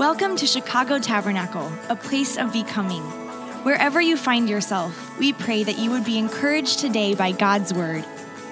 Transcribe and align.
Welcome 0.00 0.34
to 0.36 0.46
Chicago 0.46 0.98
Tabernacle, 0.98 1.70
a 1.90 1.94
place 1.94 2.38
of 2.38 2.54
becoming. 2.54 3.02
Wherever 3.64 4.00
you 4.00 4.16
find 4.16 4.48
yourself, 4.48 5.18
we 5.18 5.34
pray 5.34 5.62
that 5.62 5.78
you 5.78 5.90
would 5.90 6.06
be 6.06 6.16
encouraged 6.16 6.78
today 6.78 7.14
by 7.14 7.32
God's 7.32 7.74
word. 7.74 8.02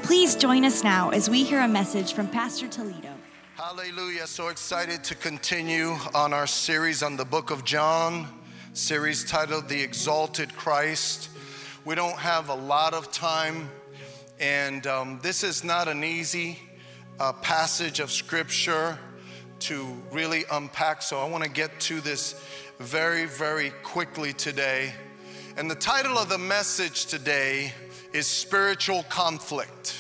Please 0.03 0.37
join 0.37 0.67
us 0.67 0.85
now 0.85 1.09
as 1.09 1.31
we 1.31 1.45
hear 1.45 1.61
a 1.61 1.67
message 1.67 2.13
from 2.13 2.29
Pastor 2.29 2.69
Toledo. 2.69 3.15
Hallelujah. 3.57 4.27
So 4.27 4.49
excited 4.49 5.03
to 5.05 5.15
continue 5.15 5.97
on 6.15 6.35
our 6.35 6.47
series 6.47 7.03
on 7.03 7.17
the 7.17 7.25
book 7.25 7.51
of 7.51 7.65
John, 7.65 8.29
series 8.75 9.25
titled 9.25 9.71
The 9.71 9.81
Exalted 9.81 10.55
Christ. 10.55 11.31
We 11.87 11.95
don't 11.95 12.19
have 12.19 12.51
a 12.51 12.55
lot 12.55 12.93
of 12.93 13.11
time, 13.11 13.71
and 14.39 14.87
um, 14.87 15.19
this 15.23 15.43
is 15.43 15.65
not 15.65 15.89
an 15.89 16.05
easy 16.05 16.59
uh, 17.19 17.33
passage 17.33 18.01
of 18.01 18.13
scripture 18.13 18.99
to 19.61 19.87
really 20.13 20.45
unpack. 20.51 21.03
So 21.03 21.19
I 21.19 21.29
want 21.29 21.45
to 21.45 21.51
get 21.51 21.79
to 21.81 22.01
this 22.01 22.43
very, 22.79 23.25
very 23.27 23.71
quickly 23.83 24.33
today. 24.33 24.93
And 25.57 25.71
the 25.71 25.75
title 25.75 26.19
of 26.19 26.29
the 26.29 26.39
message 26.39 27.07
today 27.07 27.73
is 28.13 28.27
Spiritual 28.27 29.03
Conflict. 29.05 29.95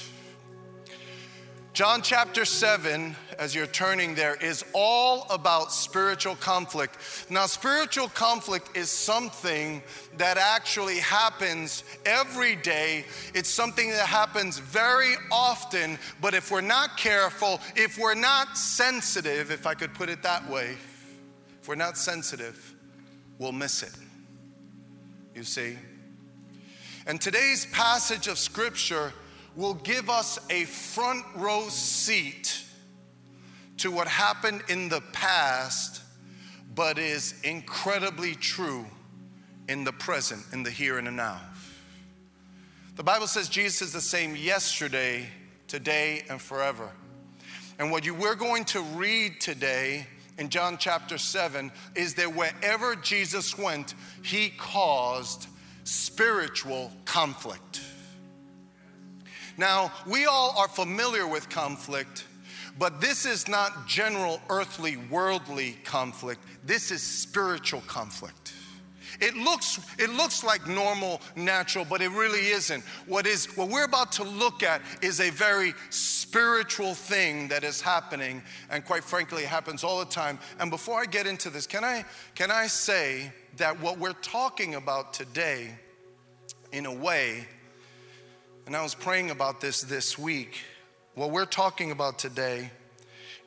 John 1.72 2.02
chapter 2.02 2.44
7, 2.44 3.14
as 3.38 3.54
you're 3.54 3.66
turning 3.66 4.14
there, 4.16 4.34
is 4.34 4.64
all 4.74 5.26
about 5.30 5.72
spiritual 5.72 6.34
conflict. 6.36 6.98
Now, 7.30 7.46
spiritual 7.46 8.08
conflict 8.08 8.76
is 8.76 8.90
something 8.90 9.80
that 10.16 10.36
actually 10.38 10.98
happens 10.98 11.84
every 12.04 12.56
day. 12.56 13.04
It's 13.34 13.48
something 13.48 13.90
that 13.90 14.06
happens 14.06 14.58
very 14.58 15.14
often, 15.30 15.98
but 16.20 16.34
if 16.34 16.50
we're 16.50 16.60
not 16.60 16.96
careful, 16.96 17.60
if 17.76 17.96
we're 17.96 18.14
not 18.14 18.58
sensitive, 18.58 19.52
if 19.52 19.66
I 19.66 19.74
could 19.74 19.94
put 19.94 20.08
it 20.08 20.22
that 20.24 20.48
way, 20.50 20.76
if 21.60 21.68
we're 21.68 21.76
not 21.76 21.96
sensitive, 21.96 22.74
we'll 23.38 23.52
miss 23.52 23.84
it. 23.84 23.94
You 25.34 25.44
see? 25.44 25.78
And 27.06 27.20
today's 27.20 27.66
passage 27.66 28.26
of 28.26 28.36
scripture 28.36 29.12
will 29.54 29.74
give 29.74 30.10
us 30.10 30.38
a 30.50 30.64
front 30.64 31.24
row 31.36 31.68
seat 31.68 32.64
to 33.78 33.90
what 33.90 34.08
happened 34.08 34.62
in 34.68 34.88
the 34.88 35.00
past, 35.12 36.02
but 36.74 36.98
is 36.98 37.34
incredibly 37.42 38.34
true 38.34 38.86
in 39.68 39.84
the 39.84 39.92
present, 39.92 40.42
in 40.52 40.62
the 40.62 40.70
here 40.70 40.98
and 40.98 41.06
the 41.06 41.10
now. 41.10 41.40
The 42.96 43.04
Bible 43.04 43.26
says 43.26 43.48
Jesus 43.48 43.82
is 43.82 43.92
the 43.92 44.00
same 44.00 44.34
yesterday, 44.34 45.26
today, 45.68 46.24
and 46.28 46.40
forever. 46.40 46.90
And 47.78 47.92
what 47.92 48.04
you, 48.04 48.14
we're 48.14 48.34
going 48.34 48.64
to 48.66 48.80
read 48.80 49.40
today 49.40 50.06
in 50.36 50.48
John 50.48 50.78
chapter 50.78 51.18
7 51.18 51.70
is 51.94 52.14
that 52.14 52.34
wherever 52.34 52.96
Jesus 52.96 53.56
went, 53.56 53.94
he 54.22 54.50
caused 54.56 55.46
spiritual 55.84 56.92
conflict. 57.04 57.82
Now, 59.56 59.92
we 60.06 60.26
all 60.26 60.54
are 60.56 60.68
familiar 60.68 61.26
with 61.26 61.48
conflict, 61.48 62.24
but 62.78 63.00
this 63.00 63.26
is 63.26 63.48
not 63.48 63.86
general 63.86 64.40
earthly, 64.48 64.96
worldly 64.96 65.76
conflict. 65.84 66.40
This 66.64 66.90
is 66.90 67.02
spiritual 67.02 67.82
conflict. 67.86 68.54
It 69.20 69.34
looks, 69.34 69.80
it 69.98 70.10
looks 70.10 70.44
like 70.44 70.66
normal, 70.68 71.20
natural, 71.34 71.84
but 71.84 72.00
it 72.00 72.10
really 72.10 72.48
isn't. 72.48 72.84
What 73.06 73.26
is 73.26 73.46
what 73.56 73.68
we're 73.68 73.84
about 73.84 74.12
to 74.12 74.22
look 74.22 74.62
at 74.62 74.80
is 75.02 75.20
a 75.20 75.30
very 75.30 75.74
spiritual 75.90 76.94
thing 76.94 77.48
that 77.48 77.64
is 77.64 77.80
happening, 77.80 78.42
and 78.70 78.84
quite 78.84 79.02
frankly, 79.02 79.42
it 79.42 79.48
happens 79.48 79.82
all 79.82 79.98
the 79.98 80.04
time. 80.04 80.38
And 80.60 80.70
before 80.70 81.00
I 81.00 81.06
get 81.06 81.26
into 81.26 81.50
this, 81.50 81.66
can 81.66 81.84
I 81.84 82.04
can 82.36 82.50
I 82.50 82.68
say 82.68 83.32
that 83.56 83.80
what 83.80 83.98
we're 83.98 84.12
talking 84.12 84.76
about 84.76 85.14
today, 85.14 85.74
in 86.70 86.86
a 86.86 86.94
way, 86.94 87.46
and 88.66 88.76
I 88.76 88.82
was 88.82 88.94
praying 88.94 89.30
about 89.30 89.60
this 89.60 89.80
this 89.80 90.16
week. 90.16 90.60
What 91.18 91.32
we're 91.32 91.46
talking 91.46 91.90
about 91.90 92.20
today, 92.20 92.70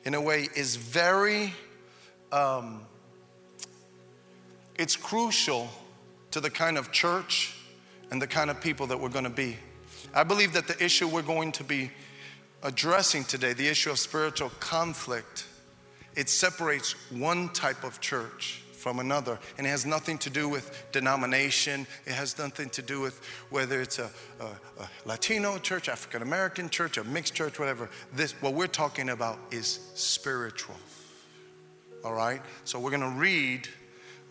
in 0.04 0.12
a 0.12 0.20
way, 0.20 0.46
is 0.54 0.76
very, 0.76 1.54
um, 2.30 2.82
it's 4.76 4.94
crucial 4.94 5.70
to 6.32 6.40
the 6.40 6.50
kind 6.50 6.76
of 6.76 6.92
church 6.92 7.56
and 8.10 8.20
the 8.20 8.26
kind 8.26 8.50
of 8.50 8.60
people 8.60 8.88
that 8.88 9.00
we're 9.00 9.08
going 9.08 9.24
to 9.24 9.30
be. 9.30 9.56
I 10.12 10.22
believe 10.22 10.52
that 10.52 10.68
the 10.68 10.84
issue 10.84 11.08
we're 11.08 11.22
going 11.22 11.50
to 11.52 11.64
be 11.64 11.90
addressing 12.62 13.24
today, 13.24 13.54
the 13.54 13.68
issue 13.68 13.90
of 13.90 13.98
spiritual 13.98 14.50
conflict, 14.60 15.46
it 16.14 16.28
separates 16.28 16.92
one 17.10 17.48
type 17.54 17.84
of 17.84 18.02
church 18.02 18.61
from 18.82 18.98
another. 18.98 19.38
And 19.56 19.66
it 19.66 19.70
has 19.70 19.86
nothing 19.86 20.18
to 20.18 20.30
do 20.30 20.48
with 20.48 20.84
denomination. 20.90 21.86
It 22.04 22.12
has 22.12 22.36
nothing 22.36 22.68
to 22.70 22.82
do 22.82 23.00
with 23.00 23.24
whether 23.50 23.80
it's 23.80 24.00
a, 24.00 24.10
a, 24.40 24.44
a 24.82 24.88
Latino 25.06 25.58
church, 25.58 25.88
African 25.88 26.20
American 26.20 26.68
church, 26.68 26.98
a 26.98 27.04
mixed 27.04 27.34
church, 27.34 27.58
whatever. 27.58 27.88
This, 28.12 28.32
what 28.42 28.54
we're 28.54 28.66
talking 28.66 29.10
about 29.10 29.38
is 29.52 29.78
spiritual. 29.94 30.74
All 32.04 32.14
right? 32.14 32.42
So 32.64 32.80
we're 32.80 32.90
going 32.90 33.02
to 33.02 33.18
read 33.18 33.68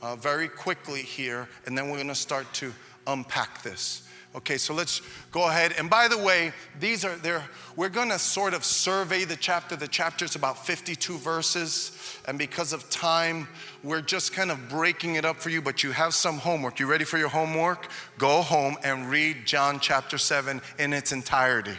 uh, 0.01 0.17
very 0.17 0.49
quickly 0.49 1.01
here, 1.01 1.47
and 1.65 1.77
then 1.77 1.89
we're 1.89 1.97
going 1.97 2.07
to 2.07 2.15
start 2.15 2.51
to 2.55 2.73
unpack 3.07 3.63
this. 3.63 4.07
Okay, 4.33 4.57
so 4.57 4.73
let's 4.73 5.01
go 5.31 5.49
ahead. 5.49 5.73
And 5.77 5.89
by 5.89 6.07
the 6.07 6.17
way, 6.17 6.53
these 6.79 7.03
are 7.03 7.15
there. 7.17 7.43
We're 7.75 7.89
to 7.89 8.17
sort 8.17 8.53
of 8.53 8.63
survey 8.63 9.25
the 9.25 9.35
chapter. 9.35 9.75
The 9.75 9.89
chapter 9.89 10.23
is 10.23 10.35
about 10.35 10.65
52 10.65 11.17
verses, 11.17 12.17
and 12.25 12.37
because 12.37 12.71
of 12.71 12.89
time, 12.89 13.49
we're 13.83 14.01
just 14.01 14.31
kind 14.31 14.49
of 14.49 14.69
breaking 14.69 15.15
it 15.15 15.25
up 15.25 15.41
for 15.41 15.49
you. 15.49 15.61
But 15.61 15.83
you 15.83 15.91
have 15.91 16.13
some 16.13 16.37
homework. 16.37 16.79
You 16.79 16.87
ready 16.87 17.03
for 17.03 17.17
your 17.17 17.27
homework? 17.27 17.89
Go 18.17 18.41
home 18.41 18.77
and 18.85 19.09
read 19.09 19.45
John 19.45 19.81
chapter 19.81 20.17
7 20.17 20.61
in 20.79 20.93
its 20.93 21.11
entirety. 21.11 21.75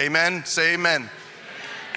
Amen. 0.00 0.44
Say 0.44 0.74
amen. 0.74 1.08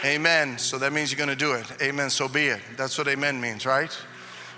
Amen. 0.04 0.42
amen. 0.50 0.58
So 0.60 0.78
that 0.78 0.94
means 0.94 1.12
you're 1.12 1.18
to 1.30 1.36
do 1.36 1.54
it. 1.54 1.66
Amen. 1.82 2.12
So 2.12 2.28
be 2.28 2.48
it. 2.48 2.60
That's 2.78 3.00
what 3.00 3.08
amen 3.08 3.42
means, 3.42 3.66
right? 3.66 3.98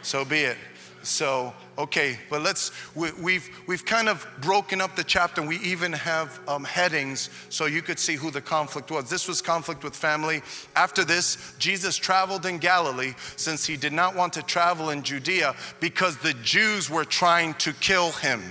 So 0.02 0.26
be 0.26 0.40
it. 0.40 0.58
So 1.04 1.54
Okay, 1.78 2.18
but 2.32 2.42
let's, 2.42 2.72
we, 2.96 3.10
have 3.10 3.20
we've, 3.20 3.50
we've 3.68 3.86
kind 3.86 4.10
of 4.10 4.28
broken 4.42 4.82
up 4.82 4.96
the 4.96 5.04
chapter 5.04 5.44
we 5.44 5.60
even 5.60 5.94
have 5.94 6.40
um, 6.48 6.64
headings 6.64 7.30
so 7.50 7.68
you 7.68 7.84
could 7.84 8.00
see 8.00 8.16
who 8.16 8.32
the 8.32 8.42
conflict 8.42 8.90
was. 8.90 9.10
This 9.10 9.28
was 9.28 9.44
conflict 9.44 9.84
with 9.84 9.96
family. 9.96 10.42
After 10.76 11.04
this, 11.04 11.54
Jesus 11.60 11.96
traveled 11.96 12.48
in 12.48 12.58
Galilee 12.58 13.14
since 13.36 13.64
he 13.64 13.78
did 13.78 13.94
not 13.94 14.16
want 14.16 14.34
to 14.34 14.42
travel 14.42 14.90
in 14.90 15.04
Judea 15.04 15.56
because 15.80 16.18
the 16.18 16.34
Jews 16.36 16.90
were 16.90 17.06
trying 17.06 17.54
to 17.56 17.74
kill 17.74 18.12
him. 18.12 18.42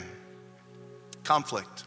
Conflict. 1.24 1.82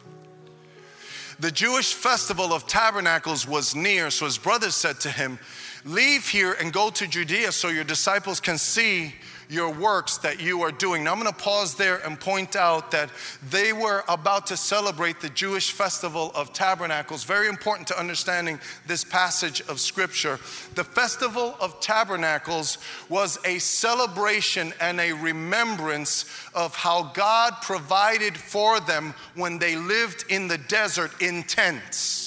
The 1.38 1.50
Jewish 1.50 1.94
festival 1.94 2.52
of 2.52 2.66
tabernacles 2.66 3.48
was 3.48 3.74
near, 3.74 4.10
so 4.10 4.26
his 4.26 4.36
brothers 4.36 4.74
said 4.74 5.00
to 5.00 5.10
him, 5.10 5.38
Leave 5.86 6.28
here 6.28 6.52
and 6.52 6.70
go 6.70 6.90
to 6.90 7.06
Judea 7.06 7.52
so 7.52 7.68
your 7.68 7.84
disciples 7.84 8.40
can 8.40 8.58
see 8.58 9.14
your 9.50 9.70
works 9.74 10.18
that 10.18 10.40
you 10.40 10.62
are 10.62 10.70
doing. 10.70 11.04
Now, 11.04 11.12
I'm 11.12 11.20
going 11.20 11.30
to 11.30 11.38
pause 11.38 11.74
there 11.74 11.96
and 12.06 12.18
point 12.18 12.54
out 12.54 12.92
that 12.92 13.10
they 13.50 13.72
were 13.72 14.04
about 14.08 14.46
to 14.46 14.56
celebrate 14.56 15.20
the 15.20 15.28
Jewish 15.30 15.72
festival 15.72 16.30
of 16.34 16.52
tabernacles. 16.52 17.24
Very 17.24 17.48
important 17.48 17.88
to 17.88 17.98
understanding 17.98 18.60
this 18.86 19.02
passage 19.02 19.60
of 19.62 19.80
scripture. 19.80 20.38
The 20.76 20.84
festival 20.84 21.56
of 21.60 21.80
tabernacles 21.80 22.78
was 23.08 23.38
a 23.44 23.58
celebration 23.58 24.72
and 24.80 25.00
a 25.00 25.12
remembrance 25.12 26.24
of 26.54 26.74
how 26.76 27.10
God 27.12 27.54
provided 27.62 28.36
for 28.36 28.78
them 28.78 29.14
when 29.34 29.58
they 29.58 29.74
lived 29.74 30.24
in 30.28 30.46
the 30.46 30.58
desert 30.58 31.20
in 31.20 31.42
tents 31.42 32.19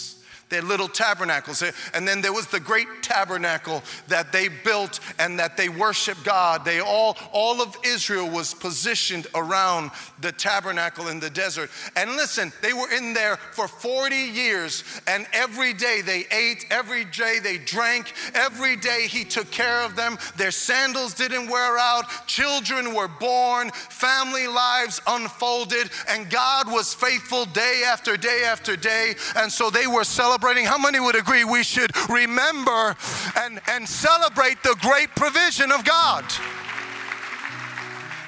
their 0.54 0.62
little 0.62 0.88
tabernacles. 0.88 1.64
And 1.94 2.08
then 2.08 2.22
there 2.22 2.32
was 2.32 2.48
the 2.48 2.60
great 2.60 2.88
tabernacle 3.02 3.82
that 4.08 4.32
they 4.32 4.48
built 4.48 5.00
and 5.18 5.40
that 5.40 5.58
they 5.58 5.68
worshiped 5.68 6.24
God. 6.24 6.64
They 6.64 6.80
all, 6.80 7.18
all 7.32 7.62
of 7.62 7.76
Israel 7.84 8.30
was 8.30 8.54
positioned 8.54 9.26
around 9.34 9.92
the 10.22 10.32
tabernacle 10.32 11.08
in 11.08 11.20
the 11.20 11.30
desert. 11.30 11.72
And 11.96 12.12
listen, 12.12 12.52
they 12.62 12.74
were 12.74 12.92
in 12.92 13.14
there 13.14 13.38
for 13.38 13.68
40 13.68 14.16
years, 14.16 14.84
and 15.08 15.26
every 15.34 15.74
day 15.74 16.02
they 16.02 16.26
ate, 16.32 16.66
every 16.70 17.06
day 17.06 17.40
they 17.42 17.58
drank, 17.58 18.14
every 18.36 18.76
day 18.76 19.08
he 19.10 19.24
took 19.24 19.50
care 19.50 19.84
of 19.84 19.96
them. 19.96 20.18
Their 20.38 20.52
sandals 20.52 21.16
didn't 21.16 21.50
wear 21.50 21.78
out, 21.78 22.06
children 22.28 22.94
were 22.94 23.08
born, 23.08 23.72
family 23.72 24.48
lives 24.48 25.02
unfolded, 25.08 25.90
and 26.10 26.30
God 26.30 26.72
was 26.72 26.94
faithful 26.94 27.46
day 27.46 27.84
after 27.86 28.16
day 28.18 28.44
after 28.46 28.76
day. 28.76 29.16
And 29.36 29.52
so 29.52 29.70
they 29.70 29.88
were 29.88 30.04
celebrating 30.04 30.43
celebrating, 30.44 30.66
how 30.66 30.78
many 30.78 31.00
would 31.00 31.16
agree 31.16 31.46
we 31.46 31.64
should 31.64 31.92
remember 32.10 32.96
and, 33.38 33.62
and 33.70 33.88
celebrate 33.88 34.62
the 34.64 34.76
great 34.82 35.10
provision 35.16 35.72
of 35.72 35.86
God? 35.86 36.26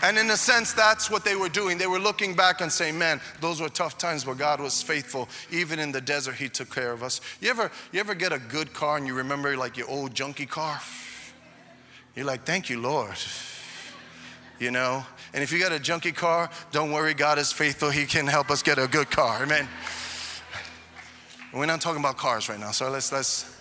And 0.01 0.17
in 0.17 0.29
a 0.29 0.37
sense, 0.37 0.71
that's 0.71 1.09
what 1.09 1.25
they 1.25 1.35
were 1.35 1.49
doing. 1.49 1.77
They 1.77 1.87
were 1.87 1.99
looking 1.99 2.33
back 2.33 2.61
and 2.61 2.71
saying, 2.71 2.97
man, 2.97 3.19
those 3.41 3.59
were 3.59 3.69
tough 3.69 3.97
times, 3.97 4.23
but 4.23 4.37
God 4.37 4.61
was 4.61 4.81
faithful. 4.81 5.27
Even 5.51 5.79
in 5.79 5.91
the 5.91 5.99
desert, 5.99 6.35
He 6.35 6.47
took 6.47 6.73
care 6.73 6.93
of 6.93 7.03
us. 7.03 7.21
You 7.41 7.49
ever, 7.49 7.71
you 7.91 7.99
ever 7.99 8.13
get 8.13 8.31
a 8.31 8.39
good 8.39 8.71
car 8.71 8.97
and 8.97 9.07
you 9.07 9.13
remember 9.13 9.57
like 9.57 9.75
your 9.75 9.89
old 9.89 10.13
junky 10.13 10.47
car? 10.47 10.79
You're 12.15 12.25
like, 12.25 12.45
thank 12.45 12.69
you, 12.69 12.79
Lord. 12.79 13.17
You 14.59 14.71
know? 14.71 15.05
And 15.33 15.43
if 15.43 15.51
you 15.51 15.59
got 15.59 15.73
a 15.73 15.79
junky 15.79 16.15
car, 16.15 16.49
don't 16.71 16.91
worry, 16.91 17.13
God 17.13 17.39
is 17.39 17.51
faithful. 17.51 17.89
He 17.89 18.05
can 18.05 18.27
help 18.27 18.51
us 18.51 18.63
get 18.63 18.77
a 18.77 18.87
good 18.87 19.11
car. 19.11 19.43
Amen. 19.43 19.67
We're 21.55 21.65
not 21.65 21.79
talking 21.79 22.01
about 22.01 22.17
cars 22.17 22.49
right 22.49 22.59
now, 22.59 22.71
so 22.71 22.89
let's 22.89 23.13
let's 23.13 23.55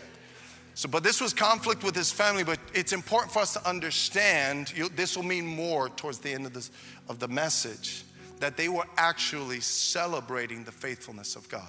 so, 0.75 0.89
but 0.89 1.05
this 1.05 1.21
was 1.21 1.33
conflict 1.33 1.85
with 1.85 1.95
his 1.95 2.11
family, 2.11 2.43
but 2.43 2.59
it's 2.75 2.93
important 2.93 3.33
for 3.33 3.39
us 3.39 3.53
to 3.53 3.69
understand, 3.69 4.77
you, 4.77 4.89
this 4.89 5.17
will 5.17 5.23
mean 5.23 5.47
more 5.47 5.89
towards 5.89 6.19
the 6.19 6.33
end 6.33 6.47
of, 6.47 6.53
this, 6.53 6.73
of 7.09 7.21
the 7.21 7.29
message, 7.29 8.03
that 8.41 8.57
they 8.57 8.69
were 8.69 8.85
actually 8.97 9.61
celebrating 9.61 10.65
the 10.65 10.73
faithfulness 10.73 11.37
of 11.37 11.49
God, 11.49 11.63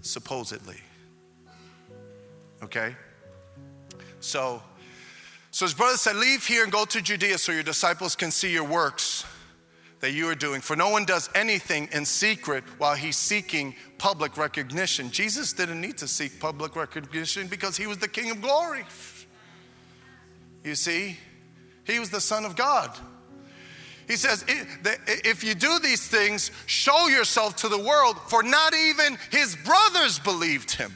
supposedly. 0.00 0.78
Okay? 2.64 2.96
So, 4.18 4.60
so 5.52 5.64
his 5.64 5.74
brother 5.74 5.96
said, 5.96 6.16
Leave 6.16 6.44
here 6.44 6.64
and 6.64 6.72
go 6.72 6.84
to 6.84 7.00
Judea 7.00 7.38
so 7.38 7.52
your 7.52 7.62
disciples 7.62 8.16
can 8.16 8.32
see 8.32 8.52
your 8.52 8.64
works 8.64 9.24
that 10.00 10.12
you 10.12 10.28
are 10.28 10.34
doing. 10.34 10.60
For 10.60 10.76
no 10.76 10.88
one 10.88 11.04
does 11.04 11.28
anything 11.34 11.88
in 11.92 12.04
secret 12.04 12.64
while 12.78 12.94
he's 12.94 13.16
seeking 13.16 13.74
public 13.98 14.36
recognition. 14.36 15.10
Jesus 15.10 15.52
didn't 15.52 15.80
need 15.80 15.98
to 15.98 16.08
seek 16.08 16.40
public 16.40 16.74
recognition 16.74 17.46
because 17.46 17.76
he 17.76 17.86
was 17.86 17.98
the 17.98 18.08
King 18.08 18.30
of 18.30 18.40
glory. 18.40 18.84
You 20.64 20.74
see, 20.74 21.16
he 21.84 21.98
was 21.98 22.10
the 22.10 22.20
Son 22.20 22.44
of 22.44 22.56
God. 22.56 22.96
He 24.08 24.16
says, 24.16 24.44
if 24.48 25.44
you 25.44 25.54
do 25.54 25.78
these 25.78 26.06
things, 26.08 26.50
show 26.66 27.06
yourself 27.06 27.56
to 27.56 27.68
the 27.68 27.78
world, 27.78 28.16
for 28.28 28.42
not 28.42 28.74
even 28.74 29.16
his 29.30 29.54
brothers 29.64 30.18
believed 30.18 30.72
him. 30.72 30.92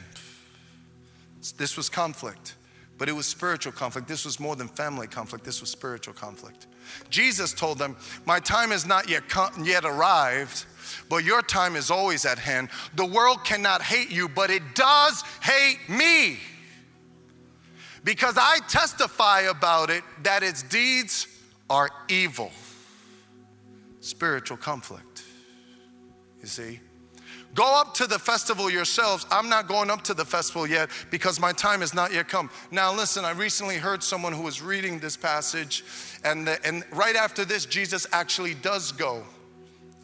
This 1.57 1.77
was 1.77 1.89
conflict, 1.89 2.55
but 2.97 3.07
it 3.07 3.13
was 3.13 3.25
spiritual 3.25 3.71
conflict. 3.71 4.07
This 4.07 4.25
was 4.25 4.39
more 4.39 4.55
than 4.55 4.67
family 4.67 5.07
conflict, 5.07 5.45
this 5.45 5.61
was 5.61 5.69
spiritual 5.69 6.13
conflict. 6.13 6.67
Jesus 7.09 7.53
told 7.53 7.77
them, 7.77 7.95
My 8.25 8.39
time 8.39 8.71
has 8.71 8.85
not 8.85 9.09
yet, 9.09 9.27
come, 9.29 9.51
yet 9.63 9.85
arrived, 9.85 10.65
but 11.09 11.23
your 11.23 11.41
time 11.41 11.75
is 11.75 11.91
always 11.91 12.25
at 12.25 12.39
hand. 12.39 12.69
The 12.95 13.05
world 13.05 13.43
cannot 13.43 13.81
hate 13.81 14.11
you, 14.11 14.29
but 14.29 14.49
it 14.49 14.75
does 14.75 15.21
hate 15.41 15.79
me. 15.89 16.37
Because 18.03 18.37
I 18.37 18.59
testify 18.67 19.41
about 19.41 19.89
it 19.89 20.03
that 20.23 20.43
its 20.43 20.61
deeds 20.63 21.27
are 21.69 21.89
evil. 22.07 22.51
Spiritual 23.99 24.57
conflict. 24.57 25.23
You 26.41 26.47
see? 26.47 26.79
Go 27.55 27.79
up 27.79 27.93
to 27.95 28.05
the 28.05 28.19
festival 28.19 28.69
yourselves. 28.69 29.25
I'm 29.31 29.47
not 29.47 29.69
going 29.69 29.89
up 29.89 30.03
to 30.03 30.13
the 30.13 30.25
festival 30.25 30.67
yet 30.67 30.89
because 31.09 31.39
my 31.39 31.53
time 31.53 31.79
has 31.79 31.93
not 31.93 32.13
yet 32.13 32.27
come. 32.27 32.49
Now, 32.69 32.93
listen, 32.93 33.23
I 33.23 33.31
recently 33.31 33.77
heard 33.77 34.03
someone 34.03 34.33
who 34.33 34.43
was 34.43 34.61
reading 34.61 34.99
this 34.99 35.15
passage, 35.15 35.85
and, 36.25 36.45
the, 36.45 36.63
and 36.67 36.83
right 36.91 37.15
after 37.15 37.45
this, 37.45 37.65
Jesus 37.65 38.05
actually 38.11 38.55
does 38.55 38.91
go. 38.91 39.23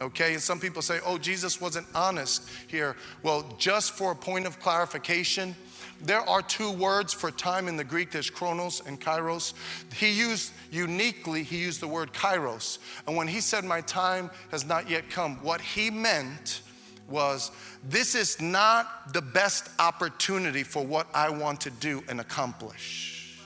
Okay, 0.00 0.32
and 0.32 0.42
some 0.42 0.58
people 0.58 0.80
say, 0.80 0.98
oh, 1.04 1.18
Jesus 1.18 1.60
wasn't 1.60 1.86
honest 1.94 2.48
here. 2.68 2.96
Well, 3.22 3.44
just 3.58 3.92
for 3.92 4.12
a 4.12 4.16
point 4.16 4.46
of 4.46 4.58
clarification, 4.58 5.54
there 6.02 6.26
are 6.28 6.40
two 6.40 6.72
words 6.72 7.12
for 7.12 7.30
time 7.30 7.68
in 7.68 7.76
the 7.76 7.84
Greek 7.84 8.10
there's 8.10 8.30
chronos 8.30 8.82
and 8.86 8.98
kairos. 8.98 9.52
He 9.94 10.10
used 10.10 10.52
uniquely, 10.70 11.42
he 11.42 11.58
used 11.58 11.80
the 11.80 11.86
word 11.86 12.14
kairos. 12.14 12.78
And 13.06 13.14
when 13.14 13.28
he 13.28 13.40
said, 13.40 13.62
My 13.62 13.82
time 13.82 14.30
has 14.50 14.64
not 14.64 14.88
yet 14.88 15.10
come, 15.10 15.36
what 15.36 15.60
he 15.60 15.90
meant 15.90 16.62
was 17.08 17.50
this 17.88 18.14
is 18.14 18.40
not 18.40 19.12
the 19.12 19.22
best 19.22 19.68
opportunity 19.78 20.62
for 20.62 20.84
what 20.84 21.06
I 21.14 21.30
want 21.30 21.60
to 21.62 21.70
do 21.70 22.02
and 22.08 22.20
accomplish. 22.20 23.38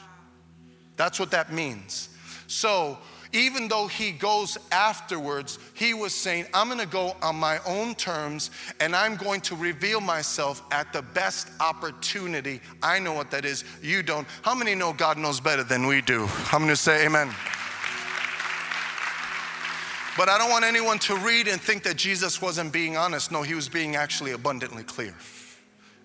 That's 0.96 1.20
what 1.20 1.30
that 1.32 1.52
means. 1.52 2.08
So, 2.46 2.98
even 3.32 3.68
though 3.68 3.86
he 3.86 4.12
goes 4.12 4.56
afterwards, 4.72 5.58
he 5.74 5.92
was 5.94 6.14
saying, 6.14 6.46
I'm 6.54 6.68
gonna 6.68 6.86
go 6.86 7.16
on 7.20 7.36
my 7.36 7.58
own 7.66 7.94
terms 7.94 8.50
and 8.80 8.94
I'm 8.96 9.16
going 9.16 9.40
to 9.42 9.56
reveal 9.56 10.00
myself 10.00 10.62
at 10.70 10.92
the 10.92 11.02
best 11.02 11.48
opportunity. 11.60 12.60
I 12.82 12.98
know 12.98 13.12
what 13.12 13.30
that 13.32 13.44
is, 13.44 13.64
you 13.82 14.02
don't. 14.02 14.26
How 14.42 14.54
many 14.54 14.74
know 14.74 14.92
God 14.92 15.18
knows 15.18 15.40
better 15.40 15.64
than 15.64 15.86
we 15.86 16.00
do? 16.00 16.26
How 16.26 16.58
many 16.58 16.74
say 16.76 17.04
amen? 17.04 17.34
But 20.16 20.30
I 20.30 20.38
don't 20.38 20.50
want 20.50 20.64
anyone 20.64 20.98
to 21.00 21.16
read 21.16 21.46
and 21.46 21.60
think 21.60 21.82
that 21.82 21.96
Jesus 21.96 22.40
wasn't 22.40 22.72
being 22.72 22.96
honest. 22.96 23.30
No, 23.30 23.42
he 23.42 23.54
was 23.54 23.68
being 23.68 23.96
actually 23.96 24.32
abundantly 24.32 24.82
clear. 24.82 25.14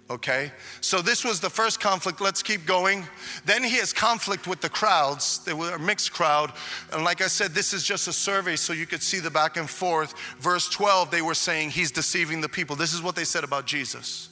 Okay? 0.10 0.52
So 0.82 1.02
this 1.02 1.24
was 1.24 1.40
the 1.40 1.50
first 1.50 1.80
conflict. 1.80 2.20
Let's 2.20 2.44
keep 2.44 2.66
going. 2.66 3.06
Then 3.46 3.64
he 3.64 3.78
has 3.78 3.94
conflict 3.94 4.46
with 4.46 4.60
the 4.60 4.68
crowds. 4.68 5.40
They 5.46 5.54
were 5.54 5.76
a 5.76 5.80
mixed 5.80 6.12
crowd. 6.12 6.52
And 6.92 7.06
like 7.06 7.22
I 7.22 7.28
said, 7.28 7.52
this 7.52 7.74
is 7.74 7.84
just 7.84 8.10
a 8.10 8.14
survey 8.14 8.58
so 8.58 8.74
you 8.74 8.86
could 8.86 9.02
see 9.02 9.20
the 9.20 9.32
back 9.32 9.56
and 9.56 9.70
forth. 9.70 10.14
Verse 10.40 10.68
12, 10.68 11.10
they 11.10 11.22
were 11.22 11.34
saying 11.34 11.70
he's 11.70 11.92
deceiving 11.92 12.42
the 12.42 12.50
people. 12.50 12.76
This 12.76 12.94
is 12.94 13.02
what 13.02 13.16
they 13.16 13.24
said 13.24 13.46
about 13.46 13.66
Jesus. 13.66 14.28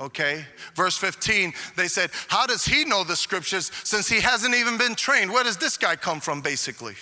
Okay? 0.00 0.44
Verse 0.76 0.96
15, 0.96 1.52
they 1.76 1.88
said, 1.88 2.10
How 2.28 2.46
does 2.46 2.64
he 2.64 2.84
know 2.84 3.02
the 3.02 3.16
scriptures 3.16 3.72
since 3.82 4.08
he 4.08 4.20
hasn't 4.20 4.54
even 4.54 4.78
been 4.78 4.94
trained? 4.94 5.32
Where 5.32 5.42
does 5.42 5.56
this 5.56 5.76
guy 5.76 5.96
come 5.96 6.20
from, 6.20 6.40
basically? 6.40 6.94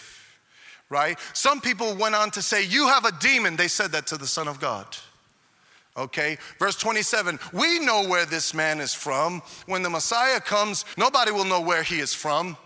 Right? 0.91 1.19
Some 1.33 1.61
people 1.61 1.95
went 1.95 2.15
on 2.15 2.31
to 2.33 2.43
say, 2.43 2.65
You 2.65 2.89
have 2.89 3.07
a 3.07 3.13
demon. 3.13 3.57
They 3.57 3.69
said 3.69 3.93
that 3.93 4.07
to 4.09 4.19
the 4.19 4.27
Son 4.27 4.49
of 4.49 4.61
God. 4.61 4.87
Okay, 5.97 6.39
verse 6.59 6.77
27 6.77 7.39
We 7.53 7.79
know 7.79 8.07
where 8.07 8.27
this 8.27 8.53
man 8.53 8.81
is 8.81 8.93
from. 8.93 9.43
When 9.67 9.83
the 9.83 9.91
Messiah 9.91 10.41
comes, 10.41 10.85
nobody 10.99 11.31
will 11.31 11.45
know 11.45 11.61
where 11.61 11.83
he 11.83 12.01
is 12.01 12.13
from. 12.13 12.57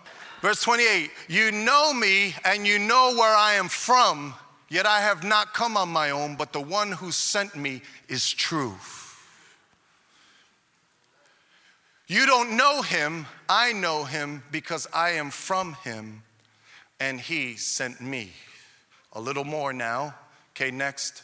Verse 0.41 0.63
28 0.63 1.11
You 1.29 1.53
know 1.53 1.93
me 1.93 2.35
and 2.45 2.67
you 2.67 2.79
know 2.79 3.15
where 3.17 3.35
I 3.35 3.55
am 3.55 3.69
from, 3.69 4.35
yet 4.69 4.87
I 4.87 5.01
have 5.01 5.23
not 5.23 5.55
come 5.55 5.77
on 5.77 5.89
my 5.89 6.11
own, 6.11 6.35
but 6.37 6.53
the 6.53 6.61
one 6.61 6.93
who 6.93 7.13
sent 7.13 7.55
me 7.55 7.83
is 8.09 8.31
true. 8.31 8.75
You 12.07 12.27
don't 12.27 12.59
know 12.59 12.83
him, 12.83 13.27
I 13.49 13.73
know 13.73 14.05
him 14.05 14.43
because 14.53 14.87
I 14.93 15.13
am 15.13 15.31
from 15.31 15.73
him 15.83 16.23
and 17.05 17.21
he 17.21 17.55
sent 17.57 18.01
me. 18.01 18.31
A 19.13 19.21
little 19.21 19.45
more 19.45 19.75
now. 19.75 20.15
Okay, 20.53 20.71
next. 20.71 21.23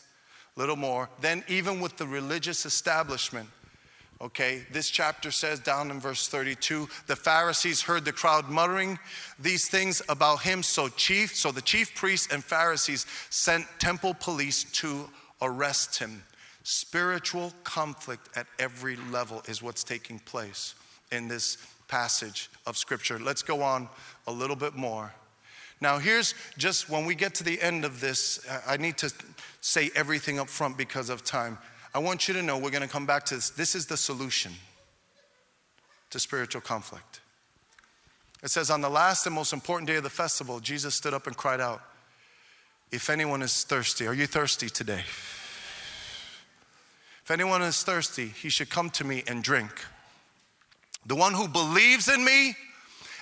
A 0.55 0.61
little 0.61 0.77
more. 0.77 1.09
Then, 1.23 1.43
even 1.49 1.81
with 1.81 1.97
the 1.97 2.07
religious 2.07 2.67
establishment, 2.67 3.49
okay, 4.21 4.63
this 4.73 4.91
chapter 4.91 5.31
says 5.31 5.59
down 5.59 5.91
in 5.91 5.99
verse 5.99 6.29
32 6.29 6.87
the 7.07 7.17
Pharisees 7.17 7.81
heard 7.81 8.05
the 8.05 8.13
crowd 8.13 8.51
muttering 8.51 8.99
these 9.39 9.69
things 9.69 10.03
about 10.11 10.43
him. 10.43 10.63
So, 10.63 10.89
chief, 10.89 11.35
so 11.35 11.51
the 11.51 11.63
chief 11.63 11.95
priests 11.95 12.31
and 12.31 12.45
Pharisees 12.45 13.07
sent 13.31 13.65
temple 13.79 14.13
police 14.13 14.65
to 14.83 15.09
arrest 15.41 15.99
him. 15.99 16.23
Spiritual 16.63 17.55
conflict 17.65 18.29
at 18.37 18.47
every 18.59 18.97
level 19.11 19.43
is 19.49 19.63
what's 19.63 19.83
taking 19.83 20.19
place 20.19 20.75
in 21.11 21.27
this 21.27 21.57
passage 21.89 22.51
of 22.67 22.77
scripture. 22.77 23.19
Let's 23.19 23.43
go 23.43 23.63
on 23.63 23.89
a 24.27 24.33
little 24.33 24.57
bit 24.57 24.75
more. 24.75 25.11
Now, 25.81 25.99
here's 25.99 26.35
just 26.59 26.91
when 26.91 27.07
we 27.07 27.15
get 27.15 27.35
to 27.37 27.45
the 27.45 27.61
end 27.61 27.85
of 27.85 28.01
this, 28.01 28.39
I 28.67 28.77
need 28.77 28.99
to 28.99 29.13
say 29.61 29.91
everything 29.95 30.39
up 30.39 30.49
front 30.49 30.77
because 30.77 31.09
of 31.09 31.25
time. 31.25 31.59
I 31.95 31.99
want 31.99 32.29
you 32.29 32.35
to 32.35 32.43
know 32.43 32.59
we're 32.59 32.71
going 32.71 32.83
to 32.83 32.89
come 32.89 33.07
back 33.07 33.25
to 33.27 33.35
this. 33.35 33.51
This 33.51 33.75
is 33.75 33.87
the 33.87 33.97
solution 33.97 34.53
to 36.11 36.21
spiritual 36.21 36.61
conflict. 36.61 37.21
It 38.43 38.51
says, 38.51 38.71
On 38.71 38.81
the 38.81 38.91
last 38.91 39.27
and 39.27 39.35
most 39.35 39.53
important 39.53 39.89
day 39.89 39.97
of 39.97 40.03
the 40.03 40.11
festival, 40.11 40.61
Jesus 40.61 40.95
stood 40.95 41.15
up 41.15 41.27
and 41.27 41.37
cried 41.37 41.61
out, 41.61 41.83
If 42.93 43.11
anyone 43.11 43.43
is 43.43 43.65
thirsty, 43.65 44.07
are 44.07 44.15
you 44.15 44.27
thirsty 44.27 44.69
today? 44.69 45.05
If 47.23 47.31
anyone 47.31 47.63
is 47.63 47.83
thirsty, 47.83 48.27
he 48.27 48.49
should 48.49 48.71
come 48.71 48.91
to 48.91 49.05
me 49.05 49.23
and 49.27 49.43
drink. 49.43 49.85
The 51.07 51.15
one 51.15 51.33
who 51.33 51.49
believes 51.49 52.09
in 52.09 52.25
me, 52.25 52.55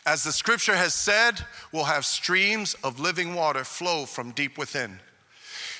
as 0.08 0.24
the 0.24 0.32
scripture 0.32 0.74
has 0.74 0.94
said, 0.94 1.38
will 1.70 1.84
have 1.84 2.02
streams 2.06 2.72
of 2.82 2.98
living 2.98 3.34
water 3.34 3.62
flow 3.62 4.06
from 4.06 4.30
deep 4.30 4.56
within. 4.56 4.98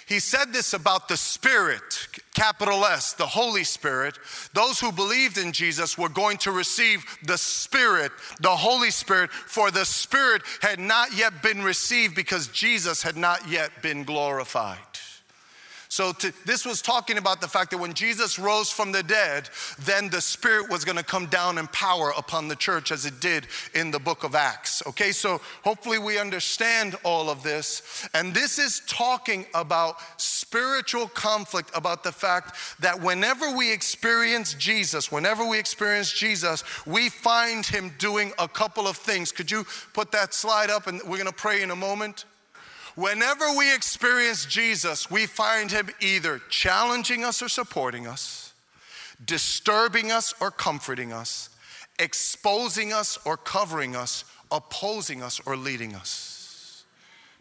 He 0.07 0.21
said 0.21 0.53
this 0.53 0.75
about 0.75 1.09
the 1.09 1.17
Spirit, 1.17 2.09
capital 2.35 2.85
S, 2.85 3.15
the 3.15 3.27
Holy 3.27 3.65
Spirit. 3.65 4.19
Those 4.53 4.79
who 4.81 4.93
believed 4.93 5.39
in 5.39 5.53
Jesus 5.53 5.97
were 5.97 6.11
going 6.11 6.37
to 6.39 6.53
receive 6.53 7.05
the 7.23 7.39
Spirit, 7.39 8.13
the 8.41 8.55
Holy 8.55 8.91
Spirit, 8.91 9.31
for 9.31 9.71
the 9.71 9.87
Spirit 9.87 10.43
had 10.61 10.79
not 10.79 11.17
yet 11.17 11.43
been 11.43 11.63
received 11.63 12.15
because 12.15 12.49
Jesus 12.49 13.03
had 13.03 13.17
not 13.17 13.49
yet 13.49 13.71
been 13.83 14.05
glorified. 14.05 14.79
So 15.99 16.13
to, 16.13 16.33
this 16.47 16.65
was 16.65 16.81
talking 16.81 17.19
about 17.19 17.41
the 17.41 17.49
fact 17.49 17.73
that 17.73 17.79
when 17.79 17.93
Jesus 17.93 18.39
rose 18.39 18.71
from 18.71 18.93
the 18.93 19.03
dead, 19.03 19.51
then 19.81 20.09
the 20.09 20.21
Spirit 20.21 20.71
was 20.71 20.85
going 20.85 20.97
to 20.97 21.03
come 21.03 21.27
down 21.27 21.59
in 21.59 21.67
power 21.67 22.13
upon 22.17 22.47
the 22.47 22.55
church 22.55 22.93
as 22.93 23.05
it 23.05 23.19
did 23.19 23.49
in 23.75 23.91
the 23.91 23.99
book 23.99 24.23
of 24.23 24.37
Acts. 24.37 24.81
Okay, 24.87 25.11
so 25.11 25.41
hopefully 25.65 25.99
we 25.99 26.17
understand 26.17 26.95
all 27.03 27.29
of 27.29 27.43
this. 27.43 28.09
And 28.15 28.33
this 28.33 28.61
is 28.61 28.81
talking 28.87 29.45
about 29.55 29.97
spiritual 30.19 31.09
conflict, 31.09 31.73
about 31.75 32.05
the 32.05 32.13
fact 32.13 32.55
that 32.79 33.03
whenever 33.03 33.51
we 33.57 33.73
experience 33.73 34.55
Jesus, 34.55 35.11
whenever 35.11 35.45
we 35.45 35.59
experience 35.59 36.13
Jesus, 36.13 36.63
we 36.87 37.09
find 37.09 37.67
him 37.67 37.93
doing 37.99 38.31
a 38.39 38.47
couple 38.47 38.87
of 38.87 38.97
things. 38.97 39.33
Could 39.33 39.51
you 39.51 39.67
put 39.95 40.13
that 40.13 40.33
slide 40.33 40.71
up 40.71 40.87
and 40.87 41.01
we're 41.03 41.19
going 41.19 41.27
to 41.27 41.33
pray 41.33 41.63
in 41.63 41.73
a 41.73 41.77
moment? 41.77 42.25
Whenever 42.99 43.53
we 43.57 43.73
experience 43.73 44.45
Jesus, 44.45 45.09
we 45.09 45.25
find 45.25 45.71
him 45.71 45.89
either 46.01 46.41
challenging 46.51 47.23
us 47.23 47.41
or 47.41 47.49
supporting 47.49 48.09
us, 48.09 48.53
disturbing 49.25 50.11
us 50.11 50.35
or 50.41 50.51
comforting 50.51 51.13
us, 51.13 51.49
exposing 52.01 52.93
us 52.93 53.17
or 53.25 53.37
covering 53.37 53.95
us, 53.95 54.25
opposing 54.51 55.23
us 55.23 55.41
or 55.47 55.57
leading 55.57 55.95
us. 55.95 56.83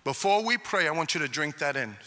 Before 0.03 0.43
we 0.43 0.59
pray, 0.59 0.87
I 0.87 0.91
want 0.91 1.15
you 1.15 1.21
to 1.21 1.27
drink 1.27 1.57
that 1.57 1.75
in. 1.75 1.97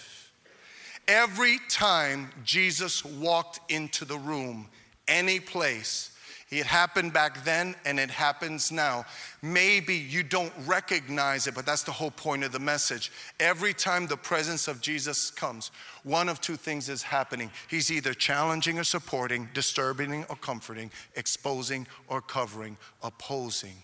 Every 1.09 1.59
time 1.69 2.31
Jesus 2.45 3.05
walked 3.05 3.59
into 3.69 4.05
the 4.05 4.19
room, 4.19 4.69
any 5.09 5.41
place, 5.41 6.13
it 6.51 6.67
happened 6.67 7.13
back 7.13 7.45
then 7.45 7.77
and 7.85 8.01
it 8.01 8.11
happens 8.11 8.73
now. 8.73 9.05
Maybe 9.41 9.95
you 9.95 10.25
don't 10.25 10.53
recognize 10.67 11.47
it, 11.47 11.55
but 11.55 11.65
that's 11.65 11.85
the 11.85 11.93
whole 11.93 12.11
point 12.11 12.43
of 12.43 12.51
the 12.51 12.59
message. 12.59 13.13
Every 13.39 13.73
time 13.73 14.09
the 14.09 14.17
presence 14.17 14.67
of 14.67 14.81
Jesus 14.81 15.31
comes, 15.31 15.71
one 16.03 16.29
of 16.29 16.41
two 16.41 16.57
things 16.57 16.89
is 16.89 17.03
happening. 17.03 17.53
He's 17.69 17.93
either 17.93 18.13
challenging 18.15 18.81
or 18.81 18.85
supporting, 18.85 19.49
disturbing 19.55 20.25
or 20.25 20.37
comforting, 20.37 20.91
exposing 21.15 21.87
or 22.09 22.21
covering, 22.21 22.77
opposing 23.03 23.77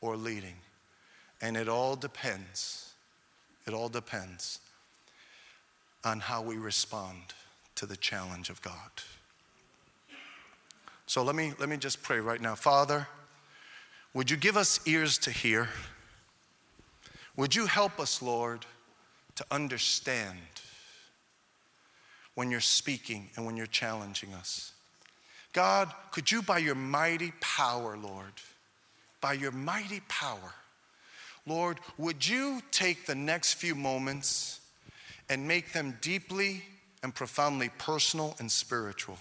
or 0.00 0.16
leading. 0.16 0.56
And 1.42 1.58
it 1.58 1.68
all 1.68 1.94
depends. 1.94 2.94
It 3.66 3.74
all 3.74 3.90
depends 3.90 4.60
on 6.04 6.20
how 6.20 6.40
we 6.40 6.56
respond 6.56 7.20
to 7.74 7.84
the 7.84 7.96
challenge 7.96 8.48
of 8.48 8.62
God. 8.62 8.90
So 11.12 11.22
let 11.22 11.36
me, 11.36 11.52
let 11.58 11.68
me 11.68 11.76
just 11.76 12.02
pray 12.02 12.20
right 12.20 12.40
now. 12.40 12.54
Father, 12.54 13.06
would 14.14 14.30
you 14.30 14.38
give 14.38 14.56
us 14.56 14.80
ears 14.86 15.18
to 15.18 15.30
hear? 15.30 15.68
Would 17.36 17.54
you 17.54 17.66
help 17.66 18.00
us, 18.00 18.22
Lord, 18.22 18.64
to 19.34 19.44
understand 19.50 20.38
when 22.34 22.50
you're 22.50 22.60
speaking 22.60 23.28
and 23.36 23.44
when 23.44 23.58
you're 23.58 23.66
challenging 23.66 24.32
us? 24.32 24.72
God, 25.52 25.92
could 26.12 26.32
you, 26.32 26.40
by 26.40 26.56
your 26.56 26.74
mighty 26.74 27.34
power, 27.42 27.98
Lord, 27.98 28.32
by 29.20 29.34
your 29.34 29.52
mighty 29.52 30.00
power, 30.08 30.54
Lord, 31.46 31.76
would 31.98 32.26
you 32.26 32.62
take 32.70 33.04
the 33.04 33.14
next 33.14 33.52
few 33.52 33.74
moments 33.74 34.60
and 35.28 35.46
make 35.46 35.74
them 35.74 35.98
deeply 36.00 36.62
and 37.02 37.14
profoundly 37.14 37.68
personal 37.76 38.34
and 38.38 38.50
spiritual? 38.50 39.18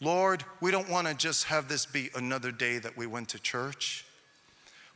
Lord, 0.00 0.44
we 0.60 0.70
don't 0.70 0.88
want 0.88 1.08
to 1.08 1.14
just 1.14 1.44
have 1.44 1.68
this 1.68 1.84
be 1.84 2.10
another 2.14 2.52
day 2.52 2.78
that 2.78 2.96
we 2.96 3.06
went 3.06 3.30
to 3.30 3.38
church. 3.40 4.04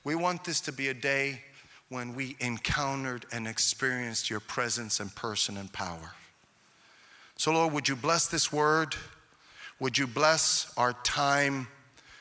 We 0.04 0.14
want 0.14 0.44
this 0.44 0.60
to 0.62 0.72
be 0.72 0.88
a 0.88 0.94
day 0.94 1.40
when 1.88 2.14
we 2.14 2.36
encountered 2.40 3.26
and 3.32 3.46
experienced 3.46 4.30
your 4.30 4.40
presence 4.40 5.00
and 5.00 5.14
person 5.14 5.56
and 5.56 5.72
power. 5.72 6.14
So, 7.36 7.52
Lord, 7.52 7.72
would 7.72 7.88
you 7.88 7.96
bless 7.96 8.28
this 8.28 8.52
word? 8.52 8.94
Would 9.80 9.98
you 9.98 10.06
bless 10.06 10.72
our 10.76 10.92
time? 11.04 11.66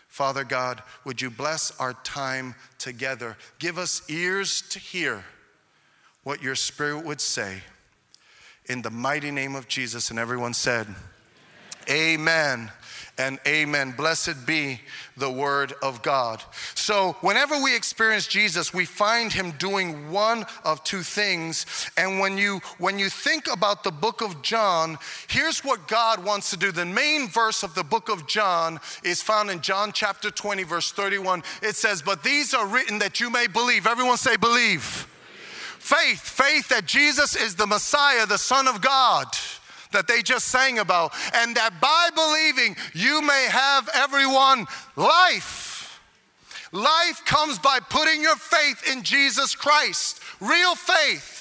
Father 0.07 0.43
God, 0.43 0.81
would 1.05 1.21
you 1.21 1.29
bless 1.29 1.71
our 1.79 1.93
time 1.93 2.55
together? 2.79 3.37
Give 3.59 3.77
us 3.77 4.01
ears 4.09 4.63
to 4.69 4.79
hear 4.79 5.23
what 6.23 6.41
your 6.41 6.55
spirit 6.55 7.05
would 7.05 7.21
say. 7.21 7.61
In 8.65 8.81
the 8.81 8.89
mighty 8.89 9.31
name 9.31 9.55
of 9.55 9.67
Jesus, 9.67 10.09
and 10.09 10.19
everyone 10.19 10.53
said, 10.53 10.87
Amen 11.89 12.71
and 13.17 13.39
amen. 13.47 13.91
Blessed 13.91 14.45
be 14.45 14.81
the 15.15 15.29
word 15.29 15.73
of 15.83 16.01
God. 16.01 16.43
So, 16.73 17.15
whenever 17.21 17.61
we 17.61 17.75
experience 17.75 18.25
Jesus, 18.25 18.73
we 18.73 18.85
find 18.85 19.31
him 19.31 19.51
doing 19.51 20.09
one 20.09 20.45
of 20.63 20.83
two 20.83 21.03
things. 21.03 21.65
And 21.97 22.19
when 22.19 22.37
you 22.37 22.61
when 22.79 22.97
you 22.97 23.09
think 23.09 23.45
about 23.51 23.83
the 23.83 23.91
book 23.91 24.21
of 24.21 24.41
John, 24.41 24.97
here's 25.27 25.63
what 25.63 25.87
God 25.87 26.23
wants 26.23 26.49
to 26.51 26.57
do. 26.57 26.71
The 26.71 26.85
main 26.85 27.27
verse 27.27 27.63
of 27.63 27.75
the 27.75 27.83
book 27.83 28.09
of 28.09 28.27
John 28.27 28.79
is 29.03 29.21
found 29.21 29.51
in 29.51 29.61
John 29.61 29.91
chapter 29.91 30.31
20 30.31 30.63
verse 30.63 30.91
31. 30.91 31.43
It 31.61 31.75
says, 31.75 32.01
"But 32.01 32.23
these 32.23 32.53
are 32.53 32.65
written 32.65 32.99
that 32.99 33.19
you 33.19 33.29
may 33.29 33.47
believe." 33.47 33.85
Everyone 33.85 34.17
say 34.17 34.35
believe. 34.35 35.07
Faith, 35.79 36.21
faith 36.21 36.69
that 36.69 36.85
Jesus 36.85 37.35
is 37.35 37.55
the 37.55 37.67
Messiah, 37.67 38.25
the 38.25 38.37
Son 38.37 38.67
of 38.67 38.81
God 38.81 39.27
that 39.91 40.07
they 40.07 40.21
just 40.21 40.47
sang 40.47 40.79
about, 40.79 41.13
and 41.33 41.55
that 41.55 41.79
by 41.81 42.09
believing 42.15 42.75
you 42.93 43.21
may 43.21 43.47
have 43.49 43.89
everyone 43.93 44.65
life. 44.95 45.99
Life 46.71 47.25
comes 47.25 47.59
by 47.59 47.79
putting 47.89 48.21
your 48.21 48.37
faith 48.37 48.89
in 48.91 49.03
Jesus 49.03 49.55
Christ, 49.55 50.21
real 50.39 50.75
faith. 50.75 51.39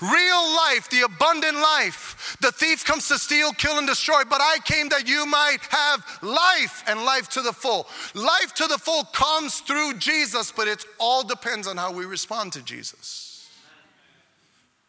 Real 0.00 0.56
life, 0.56 0.90
the 0.90 1.02
abundant 1.02 1.56
life. 1.56 2.36
The 2.42 2.52
thief 2.52 2.84
comes 2.84 3.08
to 3.08 3.18
steal, 3.18 3.52
kill, 3.52 3.78
and 3.78 3.86
destroy, 3.86 4.24
but 4.28 4.40
I 4.42 4.58
came 4.64 4.88
that 4.90 5.08
you 5.08 5.24
might 5.26 5.60
have 5.70 6.04
life 6.22 6.82
and 6.86 7.04
life 7.04 7.28
to 7.30 7.40
the 7.40 7.52
full. 7.52 7.86
Life 8.14 8.52
to 8.56 8.66
the 8.66 8.78
full 8.78 9.04
comes 9.04 9.60
through 9.60 9.94
Jesus, 9.94 10.52
but 10.52 10.68
it 10.68 10.84
all 10.98 11.22
depends 11.22 11.66
on 11.66 11.76
how 11.76 11.92
we 11.92 12.04
respond 12.04 12.52
to 12.54 12.62
Jesus. 12.62 13.48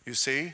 You 0.06 0.14
see? 0.14 0.52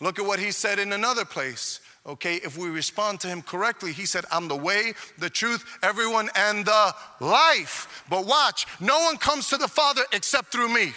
Look 0.00 0.18
at 0.18 0.26
what 0.26 0.38
he 0.38 0.50
said 0.50 0.78
in 0.78 0.92
another 0.92 1.24
place. 1.24 1.80
Okay, 2.06 2.36
if 2.36 2.56
we 2.56 2.68
respond 2.68 3.18
to 3.20 3.28
him 3.28 3.42
correctly, 3.42 3.92
he 3.92 4.06
said, 4.06 4.24
I'm 4.30 4.46
the 4.46 4.56
way, 4.56 4.92
the 5.18 5.30
truth, 5.30 5.64
everyone, 5.82 6.28
and 6.36 6.64
the 6.64 6.94
life. 7.18 8.04
But 8.08 8.26
watch, 8.26 8.66
no 8.80 9.00
one 9.00 9.16
comes 9.16 9.48
to 9.48 9.56
the 9.56 9.66
Father 9.66 10.02
except 10.12 10.52
through 10.52 10.72
me. 10.72 10.92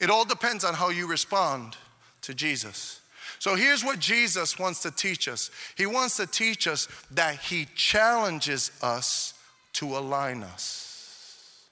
It 0.00 0.10
all 0.10 0.24
depends 0.24 0.64
on 0.64 0.74
how 0.74 0.88
you 0.88 1.06
respond 1.06 1.76
to 2.22 2.34
Jesus. 2.34 3.00
So 3.38 3.54
here's 3.54 3.84
what 3.84 3.98
Jesus 4.00 4.58
wants 4.58 4.80
to 4.80 4.90
teach 4.90 5.28
us 5.28 5.50
He 5.76 5.86
wants 5.86 6.16
to 6.16 6.26
teach 6.26 6.66
us 6.66 6.88
that 7.12 7.36
He 7.36 7.66
challenges 7.76 8.72
us 8.82 9.34
to 9.74 9.96
align 9.96 10.42
us. 10.42 11.64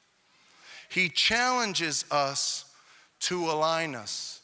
He 0.89 1.09
challenges 1.09 2.05
us 2.11 2.67
to 3.21 3.51
align 3.51 3.95
us. 3.95 4.42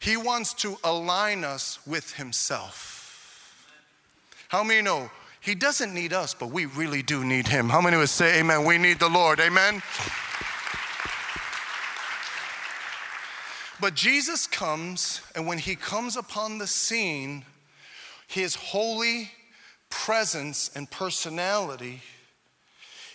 He 0.00 0.16
wants 0.16 0.54
to 0.54 0.76
align 0.84 1.44
us 1.44 1.78
with 1.86 2.14
Himself. 2.14 3.66
How 4.48 4.62
many 4.62 4.82
know 4.82 5.10
He 5.40 5.54
doesn't 5.54 5.92
need 5.92 6.12
us, 6.12 6.34
but 6.34 6.50
we 6.50 6.66
really 6.66 7.02
do 7.02 7.24
need 7.24 7.48
Him? 7.48 7.68
How 7.68 7.80
many 7.80 7.96
would 7.96 8.08
say, 8.08 8.40
Amen? 8.40 8.64
We 8.64 8.78
need 8.78 8.98
the 8.98 9.08
Lord. 9.08 9.40
Amen? 9.40 9.82
But 13.80 13.94
Jesus 13.94 14.46
comes, 14.46 15.20
and 15.34 15.46
when 15.46 15.58
He 15.58 15.76
comes 15.76 16.16
upon 16.16 16.58
the 16.58 16.66
scene, 16.66 17.44
His 18.26 18.54
holy 18.54 19.30
presence 19.90 20.70
and 20.74 20.90
personality, 20.90 22.02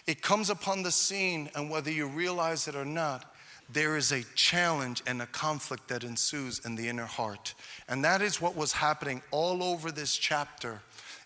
it 0.05 0.21
comes 0.21 0.49
upon 0.49 0.83
the 0.83 0.91
scene, 0.91 1.49
and 1.55 1.69
whether 1.69 1.91
you 1.91 2.07
realize 2.07 2.67
it 2.67 2.75
or 2.75 2.85
not, 2.85 3.32
there 3.73 3.97
is 3.97 4.11
a 4.11 4.23
challenge 4.35 5.01
and 5.07 5.21
a 5.21 5.25
conflict 5.27 5.87
that 5.87 6.03
ensues 6.03 6.59
in 6.59 6.75
the 6.75 6.87
inner 6.87 7.05
heart. 7.05 7.53
And 7.89 8.03
that 8.05 8.21
is 8.21 8.39
what 8.39 8.55
was 8.55 8.71
happening 8.71 9.21
all 9.31 9.63
over 9.63 9.91
this 9.91 10.15
chapter 10.15 10.81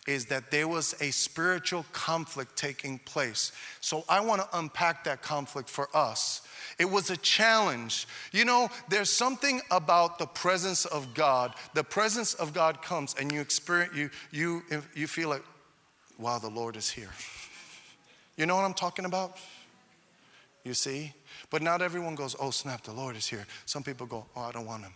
is 0.08 0.28
that 0.28 0.50
there 0.52 0.68
was 0.68 0.96
a 1.02 1.12
spiritual 1.12 1.86
conflict 1.92 2.56
taking 2.56 2.98
place. 3.00 3.52
So 3.82 4.06
I 4.08 4.22
want 4.22 4.42
to 4.42 4.58
unpack 4.58 5.04
that 5.04 5.22
conflict 5.22 5.70
for 5.70 5.90
us. 5.94 6.42
It 6.80 6.90
was 6.90 7.10
a 7.10 7.18
challenge. 7.18 8.08
You 8.32 8.46
know, 8.46 8.70
there's 8.88 9.10
something 9.10 9.60
about 9.70 10.18
the 10.18 10.26
presence 10.26 10.86
of 10.86 11.14
God. 11.14 11.54
The 11.74 11.84
presence 11.84 12.34
of 12.36 12.54
God 12.54 12.82
comes 12.82 13.16
and 13.20 13.32
you 13.32 13.42
experience 13.42 13.94
you 13.96 14.10
you 14.32 14.64
you 14.96 15.08
feel 15.08 15.30
like 15.30 15.44
wow, 16.18 16.40
the 16.40 16.50
Lord 16.50 16.76
is 16.78 16.90
here. 16.90 17.10
You 18.38 18.46
know 18.46 18.56
what 18.56 18.66
I'm 18.66 18.76
talking 18.76 19.06
about? 19.06 19.40
You 20.64 20.74
see? 20.74 21.14
But 21.50 21.62
not 21.62 21.82
everyone 21.82 22.16
goes, 22.16 22.36
oh, 22.40 22.52
snap, 22.52 22.84
the 22.84 22.92
Lord 22.92 23.16
is 23.16 23.28
here. 23.28 23.46
Some 23.66 23.84
people 23.84 24.06
go, 24.06 24.26
oh, 24.36 24.42
I 24.42 24.52
don't 24.52 24.66
want 24.66 24.84
him. 24.84 24.94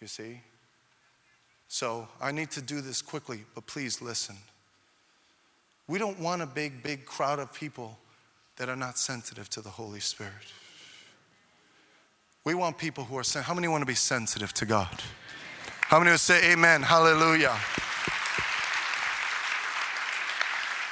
You 0.00 0.06
see? 0.06 0.40
So 1.68 2.08
I 2.20 2.32
need 2.32 2.50
to 2.52 2.62
do 2.62 2.80
this 2.80 3.02
quickly, 3.02 3.44
but 3.54 3.66
please 3.66 4.00
listen. 4.00 4.36
We 5.86 5.98
don't 5.98 6.18
want 6.20 6.42
a 6.42 6.46
big, 6.46 6.82
big 6.82 7.04
crowd 7.04 7.38
of 7.38 7.52
people 7.52 7.98
that 8.56 8.68
are 8.68 8.76
not 8.76 8.98
sensitive 8.98 9.48
to 9.50 9.60
the 9.60 9.70
Holy 9.70 10.00
Spirit. 10.00 10.32
We 12.44 12.54
want 12.54 12.78
people 12.78 13.04
who 13.04 13.16
are, 13.18 13.24
sen- 13.24 13.42
how 13.42 13.54
many 13.54 13.68
want 13.68 13.82
to 13.82 13.86
be 13.86 13.94
sensitive 13.94 14.52
to 14.54 14.66
God? 14.66 15.02
How 15.82 15.98
many 15.98 16.10
would 16.10 16.20
say 16.20 16.52
amen, 16.52 16.82
hallelujah? 16.82 17.56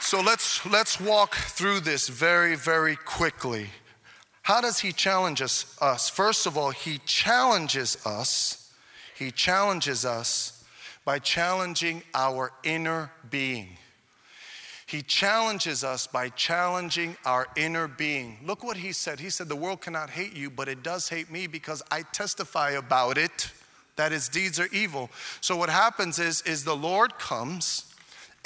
So 0.06 0.20
let's, 0.20 0.64
let's 0.64 1.00
walk 1.00 1.34
through 1.34 1.80
this 1.80 2.06
very, 2.06 2.54
very 2.54 2.94
quickly. 2.94 3.70
How 4.42 4.60
does 4.60 4.78
he 4.78 4.92
challenge 4.92 5.42
us, 5.42 5.76
us? 5.82 6.08
First 6.08 6.46
of 6.46 6.56
all, 6.56 6.70
he 6.70 6.98
challenges 7.06 8.06
us. 8.06 8.72
He 9.16 9.32
challenges 9.32 10.04
us 10.04 10.62
by 11.04 11.18
challenging 11.18 12.04
our 12.14 12.52
inner 12.62 13.10
being. 13.30 13.78
He 14.86 15.02
challenges 15.02 15.82
us 15.82 16.06
by 16.06 16.28
challenging 16.28 17.16
our 17.24 17.48
inner 17.56 17.88
being. 17.88 18.38
Look 18.46 18.62
what 18.62 18.76
he 18.76 18.92
said. 18.92 19.18
He 19.18 19.28
said, 19.28 19.48
The 19.48 19.56
world 19.56 19.80
cannot 19.80 20.10
hate 20.10 20.36
you, 20.36 20.50
but 20.50 20.68
it 20.68 20.84
does 20.84 21.08
hate 21.08 21.32
me 21.32 21.48
because 21.48 21.82
I 21.90 22.02
testify 22.12 22.70
about 22.70 23.18
it 23.18 23.50
that 23.96 24.12
its 24.12 24.28
deeds 24.28 24.60
are 24.60 24.68
evil. 24.70 25.10
So 25.40 25.56
what 25.56 25.68
happens 25.68 26.20
is, 26.20 26.42
is 26.42 26.62
the 26.62 26.76
Lord 26.76 27.18
comes 27.18 27.92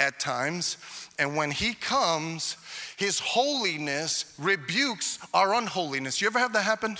at 0.01 0.19
times, 0.19 0.77
and 1.21 1.35
when 1.35 1.51
he 1.51 1.75
comes, 1.75 2.57
his 2.97 3.19
holiness 3.19 4.33
rebukes 4.39 5.19
our 5.35 5.53
unholiness. 5.53 6.19
You 6.19 6.25
ever 6.25 6.39
have 6.39 6.51
that 6.53 6.63
happen? 6.63 6.97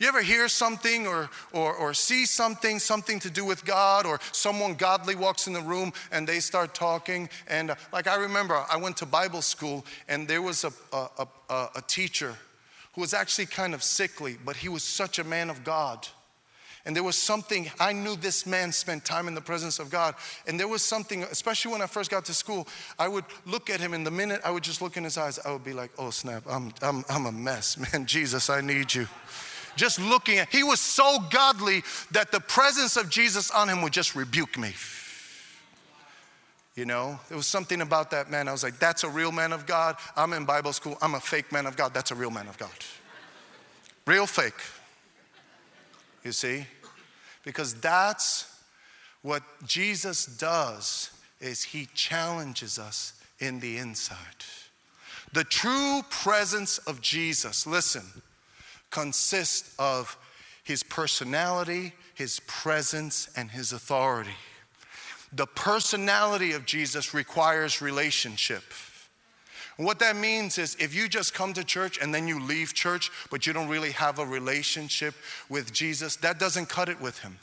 You 0.00 0.08
ever 0.08 0.22
hear 0.22 0.48
something 0.48 1.06
or, 1.06 1.30
or, 1.52 1.72
or 1.72 1.94
see 1.94 2.26
something, 2.26 2.80
something 2.80 3.20
to 3.20 3.30
do 3.30 3.44
with 3.44 3.64
God, 3.64 4.06
or 4.06 4.18
someone 4.32 4.74
godly 4.74 5.14
walks 5.14 5.46
in 5.46 5.52
the 5.52 5.60
room 5.60 5.92
and 6.10 6.26
they 6.26 6.40
start 6.40 6.74
talking? 6.74 7.28
And 7.46 7.70
uh, 7.70 7.76
like 7.92 8.08
I 8.08 8.16
remember, 8.16 8.60
I 8.68 8.76
went 8.76 8.96
to 8.96 9.06
Bible 9.06 9.40
school 9.40 9.86
and 10.08 10.26
there 10.26 10.42
was 10.42 10.64
a, 10.64 10.72
a, 10.92 11.28
a, 11.48 11.68
a 11.76 11.82
teacher 11.86 12.34
who 12.94 13.02
was 13.02 13.14
actually 13.14 13.46
kind 13.46 13.72
of 13.72 13.84
sickly, 13.84 14.36
but 14.44 14.56
he 14.56 14.68
was 14.68 14.82
such 14.82 15.20
a 15.20 15.24
man 15.24 15.48
of 15.48 15.62
God. 15.62 16.08
And 16.86 16.94
there 16.94 17.02
was 17.02 17.16
something, 17.16 17.70
I 17.80 17.92
knew 17.94 18.14
this 18.14 18.46
man 18.46 18.70
spent 18.70 19.06
time 19.06 19.26
in 19.26 19.34
the 19.34 19.40
presence 19.40 19.78
of 19.78 19.88
God. 19.88 20.14
And 20.46 20.60
there 20.60 20.68
was 20.68 20.84
something, 20.84 21.22
especially 21.22 21.72
when 21.72 21.80
I 21.80 21.86
first 21.86 22.10
got 22.10 22.26
to 22.26 22.34
school, 22.34 22.68
I 22.98 23.08
would 23.08 23.24
look 23.46 23.70
at 23.70 23.80
him, 23.80 23.94
and 23.94 24.06
the 24.06 24.10
minute 24.10 24.42
I 24.44 24.50
would 24.50 24.62
just 24.62 24.82
look 24.82 24.98
in 24.98 25.04
his 25.04 25.16
eyes, 25.16 25.38
I 25.44 25.52
would 25.52 25.64
be 25.64 25.72
like, 25.72 25.90
oh 25.98 26.10
snap, 26.10 26.42
I'm, 26.48 26.74
I'm, 26.82 27.04
I'm 27.08 27.26
a 27.26 27.32
mess. 27.32 27.78
Man, 27.92 28.04
Jesus, 28.04 28.50
I 28.50 28.60
need 28.60 28.94
you. 28.94 29.08
Just 29.76 29.98
looking 29.98 30.38
at, 30.38 30.50
he 30.50 30.62
was 30.62 30.78
so 30.78 31.18
godly 31.30 31.82
that 32.12 32.30
the 32.30 32.40
presence 32.40 32.96
of 32.96 33.08
Jesus 33.08 33.50
on 33.50 33.68
him 33.68 33.82
would 33.82 33.92
just 33.92 34.14
rebuke 34.14 34.58
me. 34.58 34.74
You 36.76 36.84
know, 36.84 37.18
there 37.28 37.36
was 37.36 37.46
something 37.46 37.80
about 37.80 38.10
that 38.10 38.30
man. 38.30 38.48
I 38.48 38.52
was 38.52 38.62
like, 38.62 38.78
that's 38.78 39.04
a 39.04 39.08
real 39.08 39.30
man 39.32 39.52
of 39.52 39.64
God. 39.64 39.96
I'm 40.16 40.32
in 40.32 40.44
Bible 40.44 40.72
school. 40.72 40.98
I'm 41.00 41.14
a 41.14 41.20
fake 41.20 41.50
man 41.52 41.66
of 41.66 41.76
God. 41.76 41.94
That's 41.94 42.10
a 42.10 42.14
real 42.16 42.30
man 42.30 42.48
of 42.48 42.58
God. 42.58 42.70
Real 44.06 44.26
fake. 44.26 44.60
You 46.24 46.32
see? 46.32 46.66
Because 47.44 47.74
that's 47.74 48.50
what 49.22 49.42
Jesus 49.66 50.26
does 50.26 51.10
is 51.40 51.62
he 51.62 51.86
challenges 51.94 52.78
us 52.78 53.12
in 53.38 53.60
the 53.60 53.78
inside. 53.78 54.18
The 55.32 55.44
true 55.44 56.02
presence 56.10 56.78
of 56.78 57.00
Jesus, 57.00 57.66
listen, 57.66 58.04
consists 58.90 59.74
of 59.78 60.16
his 60.62 60.82
personality, 60.82 61.92
his 62.14 62.40
presence, 62.46 63.28
and 63.36 63.50
his 63.50 63.72
authority. 63.72 64.36
The 65.32 65.46
personality 65.46 66.52
of 66.52 66.64
Jesus 66.64 67.12
requires 67.12 67.82
relationship. 67.82 68.62
What 69.76 69.98
that 69.98 70.16
means 70.16 70.58
is 70.58 70.76
if 70.78 70.94
you 70.94 71.08
just 71.08 71.34
come 71.34 71.52
to 71.54 71.64
church 71.64 71.98
and 72.00 72.14
then 72.14 72.28
you 72.28 72.40
leave 72.40 72.74
church, 72.74 73.10
but 73.30 73.46
you 73.46 73.52
don't 73.52 73.68
really 73.68 73.92
have 73.92 74.18
a 74.18 74.26
relationship 74.26 75.14
with 75.48 75.72
Jesus, 75.72 76.16
that 76.16 76.38
doesn't 76.38 76.68
cut 76.68 76.88
it 76.88 77.00
with 77.00 77.18
him 77.18 77.36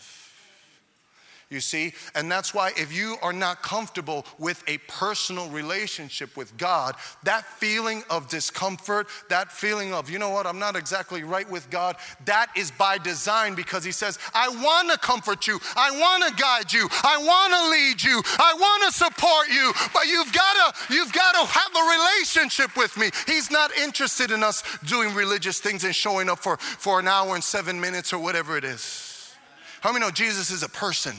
you 1.51 1.60
see? 1.60 1.93
And 2.15 2.31
that's 2.31 2.53
why 2.53 2.72
if 2.77 2.96
you 2.96 3.17
are 3.22 3.34
not 3.34 3.62
comfortable 3.62 4.25
with 4.39 4.63
a 4.67 4.77
personal 4.88 5.50
relationship 5.50 6.36
with 6.38 6.55
God, 6.58 6.96
that 7.24 7.46
feeling 7.46 8.03
of 8.10 8.29
discomfort, 8.29 9.08
that 9.29 9.51
feeling 9.51 9.93
of, 9.93 10.10
you 10.10 10.17
know 10.17 10.29
what, 10.29 10.48
I'm 10.48 10.60
not 10.60 10.75
exactly 10.75 11.24
right 11.24 11.50
with 11.50 11.70
God, 11.70 11.98
that 12.25 12.48
is 12.55 12.72
by 12.72 12.98
design 12.98 13.55
because 13.55 13.84
He 13.84 13.91
says, 13.91 14.17
I 14.34 14.50
want 14.50 14.91
to 14.91 14.98
comfort 14.98 15.48
you, 15.48 15.60
I 15.75 15.91
want 15.91 16.24
to 16.27 16.41
guide 16.41 16.72
you, 16.72 16.88
I 17.03 17.17
want 17.17 17.53
to 17.53 17.70
lead 17.70 18.03
you, 18.03 18.22
I 18.39 18.53
want 18.53 18.84
to 18.86 18.98
support 18.98 19.50
you, 19.50 19.74
but 19.93 20.08
you've 20.08 20.31
got 20.34 20.53
to 20.74 20.93
you've 20.93 21.13
got 21.13 21.34
to 21.34 21.46
have 21.46 21.75
a 21.75 22.00
relationship 22.00 22.77
with 22.77 22.98
me. 22.98 23.10
He's 23.27 23.51
not 23.51 23.75
interested 23.77 24.31
in 24.31 24.43
us 24.43 24.63
doing 24.86 25.13
religious 25.13 25.60
things 25.60 25.83
and 25.83 25.96
showing 25.96 26.29
up 26.29 26.40
for, 26.40 26.57
for 26.57 27.00
an 27.00 27.07
hour 27.07 27.35
and 27.35 27.44
seven 27.44 27.79
minutes 27.79 28.14
or 28.14 28.20
whatever 28.20 28.57
it 28.57 28.64
is. 28.64 29.11
How 29.81 29.91
many 29.91 30.05
know 30.05 30.11
Jesus 30.11 30.51
is 30.51 30.63
a 30.63 30.70
person? 30.70 31.15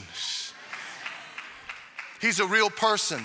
He's 2.21 2.39
a 2.39 2.45
real 2.47 2.69
person. 2.69 3.21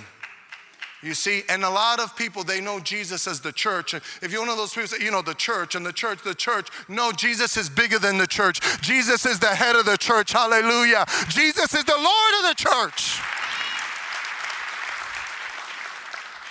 You 1.01 1.15
see, 1.15 1.45
and 1.49 1.63
a 1.63 1.71
lot 1.71 2.01
of 2.01 2.17
people, 2.17 2.43
they 2.43 2.61
know 2.61 2.81
Jesus 2.81 3.29
as 3.29 3.41
the 3.41 3.53
church. 3.53 3.95
If 3.95 4.33
you're 4.33 4.41
one 4.41 4.49
of 4.49 4.57
those 4.57 4.75
people 4.75 4.89
say, 4.89 5.05
you 5.05 5.13
know, 5.13 5.23
the 5.23 5.35
church 5.35 5.77
and 5.77 5.87
the 5.87 5.93
church, 5.93 6.25
the 6.25 6.35
church. 6.35 6.69
No, 6.89 7.13
Jesus 7.13 7.57
is 7.57 7.69
bigger 7.69 8.01
than 8.01 8.19
the 8.19 8.27
church. 8.27 8.61
Jesus 8.81 9.25
is 9.25 9.39
the 9.39 9.47
head 9.47 9.77
of 9.77 9.87
the 9.87 9.97
church. 9.97 10.33
Hallelujah. 10.33 11.07
Jesus 11.29 11.73
is 11.73 11.85
the 11.85 11.97
Lord 11.97 12.35
of 12.41 12.49
the 12.49 12.55
church. 12.57 13.21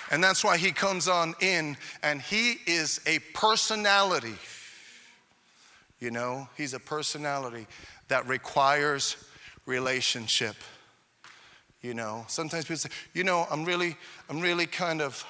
And 0.10 0.23
that's 0.23 0.45
why 0.45 0.56
he 0.56 0.71
comes 0.71 1.10
on 1.10 1.36
in 1.41 1.76
and 2.02 2.21
he 2.21 2.60
is 2.65 3.02
a 3.06 3.19
personality. 3.34 4.36
You 6.00 6.12
know, 6.12 6.47
he's 6.56 6.73
a 6.73 6.80
personality 6.80 7.67
that 8.08 8.28
requires 8.28 9.15
relationship. 9.65 10.56
You 11.82 11.93
know, 11.93 12.26
sometimes 12.28 12.65
people 12.65 12.78
say, 12.78 12.89
you 13.13 13.24
know, 13.24 13.48
I'm 13.52 13.63
really, 13.63 13.96
I'm 14.30 14.41
really 14.41 14.65
kind 14.65 15.02
of, 15.02 15.24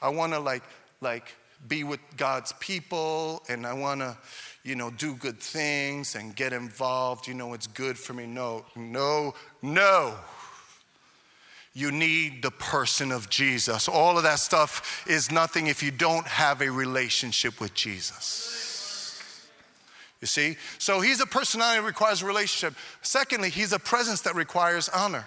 I 0.00 0.08
want 0.08 0.32
to 0.32 0.40
like, 0.40 0.62
like 1.00 1.34
be 1.68 1.84
with 1.84 2.00
God's 2.16 2.52
people 2.60 3.42
and 3.48 3.66
I 3.66 3.74
want 3.74 4.00
to, 4.00 4.16
you 4.64 4.76
know, 4.76 4.90
do 4.90 5.14
good 5.14 5.40
things 5.40 6.14
and 6.14 6.34
get 6.34 6.52
involved. 6.52 7.26
You 7.26 7.34
know, 7.34 7.52
it's 7.52 7.66
good 7.66 7.98
for 7.98 8.14
me. 8.14 8.26
No, 8.26 8.64
no, 8.76 9.34
no. 9.62 10.14
You 11.72 11.92
need 11.92 12.42
the 12.42 12.50
person 12.50 13.12
of 13.12 13.30
Jesus. 13.30 13.88
All 13.88 14.16
of 14.16 14.24
that 14.24 14.40
stuff 14.40 15.04
is 15.06 15.30
nothing 15.30 15.68
if 15.68 15.82
you 15.82 15.90
don't 15.90 16.26
have 16.26 16.62
a 16.62 16.70
relationship 16.70 17.60
with 17.60 17.74
Jesus. 17.74 18.59
You 20.20 20.26
see? 20.26 20.56
So 20.78 21.00
he's 21.00 21.20
a 21.20 21.26
personality 21.26 21.80
that 21.80 21.86
requires 21.86 22.22
a 22.22 22.26
relationship. 22.26 22.76
Secondly, 23.02 23.48
he's 23.48 23.72
a 23.72 23.78
presence 23.78 24.22
that 24.22 24.34
requires 24.34 24.88
honor. 24.88 25.26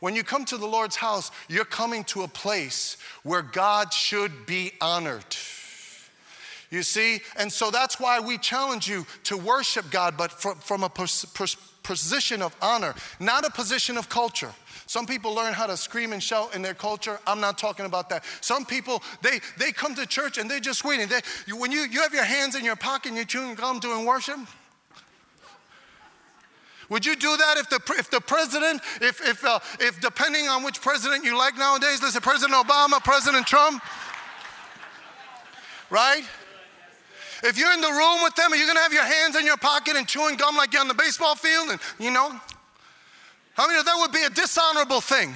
When 0.00 0.16
you 0.16 0.24
come 0.24 0.44
to 0.46 0.56
the 0.56 0.66
Lord's 0.66 0.96
house, 0.96 1.30
you're 1.48 1.64
coming 1.64 2.04
to 2.04 2.22
a 2.22 2.28
place 2.28 2.96
where 3.22 3.42
God 3.42 3.92
should 3.92 4.46
be 4.46 4.72
honored. 4.80 5.24
You 6.70 6.82
see? 6.82 7.20
And 7.36 7.52
so 7.52 7.70
that's 7.70 8.00
why 8.00 8.18
we 8.18 8.38
challenge 8.38 8.88
you 8.88 9.06
to 9.24 9.36
worship 9.36 9.90
God, 9.90 10.16
but 10.16 10.32
from, 10.32 10.56
from 10.56 10.82
a 10.82 10.88
pos- 10.88 11.24
pos- 11.26 11.56
position 11.82 12.42
of 12.42 12.56
honor, 12.62 12.94
not 13.20 13.44
a 13.44 13.50
position 13.50 13.98
of 13.98 14.08
culture. 14.08 14.52
Some 14.92 15.06
people 15.06 15.34
learn 15.34 15.54
how 15.54 15.64
to 15.64 15.74
scream 15.74 16.12
and 16.12 16.22
shout 16.22 16.54
in 16.54 16.60
their 16.60 16.74
culture. 16.74 17.18
I'm 17.26 17.40
not 17.40 17.56
talking 17.56 17.86
about 17.86 18.10
that. 18.10 18.26
Some 18.42 18.66
people, 18.66 19.02
they, 19.22 19.40
they 19.56 19.72
come 19.72 19.94
to 19.94 20.04
church 20.04 20.36
and 20.36 20.50
they're 20.50 20.60
just 20.60 20.84
waiting. 20.84 21.08
They, 21.08 21.20
you, 21.46 21.56
when 21.56 21.72
you, 21.72 21.86
you 21.90 22.02
have 22.02 22.12
your 22.12 22.24
hands 22.24 22.56
in 22.56 22.62
your 22.62 22.76
pocket 22.76 23.08
and 23.08 23.16
you're 23.16 23.24
chewing 23.24 23.54
gum 23.54 23.80
doing 23.80 24.04
worship, 24.04 24.38
would 26.90 27.06
you 27.06 27.16
do 27.16 27.34
that 27.38 27.56
if 27.56 27.70
the, 27.70 27.80
if 27.96 28.10
the 28.10 28.20
president, 28.20 28.82
if, 29.00 29.26
if, 29.26 29.42
uh, 29.46 29.60
if 29.80 29.98
depending 30.02 30.48
on 30.48 30.62
which 30.62 30.82
president 30.82 31.24
you 31.24 31.38
like 31.38 31.56
nowadays, 31.56 32.02
listen, 32.02 32.20
President 32.20 32.52
Obama, 32.52 33.02
President 33.02 33.46
Trump, 33.46 33.82
right? 35.88 36.22
If 37.42 37.56
you're 37.56 37.72
in 37.72 37.80
the 37.80 37.88
room 37.88 38.22
with 38.22 38.34
them, 38.34 38.52
are 38.52 38.56
you 38.56 38.66
gonna 38.66 38.80
have 38.80 38.92
your 38.92 39.06
hands 39.06 39.36
in 39.36 39.46
your 39.46 39.56
pocket 39.56 39.96
and 39.96 40.06
chewing 40.06 40.36
gum 40.36 40.54
like 40.54 40.74
you're 40.74 40.82
on 40.82 40.88
the 40.88 40.92
baseball 40.92 41.34
field? 41.34 41.70
And 41.70 41.80
you 41.98 42.10
know, 42.10 42.38
many 43.66 43.78
of 43.78 43.84
that 43.84 43.96
would 43.98 44.12
be 44.12 44.22
a 44.22 44.30
dishonorable 44.30 45.00
thing? 45.00 45.34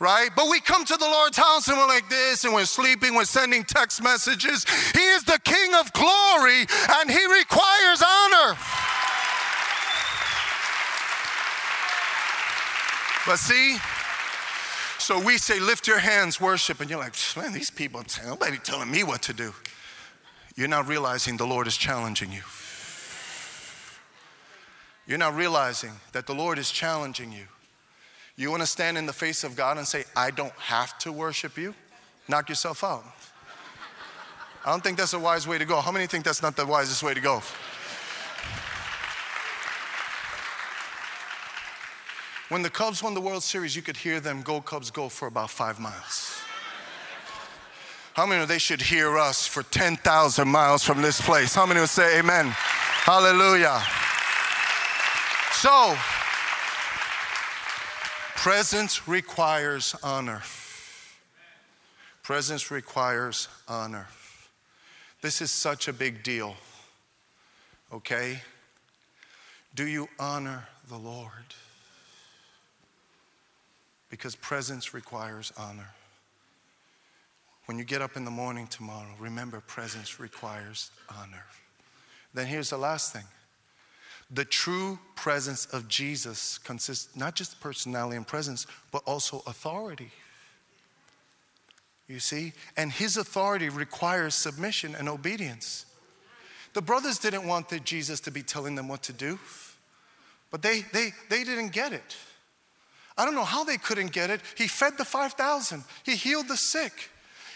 Right? 0.00 0.30
But 0.36 0.48
we 0.48 0.60
come 0.60 0.84
to 0.84 0.96
the 0.96 1.06
Lord's 1.06 1.36
house 1.36 1.66
and 1.68 1.76
we're 1.76 1.88
like 1.88 2.08
this, 2.08 2.44
and 2.44 2.54
we're 2.54 2.66
sleeping, 2.66 3.14
we're 3.14 3.24
sending 3.24 3.64
text 3.64 4.02
messages. 4.02 4.64
He 4.92 5.00
is 5.00 5.24
the 5.24 5.40
King 5.42 5.74
of 5.74 5.92
glory, 5.92 6.66
and 7.00 7.10
He 7.10 7.24
requires 7.26 8.02
honor. 8.02 8.56
But 13.26 13.38
see, 13.38 13.76
so 14.98 15.18
we 15.18 15.36
say, 15.38 15.58
lift 15.58 15.86
your 15.86 15.98
hands, 15.98 16.40
worship, 16.40 16.80
and 16.80 16.88
you're 16.88 16.98
like, 16.98 17.14
man, 17.36 17.52
these 17.52 17.70
people, 17.70 18.02
nobody 18.24 18.58
telling 18.58 18.90
me 18.90 19.02
what 19.04 19.22
to 19.22 19.32
do. 19.32 19.52
You're 20.54 20.68
not 20.68 20.86
realizing 20.88 21.36
the 21.36 21.46
Lord 21.46 21.66
is 21.66 21.76
challenging 21.76 22.32
you. 22.32 22.42
You're 25.08 25.18
not 25.18 25.34
realizing 25.34 25.92
that 26.12 26.26
the 26.26 26.34
Lord 26.34 26.58
is 26.58 26.70
challenging 26.70 27.32
you. 27.32 27.46
You 28.36 28.50
want 28.50 28.60
to 28.60 28.66
stand 28.66 28.98
in 28.98 29.06
the 29.06 29.12
face 29.12 29.42
of 29.42 29.56
God 29.56 29.78
and 29.78 29.88
say, 29.88 30.04
I 30.14 30.30
don't 30.30 30.52
have 30.52 30.98
to 30.98 31.10
worship 31.10 31.56
you? 31.56 31.74
Knock 32.28 32.50
yourself 32.50 32.84
out. 32.84 33.04
I 34.66 34.70
don't 34.70 34.84
think 34.84 34.98
that's 34.98 35.14
a 35.14 35.18
wise 35.18 35.48
way 35.48 35.56
to 35.56 35.64
go. 35.64 35.80
How 35.80 35.90
many 35.90 36.06
think 36.06 36.24
that's 36.24 36.42
not 36.42 36.56
the 36.56 36.66
wisest 36.66 37.02
way 37.02 37.14
to 37.14 37.20
go? 37.20 37.42
When 42.50 42.62
the 42.62 42.70
Cubs 42.70 43.02
won 43.02 43.14
the 43.14 43.20
World 43.20 43.42
Series, 43.42 43.74
you 43.74 43.82
could 43.82 43.96
hear 43.96 44.20
them 44.20 44.42
go 44.42 44.60
Cubs 44.60 44.90
go 44.90 45.08
for 45.08 45.26
about 45.26 45.48
five 45.48 45.80
miles. 45.80 46.38
How 48.12 48.26
many 48.26 48.42
of 48.42 48.48
they 48.48 48.58
should 48.58 48.82
hear 48.82 49.16
us 49.16 49.46
for 49.46 49.62
10,000 49.62 50.48
miles 50.48 50.84
from 50.84 51.00
this 51.00 51.18
place? 51.18 51.54
How 51.54 51.64
many 51.64 51.80
would 51.80 51.88
say 51.88 52.18
amen? 52.18 52.48
Hallelujah. 52.48 53.80
So, 55.60 55.96
presence 58.36 59.08
requires 59.08 59.94
honor. 60.02 60.42
Presence 62.22 62.70
requires 62.70 63.48
honor. 63.66 64.06
This 65.20 65.40
is 65.40 65.50
such 65.50 65.88
a 65.88 65.92
big 65.92 66.22
deal. 66.22 66.56
Okay? 67.92 68.40
Do 69.74 69.86
you 69.86 70.08
honor 70.18 70.68
the 70.88 70.96
Lord? 70.96 71.54
because 74.10 74.34
presence 74.34 74.94
requires 74.94 75.52
honor. 75.56 75.88
When 77.66 77.78
you 77.78 77.84
get 77.84 78.00
up 78.00 78.16
in 78.16 78.24
the 78.24 78.30
morning 78.30 78.66
tomorrow, 78.66 79.14
remember 79.18 79.60
presence 79.60 80.18
requires 80.18 80.90
honor. 81.20 81.44
Then 82.32 82.46
here's 82.46 82.70
the 82.70 82.78
last 82.78 83.12
thing 83.12 83.24
the 84.30 84.44
true 84.44 84.98
presence 85.14 85.66
of 85.66 85.88
Jesus 85.88 86.58
consists 86.58 87.16
not 87.16 87.34
just 87.34 87.60
personality 87.60 88.16
and 88.16 88.26
presence, 88.26 88.66
but 88.92 89.02
also 89.06 89.42
authority. 89.46 90.10
You 92.06 92.20
see? 92.20 92.52
And 92.76 92.90
his 92.92 93.16
authority 93.16 93.68
requires 93.68 94.34
submission 94.34 94.94
and 94.94 95.08
obedience. 95.08 95.86
The 96.74 96.82
brothers 96.82 97.18
didn't 97.18 97.46
want 97.46 97.68
the 97.68 97.80
Jesus 97.80 98.20
to 98.20 98.30
be 98.30 98.42
telling 98.42 98.74
them 98.74 98.88
what 98.88 99.02
to 99.04 99.12
do, 99.12 99.38
but 100.50 100.62
they, 100.62 100.82
they, 100.92 101.12
they 101.30 101.44
didn't 101.44 101.72
get 101.72 101.92
it. 101.92 102.16
I 103.16 103.24
don't 103.24 103.34
know 103.34 103.44
how 103.44 103.64
they 103.64 103.78
couldn't 103.78 104.12
get 104.12 104.30
it. 104.30 104.40
He 104.56 104.68
fed 104.68 104.96
the 104.96 105.04
5,000, 105.04 105.84
he 106.04 106.16
healed 106.16 106.48
the 106.48 106.56
sick, 106.56 106.92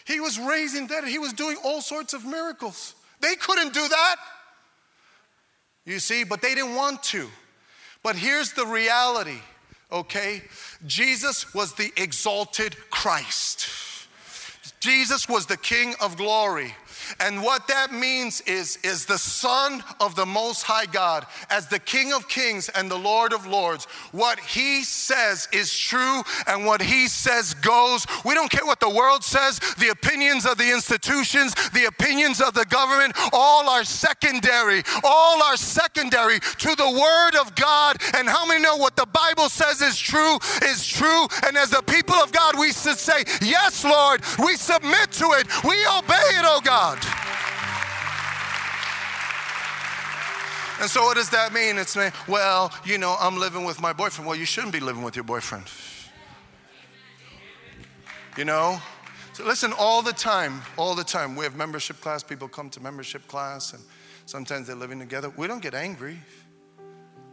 he 0.06 0.20
was 0.20 0.38
raising 0.38 0.86
dead, 0.86 1.04
he 1.04 1.18
was 1.18 1.32
doing 1.32 1.56
all 1.62 1.80
sorts 1.80 2.14
of 2.14 2.24
miracles. 2.24 2.94
They 3.20 3.36
couldn't 3.36 3.72
do 3.72 3.86
that. 3.86 4.16
You 5.84 5.98
see, 5.98 6.24
but 6.24 6.42
they 6.42 6.54
didn't 6.54 6.74
want 6.74 7.02
to. 7.04 7.28
But 8.02 8.16
here's 8.16 8.52
the 8.52 8.66
reality, 8.66 9.38
okay? 9.90 10.42
Jesus 10.86 11.54
was 11.54 11.74
the 11.74 11.92
exalted 11.96 12.76
Christ. 12.90 13.68
Jesus 14.80 15.28
was 15.28 15.46
the 15.46 15.56
King 15.56 15.94
of 16.00 16.16
glory. 16.16 16.74
And 17.20 17.42
what 17.42 17.68
that 17.68 17.92
means 17.92 18.40
is, 18.42 18.78
is 18.82 19.06
the 19.06 19.18
Son 19.18 19.82
of 20.00 20.14
the 20.14 20.26
Most 20.26 20.62
High 20.62 20.86
God, 20.86 21.26
as 21.50 21.68
the 21.68 21.78
King 21.78 22.12
of 22.12 22.28
Kings 22.28 22.68
and 22.68 22.90
the 22.90 22.98
Lord 22.98 23.32
of 23.32 23.46
Lords, 23.46 23.86
what 24.12 24.38
He 24.40 24.84
says 24.84 25.48
is 25.52 25.76
true 25.76 26.22
and 26.46 26.66
what 26.66 26.82
He 26.82 27.08
says 27.08 27.54
goes. 27.54 28.06
We 28.24 28.34
don't 28.34 28.50
care 28.50 28.66
what 28.66 28.80
the 28.80 28.90
world 28.90 29.24
says, 29.24 29.58
the 29.78 29.88
opinions 29.88 30.46
of 30.46 30.58
the 30.58 30.70
institutions, 30.70 31.54
the 31.70 31.86
opinions 31.86 32.40
of 32.40 32.54
the 32.54 32.64
government, 32.66 33.14
all 33.32 33.68
are 33.68 33.84
secondary. 33.84 34.82
All 35.04 35.42
are 35.42 35.56
secondary 35.56 36.40
to 36.40 36.74
the 36.76 36.90
Word 36.90 37.40
of 37.40 37.54
God. 37.54 37.96
And 38.14 38.28
how 38.28 38.46
many 38.46 38.62
know 38.62 38.76
what 38.76 38.96
the 38.96 39.06
Bible 39.06 39.48
says 39.48 39.80
is 39.80 39.98
true 39.98 40.38
is 40.64 40.86
true? 40.86 41.26
And 41.46 41.56
as 41.56 41.70
the 41.70 41.82
people 41.82 42.14
of 42.16 42.32
God, 42.32 42.58
we 42.58 42.72
should 42.72 42.98
say, 42.98 43.24
Yes, 43.40 43.84
Lord, 43.84 44.22
we 44.38 44.56
submit 44.56 45.12
to 45.12 45.26
it, 45.38 45.46
we 45.64 45.76
obey 45.98 46.28
it, 46.38 46.44
oh 46.44 46.60
God. 46.62 46.98
And 50.82 50.90
so, 50.90 51.04
what 51.04 51.16
does 51.16 51.30
that 51.30 51.52
mean? 51.52 51.78
It's 51.78 51.96
well, 52.26 52.72
you 52.84 52.98
know, 52.98 53.14
I'm 53.20 53.38
living 53.38 53.62
with 53.62 53.80
my 53.80 53.92
boyfriend. 53.92 54.26
Well, 54.26 54.36
you 54.36 54.44
shouldn't 54.44 54.72
be 54.72 54.80
living 54.80 55.04
with 55.04 55.14
your 55.14 55.22
boyfriend. 55.22 55.66
You 58.36 58.44
know? 58.44 58.82
So, 59.32 59.44
listen, 59.44 59.72
all 59.78 60.02
the 60.02 60.12
time, 60.12 60.60
all 60.76 60.96
the 60.96 61.04
time, 61.04 61.36
we 61.36 61.44
have 61.44 61.54
membership 61.54 62.00
class. 62.00 62.24
People 62.24 62.48
come 62.48 62.68
to 62.70 62.80
membership 62.80 63.28
class, 63.28 63.74
and 63.74 63.82
sometimes 64.26 64.66
they're 64.66 64.74
living 64.74 64.98
together. 64.98 65.32
We 65.36 65.46
don't 65.46 65.62
get 65.62 65.74
angry. 65.74 66.18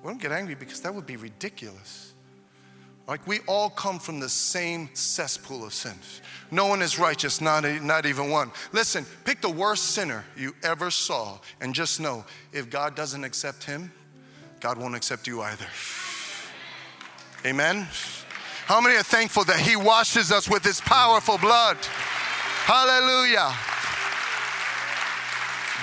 We 0.03 0.07
don't 0.07 0.21
get 0.21 0.31
angry 0.31 0.53
because 0.53 0.81
that 0.81 0.93
would 0.93 1.07
be 1.07 1.17
ridiculous. 1.17 2.08
Like 3.09 3.25
we 3.25 3.39
all 3.47 3.71
come 3.71 3.97
from 3.97 4.19
the 4.19 4.29
same 4.29 4.87
cesspool 4.93 5.65
of 5.65 5.73
sin. 5.73 5.95
No 6.51 6.67
one 6.67 6.83
is 6.83 6.99
righteous, 6.99 7.41
not, 7.41 7.65
a, 7.65 7.83
not 7.83 8.05
even 8.05 8.29
one. 8.29 8.51
Listen, 8.71 9.03
pick 9.25 9.41
the 9.41 9.49
worst 9.49 9.95
sinner 9.95 10.23
you 10.37 10.55
ever 10.61 10.91
saw 10.91 11.39
and 11.59 11.73
just 11.73 11.99
know 11.99 12.23
if 12.53 12.69
God 12.69 12.95
doesn't 12.95 13.23
accept 13.23 13.63
him, 13.63 13.91
God 14.59 14.77
won't 14.77 14.95
accept 14.95 15.25
you 15.25 15.41
either. 15.41 15.65
Amen? 17.47 17.87
How 18.67 18.79
many 18.79 18.95
are 18.95 19.01
thankful 19.01 19.43
that 19.45 19.59
he 19.59 19.75
washes 19.75 20.31
us 20.31 20.47
with 20.47 20.63
his 20.63 20.79
powerful 20.79 21.39
blood? 21.39 21.77
Hallelujah. 22.65 23.51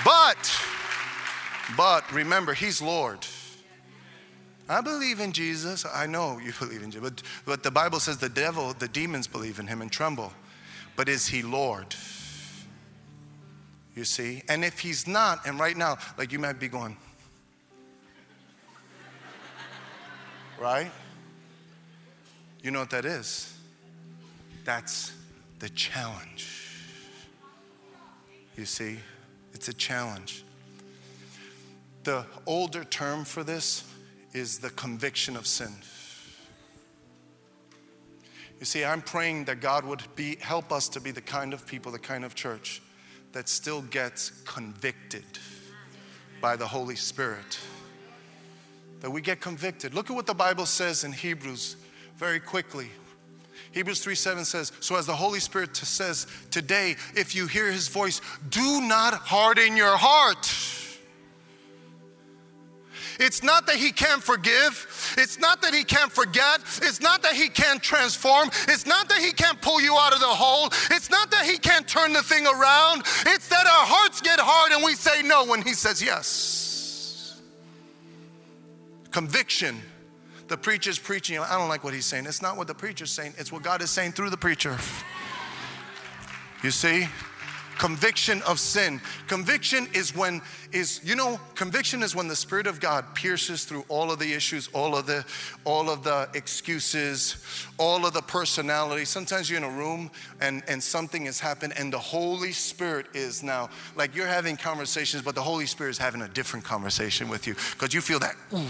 But, 0.05 0.37
but 1.75 2.09
remember, 2.13 2.53
he's 2.53 2.81
Lord. 2.81 3.19
I 4.69 4.81
believe 4.81 5.19
in 5.19 5.31
Jesus. 5.31 5.85
I 5.85 6.07
know 6.07 6.39
you 6.39 6.51
believe 6.59 6.83
in 6.83 6.91
Jesus. 6.91 7.09
But, 7.09 7.23
but 7.45 7.63
the 7.63 7.71
Bible 7.71 7.99
says 7.99 8.17
the 8.17 8.29
devil, 8.29 8.73
the 8.73 8.87
demons 8.87 9.27
believe 9.27 9.59
in 9.59 9.67
him 9.67 9.81
and 9.81 9.91
tremble. 9.91 10.33
But 10.95 11.07
is 11.07 11.27
he 11.27 11.41
Lord? 11.41 11.95
You 13.95 14.03
see? 14.03 14.43
And 14.49 14.65
if 14.65 14.79
he's 14.79 15.07
not, 15.07 15.45
and 15.45 15.59
right 15.59 15.77
now, 15.77 15.97
like 16.17 16.31
you 16.31 16.39
might 16.39 16.59
be 16.59 16.67
going, 16.67 16.97
right? 20.59 20.91
You 22.61 22.71
know 22.71 22.79
what 22.79 22.89
that 22.89 23.05
is? 23.05 23.53
That's 24.65 25.13
the 25.59 25.69
challenge. 25.69 26.49
You 28.57 28.65
see? 28.65 28.97
It's 29.53 29.69
a 29.69 29.73
challenge. 29.73 30.43
The 32.03 32.25
older 32.45 32.83
term 32.83 33.23
for 33.23 33.43
this 33.43 33.83
is 34.33 34.59
the 34.59 34.69
conviction 34.71 35.35
of 35.35 35.47
sin. 35.47 35.73
You 38.59 38.65
see, 38.65 38.83
I'm 38.83 39.01
praying 39.01 39.45
that 39.45 39.61
God 39.61 39.85
would 39.85 40.03
be, 40.15 40.37
help 40.37 40.71
us 40.71 40.89
to 40.89 40.99
be 40.99 41.11
the 41.11 41.21
kind 41.21 41.53
of 41.53 41.67
people, 41.67 41.91
the 41.91 41.99
kind 41.99 42.25
of 42.25 42.33
church 42.33 42.81
that 43.33 43.47
still 43.47 43.81
gets 43.83 44.31
convicted 44.45 45.25
by 46.41 46.55
the 46.55 46.65
Holy 46.65 46.95
Spirit. 46.95 47.59
That 49.01 49.11
we 49.11 49.21
get 49.21 49.41
convicted. 49.41 49.93
Look 49.93 50.09
at 50.09 50.15
what 50.15 50.25
the 50.25 50.33
Bible 50.33 50.65
says 50.65 51.03
in 51.03 51.11
Hebrews 51.11 51.75
very 52.15 52.39
quickly. 52.39 52.89
Hebrews 53.73 54.03
3 54.03 54.15
7 54.15 54.45
says, 54.45 54.71
So 54.79 54.95
as 54.95 55.05
the 55.05 55.15
Holy 55.15 55.39
Spirit 55.39 55.75
says, 55.75 56.25
today, 56.49 56.95
if 57.15 57.35
you 57.35 57.45
hear 57.45 57.71
his 57.71 57.89
voice, 57.89 58.21
do 58.49 58.81
not 58.81 59.13
harden 59.13 59.77
your 59.77 59.97
heart 59.97 60.45
it's 63.19 63.43
not 63.43 63.65
that 63.67 63.75
he 63.75 63.91
can't 63.91 64.21
forgive. 64.21 65.15
It's 65.17 65.39
not 65.39 65.61
that 65.61 65.73
he 65.73 65.83
can't 65.83 66.11
forget. 66.11 66.61
It's 66.81 67.01
not 67.01 67.21
that 67.23 67.33
he 67.33 67.49
can't 67.49 67.81
transform. 67.81 68.49
It's 68.67 68.85
not 68.85 69.09
that 69.09 69.19
he 69.19 69.31
can't 69.31 69.61
pull 69.61 69.81
you 69.81 69.95
out 69.97 70.13
of 70.13 70.19
the 70.19 70.25
hole. 70.25 70.67
It's 70.91 71.09
not 71.09 71.31
that 71.31 71.45
he 71.45 71.57
can't 71.57 71.87
turn 71.87 72.13
the 72.13 72.23
thing 72.23 72.45
around. 72.45 73.01
It's 73.25 73.47
that 73.49 73.65
our 73.65 73.85
hearts 73.85 74.21
get 74.21 74.39
hard 74.39 74.71
and 74.71 74.83
we 74.83 74.95
say 74.95 75.21
no 75.23 75.45
when 75.45 75.61
he 75.61 75.73
says 75.73 76.01
yes. 76.01 77.41
Conviction. 79.11 79.81
The 80.47 80.57
preacher's 80.57 80.99
preaching. 80.99 81.39
I 81.39 81.57
don't 81.57 81.67
like 81.67 81.83
what 81.83 81.93
he's 81.93 82.05
saying. 82.05 82.25
It's 82.25 82.41
not 82.41 82.55
what 82.55 82.67
the 82.67 82.75
preacher's 82.75 83.11
saying, 83.11 83.33
it's 83.37 83.51
what 83.51 83.63
God 83.63 83.81
is 83.81 83.89
saying 83.89 84.13
through 84.13 84.29
the 84.29 84.37
preacher. 84.37 84.77
You 86.63 86.71
see? 86.71 87.07
Conviction 87.77 88.41
of 88.43 88.59
sin. 88.59 89.01
Conviction 89.27 89.87
is 89.93 90.15
when 90.15 90.41
is 90.71 91.01
you 91.03 91.15
know 91.15 91.39
conviction 91.55 92.03
is 92.03 92.15
when 92.15 92.27
the 92.27 92.35
spirit 92.35 92.67
of 92.67 92.79
God 92.79 93.05
pierces 93.15 93.65
through 93.65 93.85
all 93.87 94.11
of 94.11 94.19
the 94.19 94.33
issues, 94.33 94.69
all 94.73 94.95
of 94.95 95.05
the 95.05 95.25
all 95.63 95.89
of 95.89 96.03
the 96.03 96.29
excuses, 96.33 97.43
all 97.77 98.05
of 98.05 98.13
the 98.13 98.21
personality. 98.21 99.05
Sometimes 99.05 99.49
you're 99.49 99.57
in 99.57 99.63
a 99.63 99.69
room 99.69 100.11
and 100.41 100.63
and 100.67 100.81
something 100.81 101.25
has 101.25 101.39
happened 101.39 101.73
and 101.77 101.91
the 101.91 101.99
Holy 101.99 102.51
Spirit 102.51 103.07
is 103.13 103.43
now 103.43 103.69
like 103.95 104.15
you're 104.15 104.27
having 104.27 104.57
conversations 104.57 105.23
but 105.23 105.35
the 105.35 105.41
Holy 105.41 105.65
Spirit 105.65 105.91
is 105.91 105.97
having 105.97 106.21
a 106.21 106.27
different 106.27 106.65
conversation 106.65 107.29
with 107.29 107.47
you 107.47 107.55
because 107.73 107.93
you 107.93 108.01
feel 108.01 108.19
that 108.19 108.35
ooh, 108.53 108.65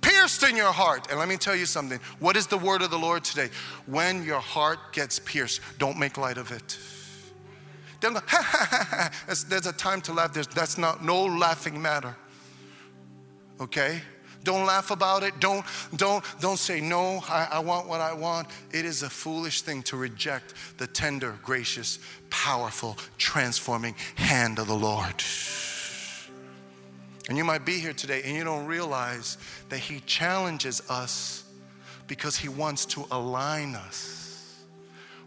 pierced 0.00 0.42
in 0.42 0.56
your 0.56 0.72
heart. 0.72 1.10
And 1.10 1.18
let 1.18 1.28
me 1.28 1.36
tell 1.36 1.56
you 1.56 1.66
something. 1.66 1.98
What 2.18 2.36
is 2.36 2.46
the 2.46 2.58
word 2.58 2.82
of 2.82 2.90
the 2.90 2.98
Lord 2.98 3.24
today? 3.24 3.48
When 3.86 4.24
your 4.24 4.40
heart 4.40 4.78
gets 4.92 5.18
pierced, 5.18 5.60
don't 5.78 5.98
make 5.98 6.18
light 6.18 6.38
of 6.38 6.50
it. 6.52 6.78
Don't 8.04 8.12
go, 8.12 8.20
ha, 8.26 8.42
ha, 8.42 8.66
ha, 8.70 8.86
ha. 8.90 9.34
There's 9.48 9.64
a 9.64 9.72
time 9.72 10.02
to 10.02 10.12
laugh. 10.12 10.34
There's, 10.34 10.46
that's 10.46 10.76
not 10.76 11.02
no 11.02 11.24
laughing 11.24 11.80
matter. 11.80 12.14
Okay? 13.58 14.02
Don't 14.42 14.66
laugh 14.66 14.90
about 14.90 15.22
it. 15.22 15.40
Don't, 15.40 15.64
don't, 15.96 16.22
don't 16.38 16.58
say, 16.58 16.82
no, 16.82 17.24
I, 17.30 17.48
I 17.52 17.58
want 17.60 17.88
what 17.88 18.02
I 18.02 18.12
want. 18.12 18.48
It 18.72 18.84
is 18.84 19.02
a 19.04 19.08
foolish 19.08 19.62
thing 19.62 19.82
to 19.84 19.96
reject 19.96 20.52
the 20.76 20.86
tender, 20.86 21.38
gracious, 21.42 21.98
powerful, 22.28 22.98
transforming 23.16 23.94
hand 24.16 24.58
of 24.58 24.66
the 24.66 24.76
Lord. 24.76 25.24
And 27.30 27.38
you 27.38 27.44
might 27.44 27.64
be 27.64 27.78
here 27.78 27.94
today 27.94 28.20
and 28.22 28.36
you 28.36 28.44
don't 28.44 28.66
realize 28.66 29.38
that 29.70 29.78
He 29.78 30.00
challenges 30.00 30.82
us 30.90 31.44
because 32.06 32.36
He 32.36 32.50
wants 32.50 32.84
to 32.84 33.06
align 33.10 33.74
us. 33.74 34.62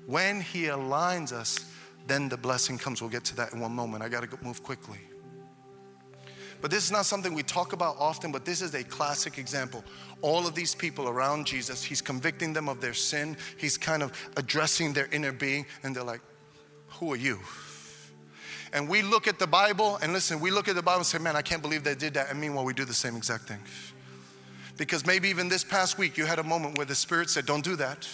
When 0.06 0.42
He 0.42 0.66
aligns 0.66 1.32
us, 1.32 1.66
then 2.08 2.30
the 2.30 2.38
blessing 2.38 2.78
comes. 2.78 3.02
We'll 3.02 3.10
get 3.10 3.26
to 3.26 3.36
that 3.38 3.54
in 3.54 3.60
one 3.60 3.74
moment. 3.74 4.04
I 4.04 4.10
got 4.10 4.30
to 4.30 4.44
move 4.44 4.64
quickly. 4.64 5.00
But 6.62 6.72
this 6.72 6.84
is 6.84 6.92
not 6.92 7.06
something 7.06 7.34
we 7.34 7.44
talk 7.44 7.74
about 7.74 7.98
often, 8.00 8.32
but 8.32 8.44
this 8.44 8.62
is 8.62 8.74
a 8.74 8.84
classic 8.84 9.38
example. 9.38 9.84
All 10.22 10.48
of 10.48 10.56
these 10.56 10.74
people 10.74 11.08
around 11.08 11.46
Jesus, 11.46 11.84
he's 11.84 12.02
convicting 12.02 12.54
them 12.54 12.68
of 12.68 12.82
their 12.82 12.96
sin. 12.96 13.38
He's 13.58 13.78
kind 13.78 14.02
of 14.02 14.12
addressing 14.38 14.94
their 14.94 15.08
inner 15.12 15.32
being, 15.32 15.66
and 15.84 15.96
they're 15.96 16.04
like, 16.04 16.22
Who 17.00 17.14
are 17.14 17.18
you? 17.18 17.40
And 18.74 18.90
we 18.90 19.02
look 19.02 19.28
at 19.28 19.40
the 19.40 19.48
Bible, 19.48 19.98
and 20.02 20.14
listen, 20.14 20.40
we 20.40 20.52
look 20.52 20.68
at 20.68 20.76
the 20.76 20.82
Bible 20.82 21.00
and 21.00 21.06
say, 21.06 21.20
Man, 21.20 21.36
I 21.36 21.44
can't 21.44 21.62
believe 21.62 21.84
they 21.84 21.96
did 21.96 22.16
that. 22.16 22.32
And 22.32 22.42
meanwhile, 22.42 22.66
we 22.66 22.74
do 22.74 22.86
the 22.86 22.94
same 22.94 23.16
exact 23.16 23.44
thing. 23.44 23.60
Because 24.78 25.06
maybe 25.06 25.30
even 25.30 25.50
this 25.50 25.64
past 25.64 25.98
week, 25.98 26.18
you 26.18 26.26
had 26.26 26.40
a 26.40 26.44
moment 26.44 26.78
where 26.78 26.86
the 26.86 26.96
Spirit 26.96 27.30
said, 27.30 27.46
Don't 27.46 27.64
do 27.64 27.76
that. 27.76 28.08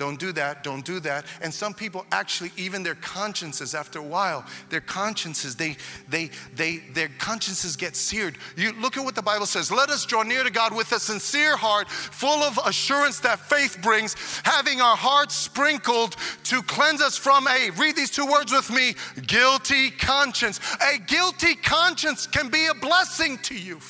Don't 0.00 0.18
do 0.18 0.32
that, 0.32 0.64
don't 0.64 0.82
do 0.82 0.98
that. 1.00 1.26
And 1.42 1.52
some 1.52 1.74
people 1.74 2.06
actually, 2.10 2.52
even 2.56 2.82
their 2.82 2.94
consciences, 2.94 3.74
after 3.74 3.98
a 3.98 4.02
while, 4.02 4.46
their 4.70 4.80
consciences, 4.80 5.56
they, 5.56 5.76
they, 6.08 6.30
they, 6.56 6.78
their 6.94 7.10
consciences 7.18 7.76
get 7.76 7.94
seared. 7.94 8.38
You 8.56 8.72
look 8.80 8.96
at 8.96 9.04
what 9.04 9.14
the 9.14 9.20
Bible 9.20 9.44
says. 9.44 9.70
Let 9.70 9.90
us 9.90 10.06
draw 10.06 10.22
near 10.22 10.42
to 10.42 10.50
God 10.50 10.74
with 10.74 10.90
a 10.92 10.98
sincere 10.98 11.54
heart, 11.54 11.90
full 11.90 12.42
of 12.42 12.58
assurance 12.64 13.20
that 13.20 13.40
faith 13.40 13.76
brings, 13.82 14.16
having 14.42 14.80
our 14.80 14.96
hearts 14.96 15.34
sprinkled 15.34 16.16
to 16.44 16.62
cleanse 16.62 17.02
us 17.02 17.18
from 17.18 17.46
a, 17.46 17.68
read 17.72 17.94
these 17.94 18.10
two 18.10 18.24
words 18.24 18.52
with 18.52 18.70
me, 18.70 18.94
guilty 19.26 19.90
conscience. 19.90 20.60
A 20.94 20.98
guilty 20.98 21.56
conscience 21.56 22.26
can 22.26 22.48
be 22.48 22.68
a 22.68 22.74
blessing 22.74 23.36
to 23.42 23.54
you. 23.54 23.80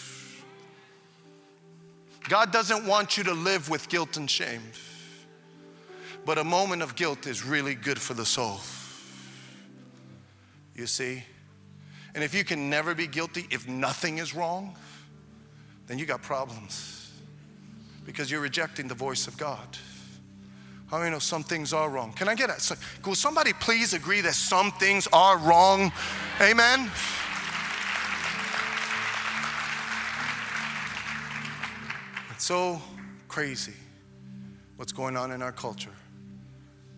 God 2.29 2.51
doesn't 2.51 2.85
want 2.85 3.17
you 3.17 3.23
to 3.23 3.33
live 3.33 3.71
with 3.71 3.89
guilt 3.89 4.17
and 4.17 4.29
shame. 4.29 4.63
But 6.25 6.39
a 6.39 6.45
moment 6.45 6.83
of 6.83 6.95
guilt 6.97 7.27
is 7.27 7.45
really 7.45 7.75
good 7.75 8.01
for 8.01 8.15
the 8.15 8.27
soul. 8.27 8.61
You 10.75 10.87
see? 10.87 11.23
And 12.15 12.25
if 12.25 12.35
you 12.35 12.45
can 12.45 12.69
never 12.69 12.95
be 12.95 13.07
guilty, 13.07 13.47
if 13.51 13.69
nothing 13.69 14.19
is 14.19 14.35
wrong, 14.35 14.77
then 15.87 15.99
you 15.99 16.07
got 16.07 16.23
problems 16.23 17.13
because 18.05 18.31
you're 18.31 18.41
rejecting 18.41 18.89
the 18.89 18.95
voice 18.95 19.27
of 19.27 19.37
God. 19.37 19.79
How 20.91 20.99
many 20.99 21.11
know 21.11 21.21
some 21.21 21.45
things 21.45 21.73
are 21.73 21.89
wrong? 21.89 22.13
Can 22.13 22.29
I 22.29 22.35
get? 22.35 22.61
So, 22.61 22.75
will 23.07 23.15
somebody 23.15 23.53
please 23.53 23.95
agree 23.95 24.21
that 24.23 24.35
some 24.35 24.73
things 24.73 25.07
are 25.13 25.39
wrong? 25.39 25.93
Amen? 26.41 26.91
It's 32.31 32.45
so 32.45 32.83
crazy 33.29 33.75
what's 34.77 34.93
going 34.93 35.17
on 35.17 35.31
in 35.31 35.43
our 35.43 35.53
culture. 35.53 35.93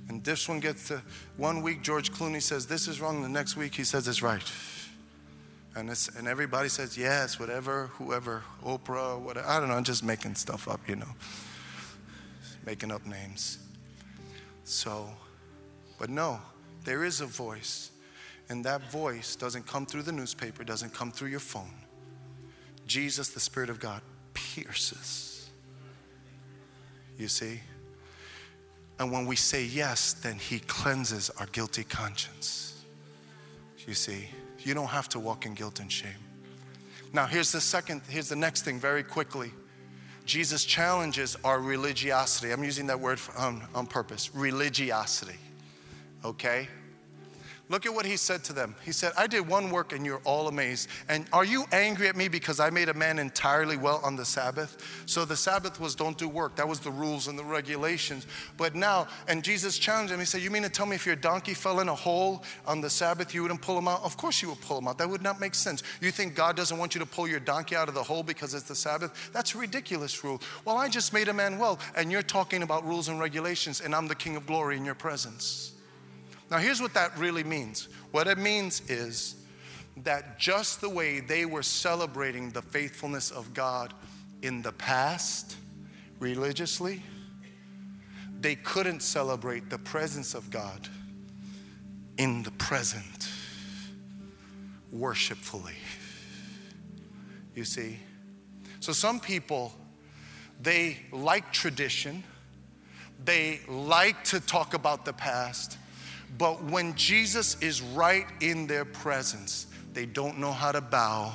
And 0.08 0.22
this 0.24 0.48
one 0.48 0.60
gets 0.60 0.88
to 0.88 1.02
one 1.36 1.62
week, 1.62 1.82
George 1.82 2.12
Clooney 2.12 2.42
says 2.42 2.66
this 2.66 2.88
is 2.88 3.00
wrong, 3.00 3.22
the 3.22 3.28
next 3.28 3.56
week 3.56 3.74
he 3.74 3.84
says 3.84 4.08
it's 4.08 4.22
right. 4.22 4.50
And, 5.74 5.88
it's, 5.88 6.08
and 6.08 6.28
everybody 6.28 6.68
says 6.68 6.98
yes, 6.98 7.38
whatever, 7.40 7.86
whoever, 7.94 8.42
Oprah, 8.64 9.18
whatever. 9.18 9.46
I 9.46 9.58
don't 9.58 9.68
know, 9.68 9.74
I'm 9.74 9.84
just 9.84 10.04
making 10.04 10.34
stuff 10.34 10.68
up, 10.68 10.80
you 10.86 10.96
know, 10.96 11.08
making 12.66 12.90
up 12.90 13.06
names. 13.06 13.58
So, 14.64 15.08
but 15.98 16.10
no, 16.10 16.40
there 16.84 17.04
is 17.04 17.20
a 17.20 17.26
voice. 17.26 17.90
And 18.48 18.64
that 18.66 18.90
voice 18.90 19.34
doesn't 19.34 19.66
come 19.66 19.86
through 19.86 20.02
the 20.02 20.12
newspaper, 20.12 20.62
doesn't 20.62 20.92
come 20.92 21.10
through 21.10 21.28
your 21.28 21.40
phone. 21.40 21.72
Jesus, 22.86 23.30
the 23.30 23.40
Spirit 23.40 23.70
of 23.70 23.80
God, 23.80 24.02
pierces. 24.34 25.48
You 27.16 27.28
see? 27.28 27.60
And 28.98 29.10
when 29.10 29.26
we 29.26 29.36
say 29.36 29.64
yes, 29.64 30.12
then 30.12 30.38
He 30.38 30.60
cleanses 30.60 31.30
our 31.38 31.46
guilty 31.46 31.84
conscience. 31.84 32.84
You 33.86 33.94
see, 33.94 34.28
you 34.60 34.74
don't 34.74 34.88
have 34.88 35.08
to 35.10 35.20
walk 35.20 35.44
in 35.46 35.54
guilt 35.54 35.80
and 35.80 35.90
shame. 35.90 36.10
Now, 37.12 37.26
here's 37.26 37.52
the 37.52 37.60
second, 37.60 38.02
here's 38.08 38.28
the 38.28 38.36
next 38.36 38.62
thing 38.62 38.78
very 38.78 39.02
quickly. 39.02 39.52
Jesus 40.24 40.64
challenges 40.64 41.36
our 41.44 41.60
religiosity. 41.60 42.52
I'm 42.52 42.62
using 42.64 42.86
that 42.86 43.00
word 43.00 43.20
on, 43.36 43.56
um, 43.56 43.62
on 43.74 43.86
purpose 43.86 44.30
religiosity. 44.34 45.38
Okay? 46.24 46.68
Look 47.72 47.86
at 47.86 47.94
what 47.94 48.04
he 48.04 48.18
said 48.18 48.44
to 48.44 48.52
them. 48.52 48.74
He 48.84 48.92
said, 48.92 49.14
I 49.16 49.26
did 49.26 49.48
one 49.48 49.70
work 49.70 49.94
and 49.94 50.04
you're 50.04 50.20
all 50.24 50.48
amazed. 50.48 50.90
And 51.08 51.24
are 51.32 51.42
you 51.42 51.64
angry 51.72 52.06
at 52.06 52.16
me 52.16 52.28
because 52.28 52.60
I 52.60 52.68
made 52.68 52.90
a 52.90 52.94
man 52.94 53.18
entirely 53.18 53.78
well 53.78 53.98
on 54.04 54.14
the 54.14 54.26
Sabbath? 54.26 54.76
So 55.06 55.24
the 55.24 55.36
Sabbath 55.36 55.80
was 55.80 55.94
don't 55.94 56.18
do 56.18 56.28
work. 56.28 56.54
That 56.56 56.68
was 56.68 56.80
the 56.80 56.90
rules 56.90 57.28
and 57.28 57.38
the 57.38 57.44
regulations. 57.44 58.26
But 58.58 58.74
now, 58.74 59.08
and 59.26 59.42
Jesus 59.42 59.78
challenged 59.78 60.12
him. 60.12 60.18
He 60.18 60.26
said, 60.26 60.42
You 60.42 60.50
mean 60.50 60.64
to 60.64 60.68
tell 60.68 60.84
me 60.84 60.96
if 60.96 61.06
your 61.06 61.16
donkey 61.16 61.54
fell 61.54 61.80
in 61.80 61.88
a 61.88 61.94
hole 61.94 62.44
on 62.66 62.82
the 62.82 62.90
Sabbath, 62.90 63.34
you 63.34 63.40
wouldn't 63.40 63.62
pull 63.62 63.78
him 63.78 63.88
out? 63.88 64.02
Of 64.02 64.18
course 64.18 64.42
you 64.42 64.50
would 64.50 64.60
pull 64.60 64.76
him 64.76 64.86
out. 64.86 64.98
That 64.98 65.08
would 65.08 65.22
not 65.22 65.40
make 65.40 65.54
sense. 65.54 65.82
You 66.02 66.10
think 66.10 66.34
God 66.34 66.56
doesn't 66.56 66.76
want 66.76 66.94
you 66.94 66.98
to 66.98 67.06
pull 67.06 67.26
your 67.26 67.40
donkey 67.40 67.74
out 67.74 67.88
of 67.88 67.94
the 67.94 68.02
hole 68.02 68.22
because 68.22 68.52
it's 68.52 68.68
the 68.68 68.74
Sabbath? 68.74 69.30
That's 69.32 69.54
a 69.54 69.58
ridiculous 69.58 70.22
rule. 70.22 70.42
Well, 70.66 70.76
I 70.76 70.90
just 70.90 71.14
made 71.14 71.28
a 71.28 71.32
man 71.32 71.58
well, 71.58 71.78
and 71.96 72.12
you're 72.12 72.20
talking 72.20 72.64
about 72.64 72.86
rules 72.86 73.08
and 73.08 73.18
regulations, 73.18 73.80
and 73.80 73.94
I'm 73.94 74.08
the 74.08 74.14
King 74.14 74.36
of 74.36 74.46
glory 74.46 74.76
in 74.76 74.84
your 74.84 74.94
presence. 74.94 75.72
Now, 76.52 76.58
here's 76.58 76.82
what 76.82 76.92
that 76.92 77.16
really 77.18 77.44
means 77.44 77.88
what 78.10 78.28
it 78.28 78.36
means 78.36 78.82
is 78.90 79.36
that 80.04 80.38
just 80.38 80.82
the 80.82 80.88
way 80.88 81.20
they 81.20 81.46
were 81.46 81.62
celebrating 81.62 82.50
the 82.50 82.60
faithfulness 82.60 83.30
of 83.30 83.54
God 83.54 83.94
in 84.42 84.60
the 84.60 84.72
past 84.72 85.56
religiously, 86.18 87.02
they 88.38 88.54
couldn't 88.54 89.00
celebrate 89.00 89.70
the 89.70 89.78
presence 89.78 90.34
of 90.34 90.50
God 90.50 90.90
in 92.18 92.42
the 92.42 92.50
present 92.52 93.30
worshipfully. 94.92 95.76
You 97.54 97.64
see? 97.64 97.98
So 98.80 98.92
some 98.92 99.20
people, 99.20 99.72
they 100.60 100.98
like 101.12 101.50
tradition, 101.50 102.22
they 103.24 103.60
like 103.68 104.22
to 104.24 104.38
talk 104.38 104.74
about 104.74 105.06
the 105.06 105.14
past, 105.14 105.78
but 106.38 106.62
when 106.64 106.94
Jesus 106.94 107.56
is 107.60 107.82
right 107.82 108.26
in 108.40 108.66
their 108.66 108.84
presence, 108.84 109.66
they 109.94 110.06
don't 110.06 110.38
know 110.38 110.52
how 110.52 110.72
to 110.72 110.80
bow. 110.80 111.34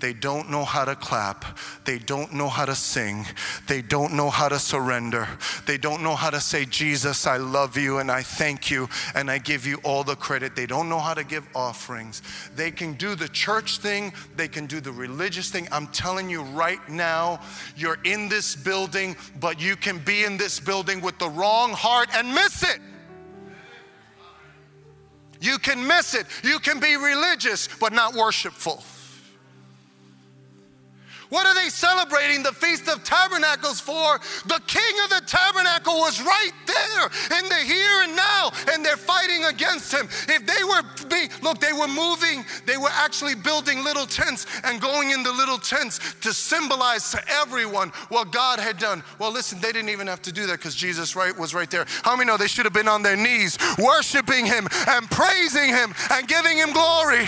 They 0.00 0.12
don't 0.12 0.50
know 0.50 0.64
how 0.64 0.84
to 0.84 0.94
clap. 0.94 1.58
They 1.86 1.98
don't 1.98 2.34
know 2.34 2.48
how 2.48 2.66
to 2.66 2.74
sing. 2.74 3.24
They 3.66 3.80
don't 3.80 4.12
know 4.12 4.28
how 4.28 4.50
to 4.50 4.58
surrender. 4.58 5.26
They 5.66 5.78
don't 5.78 6.02
know 6.02 6.14
how 6.14 6.28
to 6.30 6.40
say, 6.40 6.66
Jesus, 6.66 7.26
I 7.26 7.38
love 7.38 7.78
you 7.78 7.98
and 7.98 8.10
I 8.10 8.22
thank 8.22 8.70
you 8.70 8.88
and 9.14 9.30
I 9.30 9.38
give 9.38 9.66
you 9.66 9.78
all 9.84 10.04
the 10.04 10.16
credit. 10.16 10.54
They 10.54 10.66
don't 10.66 10.90
know 10.90 10.98
how 10.98 11.14
to 11.14 11.24
give 11.24 11.46
offerings. 11.54 12.20
They 12.54 12.70
can 12.70 12.92
do 12.94 13.14
the 13.14 13.28
church 13.28 13.78
thing, 13.78 14.12
they 14.36 14.48
can 14.48 14.66
do 14.66 14.80
the 14.80 14.92
religious 14.92 15.50
thing. 15.50 15.66
I'm 15.72 15.86
telling 15.88 16.28
you 16.28 16.42
right 16.42 16.86
now, 16.88 17.40
you're 17.74 17.98
in 18.04 18.28
this 18.28 18.54
building, 18.54 19.16
but 19.40 19.60
you 19.60 19.76
can 19.76 19.98
be 19.98 20.24
in 20.24 20.36
this 20.36 20.60
building 20.60 21.00
with 21.00 21.18
the 21.18 21.30
wrong 21.30 21.72
heart 21.72 22.10
and 22.14 22.28
miss 22.34 22.62
it. 22.62 22.80
You 25.44 25.58
can 25.58 25.86
miss 25.86 26.14
it. 26.14 26.26
You 26.42 26.58
can 26.58 26.80
be 26.80 26.96
religious, 26.96 27.68
but 27.78 27.92
not 27.92 28.14
worshipful. 28.14 28.82
What 31.34 31.48
are 31.48 31.54
they 31.56 31.68
celebrating 31.68 32.44
the 32.44 32.52
Feast 32.52 32.86
of 32.86 33.02
Tabernacles 33.02 33.80
for? 33.80 34.20
The 34.46 34.60
King 34.68 34.94
of 35.02 35.10
the 35.10 35.22
Tabernacle 35.26 35.94
was 35.94 36.22
right 36.22 36.52
there 36.64 37.38
in 37.40 37.48
the 37.48 37.56
here 37.56 38.02
and 38.04 38.14
now, 38.14 38.52
and 38.70 38.84
they're 38.84 38.96
fighting 38.96 39.44
against 39.46 39.92
him. 39.92 40.06
If 40.28 40.46
they 40.46 40.62
were, 40.62 41.08
be, 41.08 41.26
look, 41.42 41.58
they 41.58 41.72
were 41.72 41.88
moving, 41.88 42.44
they 42.66 42.76
were 42.76 42.92
actually 42.92 43.34
building 43.34 43.82
little 43.82 44.06
tents 44.06 44.46
and 44.62 44.80
going 44.80 45.10
in 45.10 45.24
the 45.24 45.32
little 45.32 45.58
tents 45.58 45.98
to 46.20 46.32
symbolize 46.32 47.10
to 47.10 47.20
everyone 47.28 47.88
what 48.10 48.30
God 48.30 48.60
had 48.60 48.78
done. 48.78 49.02
Well, 49.18 49.32
listen, 49.32 49.60
they 49.60 49.72
didn't 49.72 49.90
even 49.90 50.06
have 50.06 50.22
to 50.22 50.32
do 50.32 50.46
that 50.46 50.58
because 50.58 50.76
Jesus 50.76 51.16
right 51.16 51.36
was 51.36 51.52
right 51.52 51.68
there. 51.68 51.84
How 52.04 52.14
many 52.14 52.28
know 52.28 52.36
they 52.36 52.46
should 52.46 52.64
have 52.64 52.72
been 52.72 52.86
on 52.86 53.02
their 53.02 53.16
knees 53.16 53.58
worshiping 53.76 54.46
him 54.46 54.68
and 54.86 55.10
praising 55.10 55.70
him 55.70 55.92
and 56.12 56.28
giving 56.28 56.58
him 56.58 56.72
glory? 56.72 57.26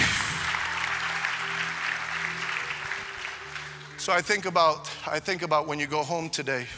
So 4.07 4.13
I 4.13 4.21
think 4.21 4.47
about 4.47 4.89
I 5.05 5.19
think 5.19 5.43
about 5.43 5.67
when 5.67 5.81
you 5.81 5.89
go 5.89 6.05
home 6.05 6.31
today. 6.31 6.69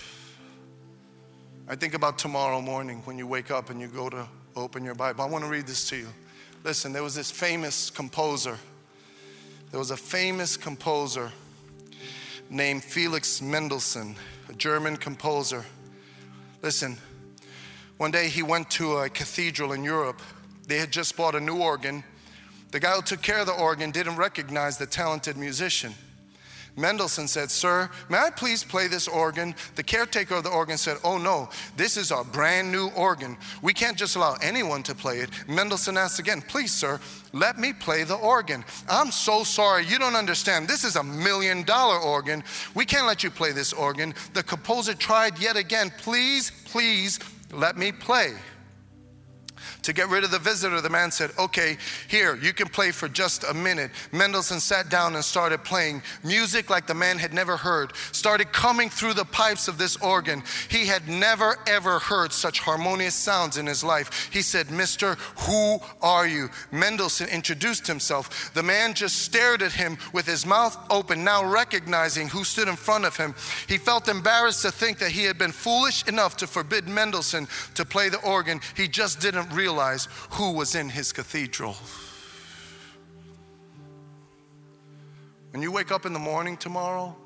I 1.69 1.77
think 1.77 1.93
about 1.93 2.17
tomorrow 2.17 2.62
morning 2.62 3.03
when 3.05 3.19
you 3.19 3.27
wake 3.27 3.51
up 3.51 3.69
and 3.69 3.79
you 3.79 3.87
go 3.87 4.09
to 4.09 4.27
open 4.57 4.83
your 4.83 4.95
Bible. 4.95 5.25
I 5.25 5.27
want 5.27 5.45
to 5.45 5.51
read 5.51 5.67
this 5.67 5.87
to 5.91 5.97
you. 5.99 6.09
Listen, 6.64 6.91
there 6.91 7.03
was 7.03 7.14
this 7.14 7.31
famous 7.31 7.91
composer. 7.91 8.57
There 9.71 9.79
was 9.79 9.91
a 9.91 9.97
famous 9.99 10.57
composer 10.57 11.31
named 12.49 12.83
Felix 12.83 13.43
Mendelssohn, 13.43 14.17
a 14.49 14.55
German 14.55 14.97
composer. 14.97 15.67
Listen, 16.62 16.97
one 17.99 18.11
day 18.11 18.29
he 18.29 18.43
went 18.43 18.71
to 18.71 18.97
a 18.97 19.11
cathedral 19.11 19.75
in 19.75 19.85
Europe. 19.85 20.23
They 20.67 20.79
had 20.79 20.91
just 20.91 21.14
bought 21.14 21.35
a 21.35 21.41
new 21.41 21.59
organ. 21.59 22.05
The 22.71 22.81
guy 22.81 22.93
who 22.93 23.03
took 23.03 23.21
care 23.21 23.41
of 23.41 23.47
the 23.47 23.53
organ 23.53 23.91
didn't 23.91 24.17
recognize 24.17 24.79
the 24.79 24.87
talented 24.87 25.37
musician. 25.37 25.93
Mendelssohn 26.79 27.29
said, 27.29 27.51
Sir, 27.51 27.91
may 28.09 28.19
I 28.19 28.31
please 28.31 28.62
play 28.64 28.87
this 28.87 29.09
organ? 29.09 29.55
The 29.75 29.83
caretaker 29.83 30.37
of 30.37 30.45
the 30.45 30.51
organ 30.51 30.79
said, 30.79 30.97
Oh 31.05 31.19
no, 31.19 31.51
this 31.77 31.97
is 31.97 32.11
a 32.11 32.25
brand 32.25 32.71
new 32.71 32.88
organ. 32.97 33.37
We 33.61 33.75
can't 33.75 33.97
just 33.97 34.17
allow 34.17 34.37
anyone 34.41 34.83
to 34.85 34.95
play 34.95 35.19
it. 35.19 35.31
Mendelssohn 35.49 35.97
asked 35.97 36.19
again, 36.19 36.41
Please, 36.43 36.73
sir, 36.73 37.01
let 37.33 37.59
me 37.59 37.73
play 37.73 38.05
the 38.05 38.14
organ. 38.14 38.64
I'm 38.88 39.11
so 39.11 39.45
sorry, 39.45 39.85
you 39.85 39.99
don't 39.99 40.17
understand. 40.17 40.69
This 40.69 40.85
is 40.85 40.97
a 40.97 41.03
million 41.03 41.64
dollar 41.64 41.99
organ. 41.99 42.45
We 42.75 42.87
can't 42.87 43.07
let 43.07 43.23
you 43.25 43.31
play 43.31 43.53
this 43.53 43.73
organ. 43.73 44.14
The 44.33 44.43
composer 44.43 44.95
tried 44.95 45.38
yet 45.38 45.57
again, 45.57 45.93
Please, 45.99 46.51
please, 46.64 47.19
let 47.53 47.77
me 47.77 47.93
play. 47.93 48.35
To 49.88 49.94
get 49.94 50.11
rid 50.11 50.22
of 50.22 50.31
the 50.31 50.38
visitor, 50.38 50.83
the 50.83 50.90
man 50.90 51.11
said, 51.11 51.31
Okay, 51.38 51.79
here, 52.09 52.37
you 52.37 52.53
can 52.53 52.68
play 52.68 52.90
for 52.90 53.09
just 53.09 53.42
a 53.44 53.55
minute. 53.55 53.90
Mendelssohn 54.12 54.61
sat 54.61 54.90
down 54.90 55.14
and 55.14 55.24
started 55.24 55.64
playing 55.64 56.03
music 56.22 56.68
like 56.68 56.87
the 56.87 56.92
man 56.92 57.16
had 57.16 57.33
never 57.33 57.57
heard, 57.57 57.96
started 58.12 58.53
coming 58.53 58.90
through 58.90 59.14
the 59.14 59.24
pipes 59.24 59.66
of 59.66 59.79
this 59.79 59.96
organ. 59.96 60.42
He 60.68 60.85
had 60.85 61.09
never, 61.09 61.57
ever 61.66 62.01
heard 62.01 62.35
such 62.35 62.61
harmonious 62.61 63.14
sounds 63.14 63.57
in 63.57 63.64
his 63.64 63.83
life. 63.83 64.29
He 64.31 64.42
said, 64.42 64.70
Mister, 64.70 65.14
who 65.38 65.79
are 66.03 66.27
you? 66.27 66.51
Mendelssohn 66.70 67.29
introduced 67.31 67.87
himself. 67.87 68.53
The 68.53 68.62
man 68.62 68.92
just 68.92 69.22
stared 69.22 69.62
at 69.62 69.72
him 69.72 69.96
with 70.12 70.27
his 70.27 70.44
mouth 70.44 70.77
open, 70.90 71.24
now 71.24 71.51
recognizing 71.51 72.29
who 72.29 72.44
stood 72.44 72.68
in 72.68 72.77
front 72.77 73.07
of 73.07 73.16
him. 73.16 73.35
He 73.66 73.79
felt 73.79 74.07
embarrassed 74.07 74.61
to 74.61 74.70
think 74.70 74.98
that 74.98 75.12
he 75.12 75.24
had 75.24 75.38
been 75.38 75.51
foolish 75.51 76.07
enough 76.07 76.37
to 76.37 76.46
forbid 76.46 76.87
Mendelssohn 76.88 77.48
to 77.72 77.87
play 77.87 78.11
the 78.11 78.20
organ. 78.20 78.61
He 78.77 78.87
just 78.87 79.20
didn't 79.20 79.48
realize 79.48 79.78
realize 79.79 80.09
who 80.31 80.53
was 80.53 80.75
in 80.75 80.88
his 80.88 81.12
cathedral. 81.12 81.77
When 85.53 85.62
you 85.62 85.71
wake 85.71 85.93
up 85.93 86.05
in 86.05 86.12
the 86.12 86.19
morning 86.19 86.57
tomorrow 86.57 87.17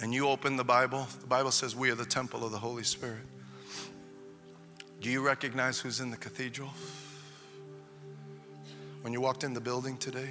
and 0.00 0.12
you 0.12 0.28
open 0.28 0.56
the 0.56 0.64
Bible, 0.64 1.06
the 1.20 1.26
Bible 1.26 1.52
says 1.52 1.76
we 1.76 1.90
are 1.90 1.94
the 1.94 2.04
temple 2.04 2.44
of 2.44 2.50
the 2.50 2.58
Holy 2.58 2.82
Spirit. 2.82 3.22
Do 5.00 5.08
you 5.08 5.22
recognize 5.24 5.78
who's 5.78 6.00
in 6.00 6.10
the 6.10 6.16
cathedral? 6.16 6.70
When 9.02 9.12
you 9.12 9.20
walked 9.20 9.44
in 9.44 9.54
the 9.54 9.60
building 9.60 9.96
today? 9.98 10.30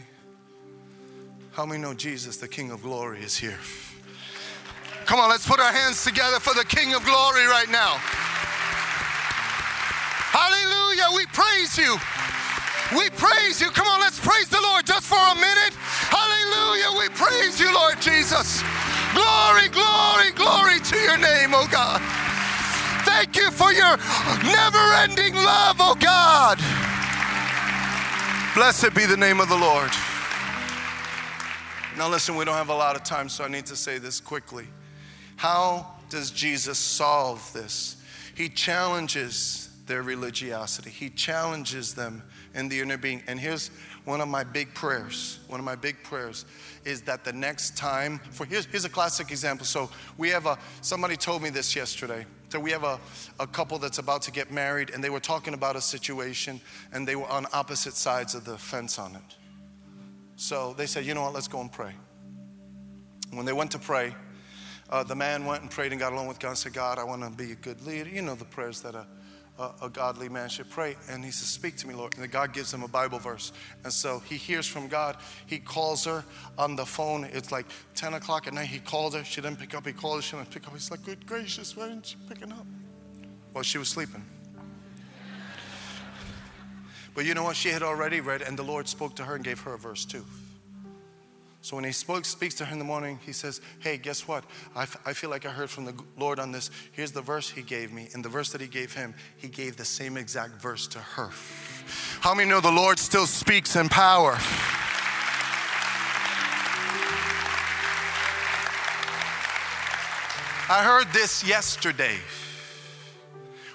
How 1.53 1.65
many 1.65 1.81
know 1.81 1.93
Jesus, 1.93 2.37
the 2.37 2.47
King 2.47 2.71
of 2.71 2.83
glory, 2.83 3.21
is 3.21 3.37
here? 3.37 3.57
Come 5.05 5.19
on, 5.19 5.29
let's 5.29 5.47
put 5.47 5.59
our 5.59 5.71
hands 5.71 6.03
together 6.03 6.39
for 6.39 6.53
the 6.53 6.65
King 6.65 6.93
of 6.93 7.03
glory 7.05 7.45
right 7.45 7.69
now. 7.71 7.99
Hallelujah. 10.39 11.11
We 11.15 11.25
praise 11.35 11.77
you. 11.77 11.99
We 12.95 13.09
praise 13.11 13.59
you. 13.59 13.69
Come 13.71 13.87
on, 13.87 13.99
let's 13.99 14.19
praise 14.19 14.47
the 14.47 14.61
Lord 14.61 14.85
just 14.85 15.05
for 15.05 15.19
a 15.19 15.35
minute. 15.35 15.75
Hallelujah. 16.07 16.95
We 16.97 17.09
praise 17.09 17.59
you, 17.59 17.73
Lord 17.73 17.99
Jesus. 17.99 18.63
Glory, 19.13 19.67
glory, 19.67 20.31
glory 20.31 20.79
to 20.79 20.97
your 20.97 21.17
name, 21.17 21.51
oh 21.53 21.67
God. 21.69 21.99
Thank 23.03 23.35
you 23.35 23.51
for 23.51 23.73
your 23.73 23.97
never 24.47 24.83
ending 25.03 25.35
love, 25.35 25.77
oh 25.79 25.95
God. 25.99 26.57
Blessed 28.55 28.95
be 28.95 29.05
the 29.05 29.17
name 29.17 29.39
of 29.39 29.49
the 29.49 29.57
Lord. 29.57 29.91
Now, 31.97 32.07
listen, 32.07 32.35
we 32.35 32.45
don't 32.45 32.55
have 32.55 32.69
a 32.69 32.75
lot 32.75 32.95
of 32.95 33.03
time, 33.03 33.27
so 33.27 33.43
I 33.43 33.49
need 33.49 33.65
to 33.65 33.75
say 33.75 33.97
this 33.97 34.21
quickly. 34.21 34.67
How 35.35 35.87
does 36.09 36.31
Jesus 36.31 36.77
solve 36.77 37.51
this? 37.51 37.97
He 38.35 38.47
challenges 38.47 39.68
their 39.89 40.03
religiosity. 40.03 40.91
He 40.91 41.09
challenges 41.09 41.95
them 41.95 42.21
in 42.53 42.69
the 42.69 42.79
inner 42.79 42.95
being. 42.95 43.23
And 43.27 43.39
here's 43.39 43.71
one 44.05 44.21
of 44.21 44.27
my 44.27 44.43
big 44.43 44.73
prayers. 44.75 45.39
One 45.47 45.59
of 45.59 45.65
my 45.65 45.75
big 45.75 46.01
prayers 46.03 46.45
is 46.85 47.01
that 47.01 47.25
the 47.25 47.33
next 47.33 47.75
time, 47.75 48.19
for 48.31 48.45
here's, 48.45 48.65
here's 48.67 48.85
a 48.85 48.89
classic 48.89 49.31
example. 49.31 49.65
So 49.65 49.89
we 50.15 50.29
have 50.29 50.45
a, 50.45 50.59
somebody 50.81 51.17
told 51.17 51.41
me 51.41 51.49
this 51.49 51.75
yesterday. 51.75 52.27
So 52.49 52.59
we 52.59 52.69
have 52.69 52.83
a, 52.83 52.99
a 53.39 53.47
couple 53.47 53.79
that's 53.79 53.97
about 53.97 54.21
to 54.23 54.31
get 54.31 54.51
married, 54.51 54.91
and 54.91 55.03
they 55.03 55.09
were 55.09 55.19
talking 55.19 55.55
about 55.55 55.75
a 55.75 55.81
situation, 55.81 56.61
and 56.93 57.07
they 57.07 57.15
were 57.15 57.27
on 57.27 57.47
opposite 57.51 57.95
sides 57.95 58.35
of 58.35 58.45
the 58.45 58.57
fence 58.59 58.99
on 58.99 59.15
it. 59.15 59.35
So 60.35 60.73
they 60.73 60.85
said, 60.85 61.03
you 61.03 61.15
know 61.15 61.23
what, 61.23 61.33
let's 61.33 61.47
go 61.47 61.61
and 61.61 61.71
pray. 61.71 61.93
When 63.31 63.45
they 63.45 63.53
went 63.53 63.71
to 63.71 63.79
pray, 63.79 64.15
uh, 64.89 65.03
the 65.03 65.15
man 65.15 65.45
went 65.45 65.61
and 65.61 65.69
prayed 65.69 65.91
and 65.91 65.99
got 65.99 66.13
along 66.13 66.27
with 66.27 66.39
God 66.39 66.49
and 66.49 66.57
said, 66.57 66.73
God, 66.73 66.97
I 66.97 67.03
want 67.03 67.23
to 67.23 67.29
be 67.29 67.51
a 67.51 67.55
good 67.55 67.81
leader. 67.81 68.09
You 68.09 68.21
know 68.21 68.35
the 68.35 68.45
prayers 68.45 68.81
that 68.81 68.95
a 68.95 69.05
a, 69.59 69.71
a, 69.83 69.89
godly 69.89 70.29
man 70.29 70.49
should 70.49 70.69
pray. 70.69 70.95
And 71.09 71.23
he 71.23 71.31
says, 71.31 71.47
Speak 71.47 71.75
to 71.77 71.87
me, 71.87 71.93
Lord. 71.93 72.17
And 72.17 72.31
God 72.31 72.53
gives 72.53 72.73
him 72.73 72.81
a 72.81 72.87
Bible 72.87 73.19
verse. 73.19 73.51
And 73.83 73.91
so 73.91 74.19
he 74.19 74.35
hears 74.35 74.65
from 74.65 74.87
God. 74.87 75.17
He 75.45 75.59
calls 75.59 76.05
her 76.05 76.23
on 76.57 76.75
the 76.75 76.85
phone. 76.85 77.25
It's 77.25 77.51
like 77.51 77.65
10 77.95 78.15
o'clock 78.15 78.47
at 78.47 78.53
night. 78.53 78.67
He 78.67 78.79
called 78.79 79.13
her. 79.15 79.23
She 79.23 79.41
didn't 79.41 79.59
pick 79.59 79.75
up. 79.75 79.85
He 79.85 79.93
called 79.93 80.17
her. 80.17 80.21
She 80.21 80.35
didn't 80.35 80.49
pick 80.49 80.65
up. 80.65 80.73
He's 80.73 80.89
like, 80.89 81.03
Good 81.03 81.25
gracious, 81.25 81.75
why 81.75 81.89
didn't 81.89 82.13
you 82.13 82.19
picking 82.27 82.51
up? 82.51 82.65
Well, 83.53 83.63
she 83.63 83.77
was 83.77 83.89
sleeping. 83.89 84.23
But 87.13 87.25
you 87.25 87.33
know 87.33 87.43
what? 87.43 87.55
She 87.55 87.69
had 87.69 87.83
already 87.83 88.21
read, 88.21 88.41
and 88.41 88.57
the 88.57 88.63
Lord 88.63 88.87
spoke 88.87 89.15
to 89.17 89.23
her 89.23 89.35
and 89.35 89.43
gave 89.43 89.59
her 89.61 89.73
a 89.73 89.77
verse 89.77 90.05
too. 90.05 90.25
So 91.61 91.75
when 91.75 91.83
he 91.83 91.91
spoke, 91.91 92.23
speaks 92.23 92.55
to 92.55 92.65
her 92.65 92.71
in 92.71 92.79
the 92.79 92.85
morning, 92.85 93.19
he 93.25 93.33
says, 93.33 93.59
Hey, 93.79 93.97
guess 93.97 94.27
what? 94.27 94.45
I, 94.75 94.83
f- 94.83 95.01
I 95.05 95.13
feel 95.13 95.29
like 95.29 95.45
I 95.45 95.49
heard 95.49 95.69
from 95.69 95.85
the 95.85 95.93
Lord 96.17 96.39
on 96.39 96.51
this. 96.51 96.71
Here's 96.93 97.11
the 97.11 97.21
verse 97.21 97.49
he 97.49 97.61
gave 97.61 97.91
me. 97.91 98.07
And 98.13 98.23
the 98.23 98.29
verse 98.29 98.51
that 98.53 98.61
he 98.61 98.67
gave 98.67 98.93
him, 98.93 99.13
he 99.37 99.49
gave 99.49 99.75
the 99.75 99.85
same 99.85 100.15
exact 100.15 100.61
verse 100.61 100.87
to 100.87 100.99
her. 100.99 101.29
How 102.21 102.33
many 102.33 102.49
know 102.49 102.61
the 102.61 102.71
Lord 102.71 102.97
still 102.97 103.25
speaks 103.25 103.75
in 103.75 103.89
power? 103.89 104.37
I 110.71 110.83
heard 110.83 111.11
this 111.11 111.43
yesterday. 111.43 112.17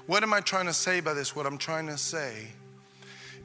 What 0.06 0.22
am 0.22 0.32
I 0.32 0.40
trying 0.40 0.66
to 0.66 0.72
say 0.72 1.00
by 1.00 1.12
this? 1.12 1.34
What 1.34 1.44
I'm 1.44 1.58
trying 1.58 1.88
to 1.88 1.98
say 1.98 2.48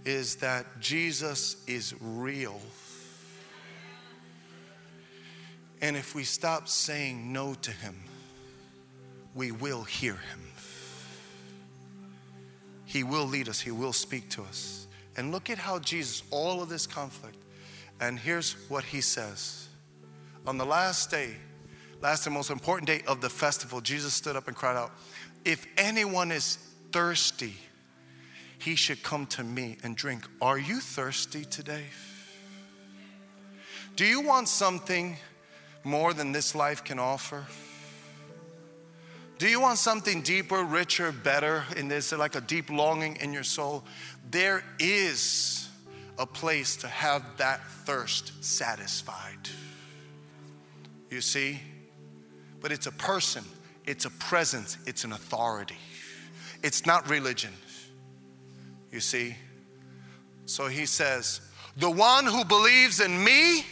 is 0.05 0.35
that 0.35 0.65
Jesus 0.79 1.57
is 1.67 1.93
real. 1.99 2.61
And 5.81 5.95
if 5.95 6.13
we 6.13 6.23
stop 6.23 6.67
saying 6.67 7.31
no 7.31 7.53
to 7.55 7.71
him, 7.71 7.95
we 9.33 9.51
will 9.51 9.83
hear 9.83 10.13
him. 10.13 10.41
He 12.85 13.03
will 13.03 13.25
lead 13.25 13.47
us, 13.47 13.59
he 13.59 13.71
will 13.71 13.93
speak 13.93 14.29
to 14.31 14.43
us. 14.43 14.87
And 15.15 15.31
look 15.31 15.49
at 15.49 15.57
how 15.57 15.79
Jesus, 15.79 16.23
all 16.31 16.61
of 16.61 16.69
this 16.69 16.87
conflict, 16.87 17.37
and 18.01 18.17
here's 18.17 18.53
what 18.69 18.83
he 18.83 19.01
says. 19.01 19.67
On 20.47 20.57
the 20.57 20.65
last 20.65 21.11
day, 21.11 21.35
last 22.01 22.25
and 22.25 22.33
most 22.33 22.49
important 22.49 22.87
day 22.87 23.01
of 23.07 23.21
the 23.21 23.29
festival, 23.29 23.81
Jesus 23.81 24.13
stood 24.13 24.35
up 24.35 24.47
and 24.47 24.55
cried 24.55 24.75
out, 24.75 24.91
If 25.45 25.67
anyone 25.77 26.31
is 26.31 26.57
thirsty, 26.91 27.53
he 28.57 28.75
should 28.75 29.03
come 29.03 29.25
to 29.27 29.43
me 29.43 29.77
and 29.83 29.95
drink. 29.95 30.25
Are 30.41 30.57
you 30.57 30.79
thirsty 30.79 31.45
today? 31.45 31.85
Do 33.95 34.05
you 34.05 34.21
want 34.21 34.47
something 34.47 35.17
more 35.83 36.13
than 36.13 36.31
this 36.31 36.55
life 36.55 36.83
can 36.83 36.99
offer? 36.99 37.45
Do 39.37 39.47
you 39.47 39.61
want 39.61 39.77
something 39.77 40.21
deeper, 40.21 40.63
richer, 40.63 41.13
better? 41.13 41.63
And 41.77 41.89
there's 41.89 42.11
like 42.11 42.35
a 42.35 42.41
deep 42.41 42.69
longing 42.69 43.15
in 43.21 43.31
your 43.31 43.43
soul. 43.43 43.85
There 44.29 44.63
is 44.79 45.69
a 46.17 46.25
place 46.25 46.75
to 46.77 46.87
have 46.89 47.23
that 47.37 47.65
thirst 47.85 48.43
satisfied. 48.43 49.49
You 51.09 51.21
see? 51.21 51.61
But 52.59 52.73
it's 52.73 52.87
a 52.87 52.91
person, 52.91 53.45
it's 53.85 54.03
a 54.03 54.09
presence, 54.09 54.77
it's 54.85 55.05
an 55.05 55.13
authority. 55.13 55.77
It's 56.61 56.85
not 56.85 57.09
religion. 57.09 57.53
You 58.91 58.99
see? 58.99 59.35
So 60.45 60.67
he 60.67 60.85
says, 60.85 61.39
The 61.77 61.89
one 61.89 62.25
who 62.25 62.43
believes 62.43 62.99
in 62.99 63.23
me, 63.23 63.63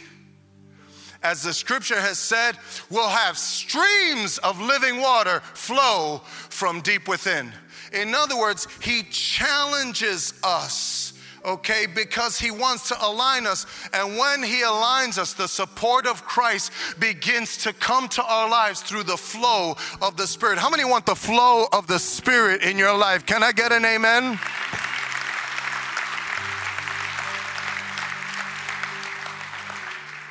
as 1.22 1.42
the 1.42 1.52
scripture 1.52 2.00
has 2.00 2.18
said, 2.18 2.56
will 2.90 3.08
have 3.08 3.36
streams 3.36 4.38
of 4.38 4.60
living 4.60 5.00
water 5.00 5.40
flow 5.54 6.22
from 6.48 6.80
deep 6.80 7.08
within. 7.08 7.52
In 7.92 8.14
other 8.14 8.36
words, 8.36 8.68
he 8.82 9.02
challenges 9.04 10.34
us, 10.44 11.14
okay, 11.44 11.86
because 11.86 12.38
he 12.38 12.50
wants 12.50 12.88
to 12.88 12.96
align 13.04 13.46
us. 13.46 13.66
And 13.92 14.16
when 14.16 14.42
he 14.42 14.62
aligns 14.62 15.18
us, 15.18 15.32
the 15.32 15.48
support 15.48 16.06
of 16.06 16.24
Christ 16.24 16.72
begins 16.98 17.56
to 17.58 17.72
come 17.72 18.08
to 18.10 18.22
our 18.22 18.48
lives 18.48 18.82
through 18.82 19.04
the 19.04 19.16
flow 19.16 19.76
of 20.02 20.16
the 20.16 20.26
Spirit. 20.26 20.58
How 20.58 20.70
many 20.70 20.84
want 20.84 21.06
the 21.06 21.16
flow 21.16 21.66
of 21.72 21.86
the 21.86 21.98
Spirit 21.98 22.62
in 22.62 22.78
your 22.78 22.96
life? 22.96 23.26
Can 23.26 23.42
I 23.42 23.52
get 23.52 23.72
an 23.72 23.84
amen? 23.84 24.38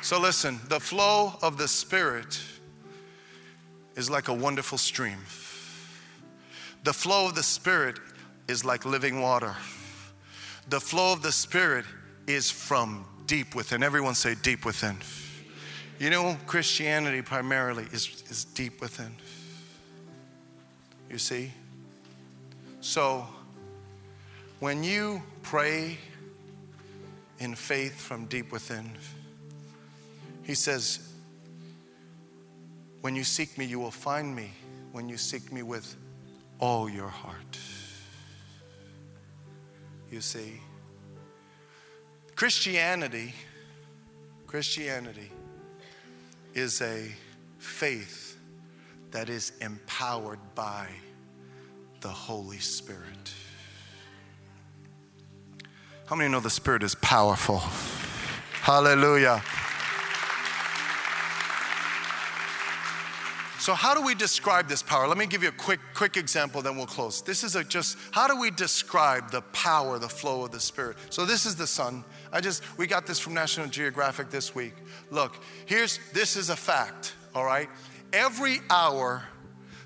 So 0.08 0.18
listen, 0.18 0.58
the 0.68 0.80
flow 0.80 1.34
of 1.42 1.58
the 1.58 1.68
Spirit 1.68 2.40
is 3.94 4.08
like 4.08 4.28
a 4.28 4.32
wonderful 4.32 4.78
stream. 4.78 5.18
The 6.82 6.94
flow 6.94 7.26
of 7.26 7.34
the 7.34 7.42
Spirit 7.42 7.98
is 8.48 8.64
like 8.64 8.86
living 8.86 9.20
water. 9.20 9.54
The 10.70 10.80
flow 10.80 11.12
of 11.12 11.20
the 11.20 11.30
Spirit 11.30 11.84
is 12.26 12.50
from 12.50 13.04
deep 13.26 13.54
within. 13.54 13.82
Everyone 13.82 14.14
say 14.14 14.34
deep 14.34 14.64
within. 14.64 14.96
You 15.98 16.08
know, 16.08 16.38
Christianity 16.46 17.20
primarily 17.20 17.84
is, 17.92 18.22
is 18.30 18.46
deep 18.46 18.80
within. 18.80 19.14
You 21.10 21.18
see? 21.18 21.52
So, 22.80 23.26
when 24.58 24.82
you 24.82 25.20
pray 25.42 25.98
in 27.40 27.54
faith 27.54 28.00
from 28.00 28.24
deep 28.24 28.52
within, 28.52 28.90
he 30.48 30.54
says, 30.54 31.00
When 33.02 33.14
you 33.14 33.22
seek 33.22 33.58
me, 33.58 33.66
you 33.66 33.78
will 33.78 33.90
find 33.90 34.34
me 34.34 34.50
when 34.92 35.06
you 35.06 35.18
seek 35.18 35.52
me 35.52 35.62
with 35.62 35.94
all 36.58 36.88
your 36.88 37.08
heart. 37.08 37.58
You 40.10 40.22
see? 40.22 40.54
Christianity, 42.34 43.34
Christianity 44.46 45.30
is 46.54 46.80
a 46.80 47.12
faith 47.58 48.38
that 49.10 49.28
is 49.28 49.52
empowered 49.60 50.40
by 50.54 50.88
the 52.00 52.08
Holy 52.08 52.58
Spirit. 52.58 53.34
How 56.06 56.16
many 56.16 56.30
know 56.30 56.40
the 56.40 56.48
Spirit 56.48 56.82
is 56.82 56.94
powerful? 56.94 57.58
Hallelujah. 58.62 59.42
So, 63.68 63.74
how 63.74 63.94
do 63.94 64.00
we 64.00 64.14
describe 64.14 64.66
this 64.66 64.82
power? 64.82 65.06
Let 65.06 65.18
me 65.18 65.26
give 65.26 65.42
you 65.42 65.50
a 65.50 65.52
quick, 65.52 65.80
quick 65.92 66.16
example, 66.16 66.62
then 66.62 66.74
we'll 66.74 66.86
close. 66.86 67.20
This 67.20 67.44
is 67.44 67.54
a 67.54 67.62
just 67.62 67.98
how 68.12 68.26
do 68.26 68.40
we 68.40 68.50
describe 68.50 69.30
the 69.30 69.42
power, 69.52 69.98
the 69.98 70.08
flow 70.08 70.42
of 70.46 70.52
the 70.52 70.58
Spirit? 70.58 70.96
So, 71.10 71.26
this 71.26 71.44
is 71.44 71.54
the 71.54 71.66
sun. 71.66 72.02
I 72.32 72.40
just 72.40 72.62
we 72.78 72.86
got 72.86 73.06
this 73.06 73.18
from 73.18 73.34
National 73.34 73.66
Geographic 73.66 74.30
this 74.30 74.54
week. 74.54 74.72
Look, 75.10 75.44
here's 75.66 76.00
this 76.14 76.34
is 76.34 76.48
a 76.48 76.56
fact. 76.56 77.14
All 77.34 77.44
right, 77.44 77.68
every 78.14 78.60
hour 78.70 79.22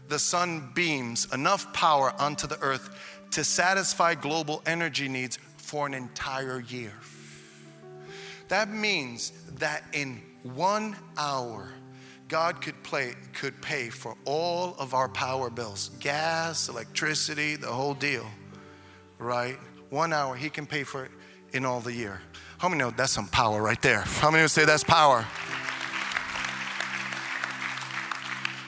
the 0.06 0.20
sun 0.20 0.70
beams 0.74 1.26
enough 1.34 1.72
power 1.72 2.14
onto 2.20 2.46
the 2.46 2.60
earth 2.60 3.24
to 3.32 3.42
satisfy 3.42 4.14
global 4.14 4.62
energy 4.64 5.08
needs 5.08 5.40
for 5.56 5.88
an 5.88 5.94
entire 5.94 6.60
year. 6.60 6.92
That 8.46 8.70
means 8.70 9.32
that 9.58 9.82
in 9.92 10.22
one 10.44 10.94
hour, 11.18 11.72
God 12.32 12.62
could, 12.62 12.82
play, 12.82 13.12
could 13.34 13.60
pay 13.60 13.90
for 13.90 14.16
all 14.24 14.74
of 14.78 14.94
our 14.94 15.06
power 15.06 15.50
bills 15.50 15.90
gas, 16.00 16.70
electricity, 16.70 17.56
the 17.56 17.66
whole 17.66 17.92
deal, 17.92 18.24
right? 19.18 19.58
One 19.90 20.14
hour, 20.14 20.34
He 20.34 20.48
can 20.48 20.64
pay 20.64 20.82
for 20.82 21.04
it 21.04 21.10
in 21.52 21.66
all 21.66 21.80
the 21.80 21.92
year. 21.92 22.22
How 22.56 22.70
many 22.70 22.78
know 22.78 22.90
that's 22.90 23.12
some 23.12 23.28
power 23.28 23.60
right 23.60 23.80
there? 23.82 24.00
How 24.00 24.30
many 24.30 24.44
would 24.44 24.50
say 24.50 24.64
that's 24.64 24.82
power? 24.82 25.26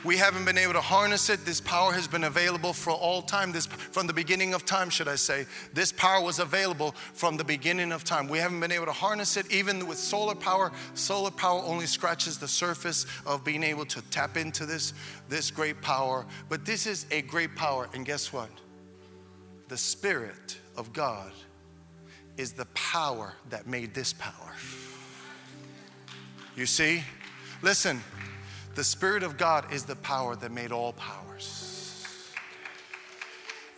We 0.05 0.19
haven't 0.19 0.45
been 0.45 0.59
able 0.59 0.75
to 0.75 0.83
harness 0.83 1.31
it. 1.31 1.47
This 1.47 1.63
power 1.63 1.93
has 1.93 2.07
been 2.07 2.25
available 2.25 2.75
for 2.75 2.91
all 2.91 3.23
time. 3.23 3.53
This 3.53 3.65
from 3.65 4.07
the 4.07 4.13
beginning 4.13 4.53
of 4.53 4.67
time, 4.67 4.91
should 4.91 5.09
I 5.09 5.15
say. 5.15 5.47
This 5.73 5.93
power 5.93 6.23
was 6.23 6.41
available 6.41 6.95
from 7.15 7.39
the 7.39 7.45
beginning 7.45 7.91
of 7.91 8.05
time. 8.05 8.29
We 8.29 8.39
haven't 8.39 8.61
been 8.61 8.73
able 8.73 8.85
to 8.85 8.93
harness 8.93 9.39
it 9.39 9.51
even 9.51 9.87
with 9.87 9.99
solar 9.99 10.35
power. 10.35 10.73
Solar 10.93 11.31
power 11.31 11.63
only 11.65 11.87
scratches 11.87 12.37
the 12.37 12.49
surface 12.49 13.07
of 13.25 13.45
being 13.45 13.63
able 13.63 13.87
to 13.87 14.03
tap 14.11 14.37
into 14.37 14.67
this 14.67 14.93
this 15.31 15.51
great 15.51 15.81
power. 15.81 16.27
But 16.51 16.67
this 16.67 16.87
is 16.87 17.07
a 17.11 17.23
great 17.23 17.57
power 17.57 17.89
and 17.95 18.05
guess 18.05 18.31
what? 18.31 18.51
The 19.69 19.79
spirit 19.79 20.59
of 20.77 20.93
God 20.93 21.33
is 22.37 22.53
the 22.53 22.67
power 22.75 23.33
that 23.49 23.67
made 23.67 23.95
this 23.95 24.13
power. 24.13 24.53
You 26.57 26.67
see? 26.67 27.03
Listen, 27.63 28.03
the 28.75 28.85
Spirit 28.85 29.23
of 29.23 29.37
God 29.37 29.73
is 29.73 29.85
the 29.85 29.97
power 29.97 30.37
that 30.37 30.51
made 30.53 30.73
all 30.73 30.93
powers. 30.93 32.33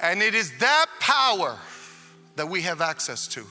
And 0.00 0.22
it 0.22 0.34
is 0.34 0.56
that 0.58 0.86
power 1.00 1.58
that 2.36 2.48
we 2.48 2.62
have 2.62 2.80
access 2.80 3.26
to. 3.28 3.44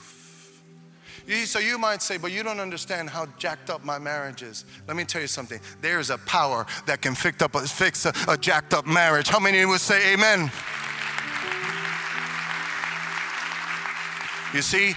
So 1.44 1.58
you 1.58 1.76
might 1.76 2.02
say, 2.02 2.18
but 2.18 2.30
you 2.30 2.44
don't 2.44 2.60
understand 2.60 3.10
how 3.10 3.26
jacked 3.36 3.68
up 3.68 3.84
my 3.84 3.98
marriage 3.98 4.42
is. 4.42 4.64
Let 4.86 4.96
me 4.96 5.04
tell 5.04 5.20
you 5.20 5.26
something. 5.26 5.58
There 5.80 5.98
is 5.98 6.10
a 6.10 6.18
power 6.18 6.66
that 6.86 7.02
can 7.02 7.16
fix, 7.16 7.42
up 7.42 7.56
a, 7.56 7.62
fix 7.62 8.06
a, 8.06 8.12
a 8.28 8.36
jacked 8.36 8.72
up 8.72 8.86
marriage. 8.86 9.28
How 9.28 9.40
many 9.40 9.64
would 9.64 9.80
say 9.80 10.12
amen? 10.12 10.52
You 14.54 14.62
see, 14.62 14.94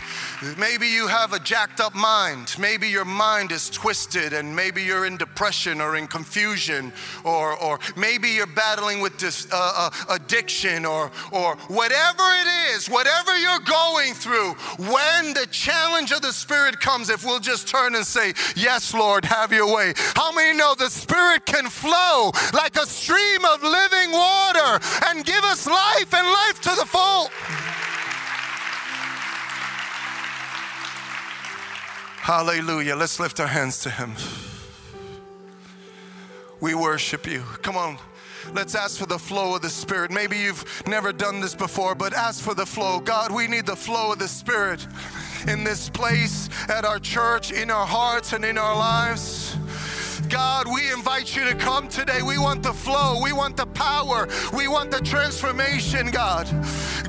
maybe 0.57 0.87
you 0.87 1.07
have 1.07 1.33
a 1.33 1.39
jacked 1.39 1.79
up 1.79 1.95
mind. 1.95 2.55
Maybe 2.59 2.87
your 2.87 3.05
mind 3.05 3.51
is 3.51 3.69
twisted 3.69 4.33
and 4.33 4.55
maybe 4.55 4.83
you're 4.83 5.05
in 5.05 5.17
depression 5.17 5.81
or 5.81 5.95
in 5.95 6.07
confusion 6.07 6.93
or, 7.23 7.57
or 7.61 7.79
maybe 7.95 8.29
you're 8.29 8.47
battling 8.47 8.99
with 8.99 9.17
this 9.19 9.47
uh, 9.51 9.55
uh, 9.75 10.15
addiction 10.15 10.85
or, 10.85 11.11
or 11.31 11.55
whatever 11.67 12.23
it 12.23 12.75
is, 12.75 12.87
whatever 12.87 13.37
you're 13.37 13.59
going 13.59 14.13
through, 14.13 14.53
when 14.77 15.33
the 15.33 15.47
challenge 15.51 16.11
of 16.11 16.21
the 16.21 16.33
Spirit 16.33 16.79
comes, 16.79 17.09
if 17.09 17.25
we'll 17.25 17.39
just 17.39 17.67
turn 17.67 17.95
and 17.95 18.05
say, 18.05 18.33
Yes, 18.55 18.93
Lord, 18.93 19.25
have 19.25 19.51
your 19.51 19.73
way. 19.73 19.93
How 20.15 20.31
many 20.31 20.57
know 20.57 20.75
the 20.75 20.89
Spirit 20.89 21.45
can 21.45 21.69
flow 21.69 22.31
like 22.53 22.75
a 22.77 22.85
stream 22.85 23.45
of 23.45 23.63
living 23.63 24.11
water 24.11 24.79
and 25.07 25.25
give 25.25 25.43
us 25.43 25.67
life 25.67 26.13
and 26.13 26.27
life 26.27 26.61
to 26.61 26.69
the 26.69 26.85
full? 26.85 27.29
Hallelujah. 32.29 32.95
Let's 32.95 33.19
lift 33.19 33.39
our 33.39 33.47
hands 33.47 33.79
to 33.79 33.89
Him. 33.89 34.13
We 36.61 36.75
worship 36.75 37.25
you. 37.25 37.41
Come 37.63 37.75
on. 37.75 37.97
Let's 38.53 38.75
ask 38.75 38.99
for 38.99 39.07
the 39.07 39.17
flow 39.17 39.55
of 39.55 39.63
the 39.63 39.69
Spirit. 39.71 40.11
Maybe 40.11 40.37
you've 40.37 40.83
never 40.85 41.11
done 41.11 41.39
this 41.39 41.55
before, 41.55 41.95
but 41.95 42.13
ask 42.13 42.43
for 42.43 42.53
the 42.53 42.67
flow. 42.67 42.99
God, 42.99 43.31
we 43.31 43.47
need 43.47 43.65
the 43.65 43.75
flow 43.75 44.11
of 44.11 44.19
the 44.19 44.27
Spirit 44.27 44.85
in 45.47 45.63
this 45.63 45.89
place, 45.89 46.49
at 46.69 46.85
our 46.85 46.99
church, 46.99 47.51
in 47.51 47.71
our 47.71 47.87
hearts, 47.87 48.33
and 48.33 48.45
in 48.45 48.59
our 48.59 48.75
lives. 48.75 49.57
God, 50.29 50.67
we 50.71 50.91
invite 50.91 51.35
you 51.35 51.43
to 51.45 51.55
come 51.55 51.87
today. 51.87 52.21
We 52.21 52.37
want 52.37 52.61
the 52.61 52.73
flow, 52.73 53.19
we 53.21 53.33
want 53.33 53.57
the 53.57 53.65
power, 53.65 54.27
we 54.53 54.67
want 54.67 54.91
the 54.91 54.99
transformation, 55.01 56.11
God. 56.11 56.47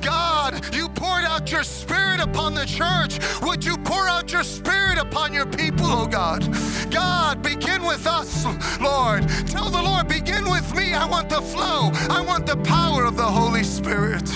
God, 0.00 0.74
you 0.74 0.88
poured 0.88 1.24
out 1.24 1.52
your 1.52 1.62
spirit 1.62 2.20
upon 2.20 2.54
the 2.54 2.64
church. 2.64 3.18
Would 3.42 3.64
you 3.64 3.76
pour 3.76 4.08
out 4.08 4.32
your 4.32 4.42
spirit 4.42 4.98
upon 4.98 5.34
your 5.34 5.46
people, 5.46 5.86
oh 5.86 6.06
God? 6.06 6.48
God, 6.90 7.42
begin 7.42 7.84
with 7.84 8.06
us, 8.06 8.44
Lord. 8.80 9.28
Tell 9.46 9.68
the 9.68 9.82
Lord, 9.82 10.08
begin 10.08 10.50
with 10.50 10.74
me. 10.74 10.94
I 10.94 11.06
want 11.06 11.28
the 11.28 11.42
flow, 11.42 11.90
I 12.08 12.22
want 12.26 12.46
the 12.46 12.56
power 12.56 13.04
of 13.04 13.16
the 13.18 13.22
Holy 13.22 13.64
Spirit. 13.64 14.28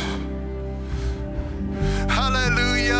Hallelujah. 2.11 2.95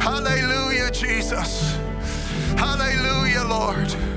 Hallelujah, 0.00 0.90
Jesus. 0.90 1.76
Hallelujah, 2.56 3.44
Lord. 3.44 4.15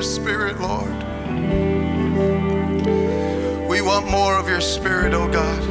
Your 0.00 0.08
spirit, 0.08 0.58
Lord. 0.62 0.88
We 3.68 3.82
want 3.82 4.10
more 4.10 4.34
of 4.38 4.48
your 4.48 4.62
spirit, 4.62 5.12
oh 5.12 5.30
God. 5.30 5.62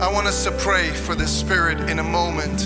I 0.00 0.12
want 0.12 0.28
us 0.28 0.44
to 0.44 0.52
pray 0.52 0.90
for 0.90 1.16
the 1.16 1.26
spirit 1.26 1.90
in 1.90 1.98
a 1.98 2.04
moment. 2.04 2.58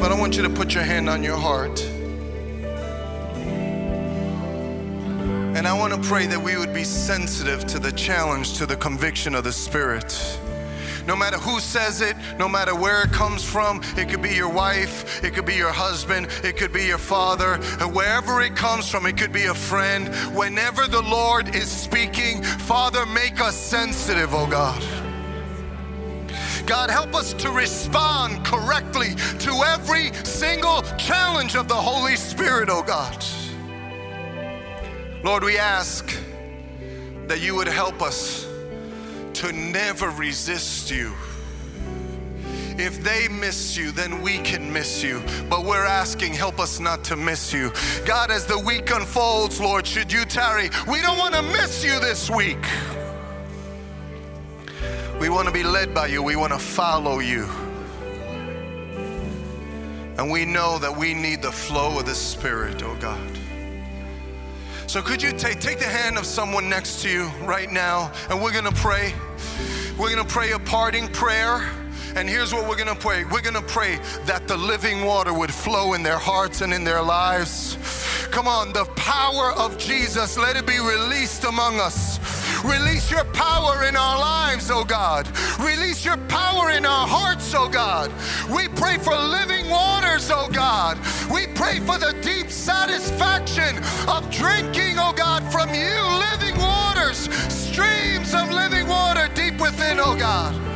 But 0.00 0.12
I 0.12 0.16
want 0.16 0.36
you 0.36 0.42
to 0.44 0.50
put 0.50 0.72
your 0.72 0.84
hand 0.84 1.08
on 1.08 1.24
your 1.24 1.36
heart. 1.36 1.84
And 5.56 5.66
I 5.66 5.72
want 5.76 5.92
to 5.92 6.08
pray 6.08 6.26
that 6.26 6.40
we 6.40 6.56
would 6.56 6.72
be 6.72 6.84
sensitive 6.84 7.66
to 7.66 7.80
the 7.80 7.90
challenge, 7.90 8.56
to 8.58 8.66
the 8.66 8.76
conviction 8.76 9.34
of 9.34 9.42
the 9.42 9.52
Spirit. 9.52 10.38
No 11.06 11.14
matter 11.14 11.38
who 11.38 11.60
says 11.60 12.00
it, 12.00 12.16
no 12.38 12.48
matter 12.48 12.74
where 12.74 13.02
it 13.02 13.12
comes 13.12 13.44
from, 13.44 13.80
it 13.96 14.08
could 14.08 14.22
be 14.22 14.34
your 14.34 14.48
wife, 14.48 15.22
it 15.22 15.34
could 15.34 15.46
be 15.46 15.54
your 15.54 15.70
husband, 15.70 16.26
it 16.42 16.56
could 16.56 16.72
be 16.72 16.84
your 16.84 16.98
father, 16.98 17.60
and 17.80 17.94
wherever 17.94 18.42
it 18.42 18.56
comes 18.56 18.88
from, 18.88 19.06
it 19.06 19.16
could 19.16 19.32
be 19.32 19.44
a 19.44 19.54
friend. 19.54 20.08
Whenever 20.36 20.88
the 20.88 21.02
Lord 21.02 21.54
is 21.54 21.70
speaking, 21.70 22.42
Father, 22.42 23.06
make 23.06 23.40
us 23.40 23.56
sensitive, 23.56 24.34
oh 24.34 24.48
God. 24.48 24.82
God, 26.66 26.90
help 26.90 27.14
us 27.14 27.32
to 27.34 27.50
respond 27.50 28.44
correctly 28.44 29.14
to 29.38 29.52
every 29.66 30.12
single 30.24 30.82
challenge 30.98 31.54
of 31.54 31.68
the 31.68 31.74
Holy 31.74 32.16
Spirit, 32.16 32.68
oh 32.68 32.82
God. 32.82 33.24
Lord, 35.22 35.44
we 35.44 35.58
ask 35.58 36.16
that 37.28 37.40
you 37.40 37.54
would 37.54 37.68
help 37.68 38.02
us 38.02 38.45
to 39.36 39.52
never 39.52 40.08
resist 40.10 40.90
you. 40.90 41.12
If 42.78 43.02
they 43.02 43.28
miss 43.28 43.76
you, 43.76 43.90
then 43.90 44.22
we 44.22 44.38
can 44.38 44.72
miss 44.72 45.02
you. 45.02 45.22
But 45.48 45.64
we're 45.64 45.84
asking, 45.84 46.32
help 46.34 46.58
us 46.58 46.80
not 46.80 47.04
to 47.04 47.16
miss 47.16 47.52
you. 47.52 47.72
God, 48.04 48.30
as 48.30 48.46
the 48.46 48.58
week 48.58 48.90
unfolds, 48.90 49.60
Lord, 49.60 49.86
should 49.86 50.12
you 50.12 50.24
tarry, 50.24 50.70
we 50.88 51.00
don't 51.02 51.18
want 51.18 51.34
to 51.34 51.42
miss 51.42 51.84
you 51.84 51.98
this 52.00 52.30
week. 52.30 52.64
We 55.20 55.28
want 55.28 55.48
to 55.48 55.54
be 55.54 55.62
led 55.62 55.94
by 55.94 56.06
you, 56.08 56.22
we 56.22 56.36
want 56.36 56.52
to 56.52 56.58
follow 56.58 57.18
you. 57.18 57.46
And 60.18 60.30
we 60.30 60.46
know 60.46 60.78
that 60.78 60.96
we 60.96 61.12
need 61.12 61.42
the 61.42 61.52
flow 61.52 61.98
of 61.98 62.06
the 62.06 62.14
Spirit, 62.14 62.82
oh 62.82 62.96
God. 62.96 63.38
So 64.86 65.02
could 65.02 65.20
you 65.20 65.32
take 65.32 65.58
take 65.58 65.80
the 65.80 65.84
hand 65.84 66.16
of 66.16 66.24
someone 66.24 66.68
next 66.68 67.02
to 67.02 67.10
you 67.10 67.24
right 67.42 67.70
now 67.70 68.12
and 68.30 68.40
we're 68.40 68.52
to 68.62 68.80
pray. 68.80 69.12
We're 69.98 70.14
to 70.14 70.24
pray 70.24 70.52
a 70.52 70.60
parting 70.60 71.08
prayer. 71.08 71.68
And 72.14 72.28
here's 72.28 72.54
what 72.54 72.68
we're 72.68 72.76
to 72.88 72.94
pray. 72.94 73.24
We're 73.24 73.40
to 73.40 73.62
pray 73.62 73.98
that 74.26 74.46
the 74.46 74.56
living 74.56 75.04
water 75.04 75.34
would 75.34 75.52
flow 75.52 75.94
in 75.94 76.02
their 76.04 76.18
hearts 76.18 76.60
and 76.60 76.72
in 76.72 76.84
their 76.84 77.02
lives. 77.02 77.76
Come 78.30 78.46
on, 78.46 78.72
the 78.72 78.84
power 78.96 79.52
of 79.52 79.76
Jesus, 79.76 80.38
let 80.38 80.56
it 80.56 80.66
be 80.66 80.78
released 80.78 81.44
among 81.44 81.80
us. 81.80 82.15
Release 82.66 83.10
your 83.10 83.24
power 83.26 83.84
in 83.84 83.94
our 83.96 84.18
lives, 84.18 84.70
oh 84.72 84.84
God. 84.84 85.28
Release 85.60 86.04
your 86.04 86.16
power 86.26 86.70
in 86.70 86.84
our 86.84 87.06
hearts, 87.06 87.54
oh 87.54 87.68
God. 87.68 88.10
We 88.50 88.66
pray 88.68 88.98
for 88.98 89.14
living 89.14 89.70
waters, 89.70 90.30
oh 90.32 90.48
God. 90.52 90.98
We 91.30 91.46
pray 91.54 91.78
for 91.78 91.96
the 91.96 92.12
deep 92.22 92.50
satisfaction 92.50 93.78
of 94.08 94.28
drinking, 94.30 94.98
oh 94.98 95.12
God, 95.16 95.44
from 95.52 95.68
you, 95.72 96.02
living 96.30 96.58
waters, 96.58 97.28
streams 97.52 98.34
of 98.34 98.50
living 98.50 98.88
water 98.88 99.28
deep 99.34 99.60
within, 99.60 100.00
oh 100.00 100.16
God. 100.16 100.75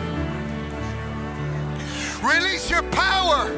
Release 2.23 2.71
your 2.71 2.83
power. 2.91 3.49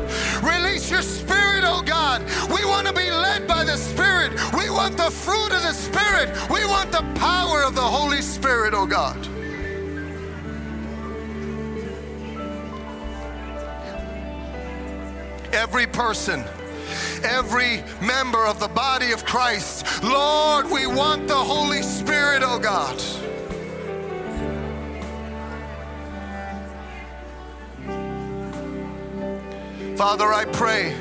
Release 0.42 0.90
your 0.90 1.02
spirit, 1.02 1.64
oh 1.64 1.82
God. 1.84 2.22
We 2.48 2.64
want 2.64 2.86
to 2.86 2.92
be 2.92 3.10
led 3.10 3.46
by 3.48 3.64
the 3.64 3.76
Spirit. 3.76 4.32
We 4.54 4.70
want 4.70 4.96
the 4.96 5.10
fruit 5.10 5.52
of 5.52 5.62
the 5.62 5.72
Spirit. 5.72 6.30
We 6.48 6.64
want 6.66 6.92
the 6.92 7.04
power 7.18 7.62
of 7.62 7.74
the 7.74 7.82
Holy 7.82 8.22
Spirit, 8.22 8.72
oh 8.74 8.86
God. 8.86 9.16
Every 15.52 15.86
person, 15.86 16.44
every 17.24 17.82
member 18.00 18.46
of 18.46 18.58
the 18.58 18.68
body 18.68 19.12
of 19.12 19.24
Christ, 19.24 20.02
Lord, 20.02 20.70
we 20.70 20.86
want 20.86 21.28
the 21.28 21.34
Holy 21.34 21.82
Spirit, 21.82 22.42
oh 22.44 22.58
God. 22.58 23.00
Father, 29.96 30.32
I 30.32 30.46
pray 30.46 30.96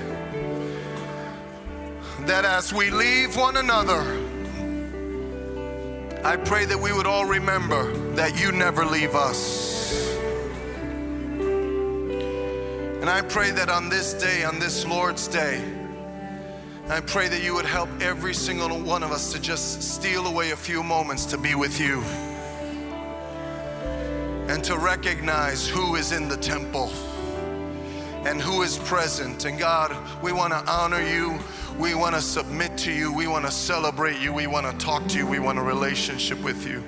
that 2.25 2.43
as 2.43 2.73
we 2.73 2.91
leave 2.91 3.37
one 3.37 3.55
another, 3.55 4.01
I 6.25 6.35
pray 6.35 6.65
that 6.65 6.77
we 6.77 6.91
would 6.91 7.07
all 7.07 7.25
remember 7.25 7.93
that 8.15 8.39
you 8.39 8.51
never 8.51 8.85
leave 8.85 9.15
us. 9.15 10.17
And 12.99 13.09
I 13.09 13.21
pray 13.21 13.51
that 13.51 13.69
on 13.69 13.87
this 13.87 14.13
day, 14.13 14.43
on 14.43 14.59
this 14.59 14.85
Lord's 14.85 15.27
day, 15.27 15.63
I 16.89 16.99
pray 16.99 17.29
that 17.29 17.41
you 17.41 17.55
would 17.55 17.65
help 17.65 17.89
every 18.01 18.33
single 18.33 18.77
one 18.77 19.03
of 19.03 19.11
us 19.11 19.31
to 19.31 19.39
just 19.39 19.81
steal 19.81 20.27
away 20.27 20.51
a 20.51 20.57
few 20.57 20.83
moments 20.83 21.25
to 21.27 21.37
be 21.37 21.55
with 21.55 21.79
you 21.79 22.01
and 24.51 24.61
to 24.65 24.77
recognize 24.77 25.65
who 25.65 25.95
is 25.95 26.11
in 26.11 26.27
the 26.27 26.37
temple 26.37 26.91
and 28.26 28.41
who 28.41 28.61
is 28.61 28.78
present. 28.80 29.45
And 29.45 29.57
God, 29.57 29.95
we 30.22 30.32
want 30.32 30.53
to 30.53 30.72
honor 30.72 31.01
you. 31.01 31.39
We 31.78 31.95
want 31.95 32.15
to 32.15 32.22
submit 32.22 32.78
to 32.80 32.91
you. 32.91 33.13
We 33.13 33.28
want 33.28 33.45
to 33.45 33.51
celebrate 33.51 34.19
you. 34.19 34.32
We 34.32 34.47
want 34.47 34.67
to 34.67 34.86
talk 34.86 35.07
to 35.09 35.17
you. 35.17 35.26
We 35.26 35.39
want 35.39 35.57
a 35.57 35.63
relationship 35.63 36.39
with 36.41 36.67
you. 36.67 36.84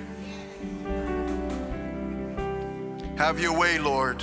Have 3.16 3.40
your 3.40 3.56
way, 3.56 3.78
Lord, 3.78 4.22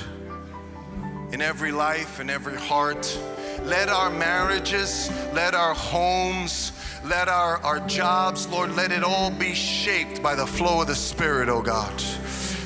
in 1.32 1.42
every 1.42 1.72
life, 1.72 2.20
in 2.20 2.30
every 2.30 2.58
heart. 2.58 3.18
Let 3.64 3.90
our 3.90 4.10
marriages, 4.10 5.10
let 5.34 5.54
our 5.54 5.74
homes, 5.74 6.72
let 7.06 7.28
our, 7.28 7.58
our 7.58 7.80
jobs, 7.88 8.48
Lord, 8.48 8.76
let 8.76 8.92
it 8.92 9.04
all 9.04 9.32
be 9.32 9.54
shaped 9.54 10.22
by 10.22 10.36
the 10.36 10.46
flow 10.46 10.82
of 10.82 10.88
the 10.88 10.96
Spirit, 10.96 11.50
oh 11.50 11.62
God. 11.62 11.94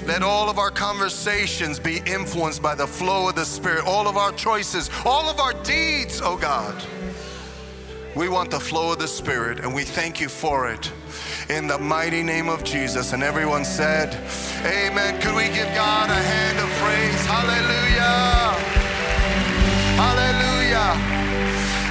Let 0.05 0.21
all 0.21 0.49
of 0.51 0.59
our 0.59 0.69
conversations 0.69 1.79
be 1.79 1.97
influenced 2.05 2.61
by 2.61 2.75
the 2.75 2.85
flow 2.85 3.27
of 3.27 3.35
the 3.35 3.45
Spirit, 3.45 3.85
all 3.85 4.07
of 4.07 4.17
our 4.17 4.31
choices, 4.31 4.91
all 5.03 5.27
of 5.27 5.39
our 5.39 5.53
deeds, 5.63 6.21
oh 6.23 6.37
God. 6.37 6.75
We 8.15 8.29
want 8.29 8.51
the 8.51 8.59
flow 8.59 8.93
of 8.93 8.99
the 8.99 9.07
Spirit, 9.07 9.59
and 9.59 9.73
we 9.73 9.83
thank 9.83 10.21
you 10.21 10.29
for 10.29 10.71
it. 10.71 10.91
In 11.49 11.67
the 11.67 11.77
mighty 11.77 12.23
name 12.23 12.47
of 12.49 12.63
Jesus. 12.63 13.13
And 13.13 13.23
everyone 13.23 13.65
said, 13.65 14.13
Amen. 14.63 15.19
Could 15.21 15.35
we 15.35 15.47
give 15.53 15.67
God 15.75 16.09
a 16.09 16.13
hand 16.13 16.59
of 16.59 16.69
praise? 16.79 17.25
Hallelujah. 17.25 18.55
Hallelujah. 19.99 21.25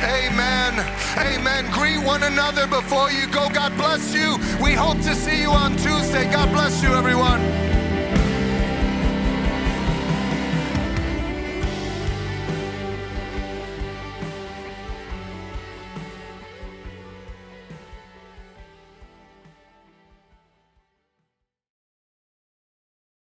Amen. 0.04 0.74
Amen. 1.18 1.70
Greet 1.72 2.04
one 2.06 2.22
another 2.22 2.66
before 2.68 3.10
you 3.10 3.26
go. 3.26 3.50
God 3.50 3.76
bless 3.76 4.14
you. 4.14 4.38
We 4.62 4.72
hope 4.72 4.98
to 5.02 5.14
see 5.14 5.42
you 5.42 5.50
on 5.50 5.72
Tuesday. 5.76 6.30
God 6.32 6.50
bless 6.52 6.82
you, 6.82 6.94
everyone. 6.94 7.73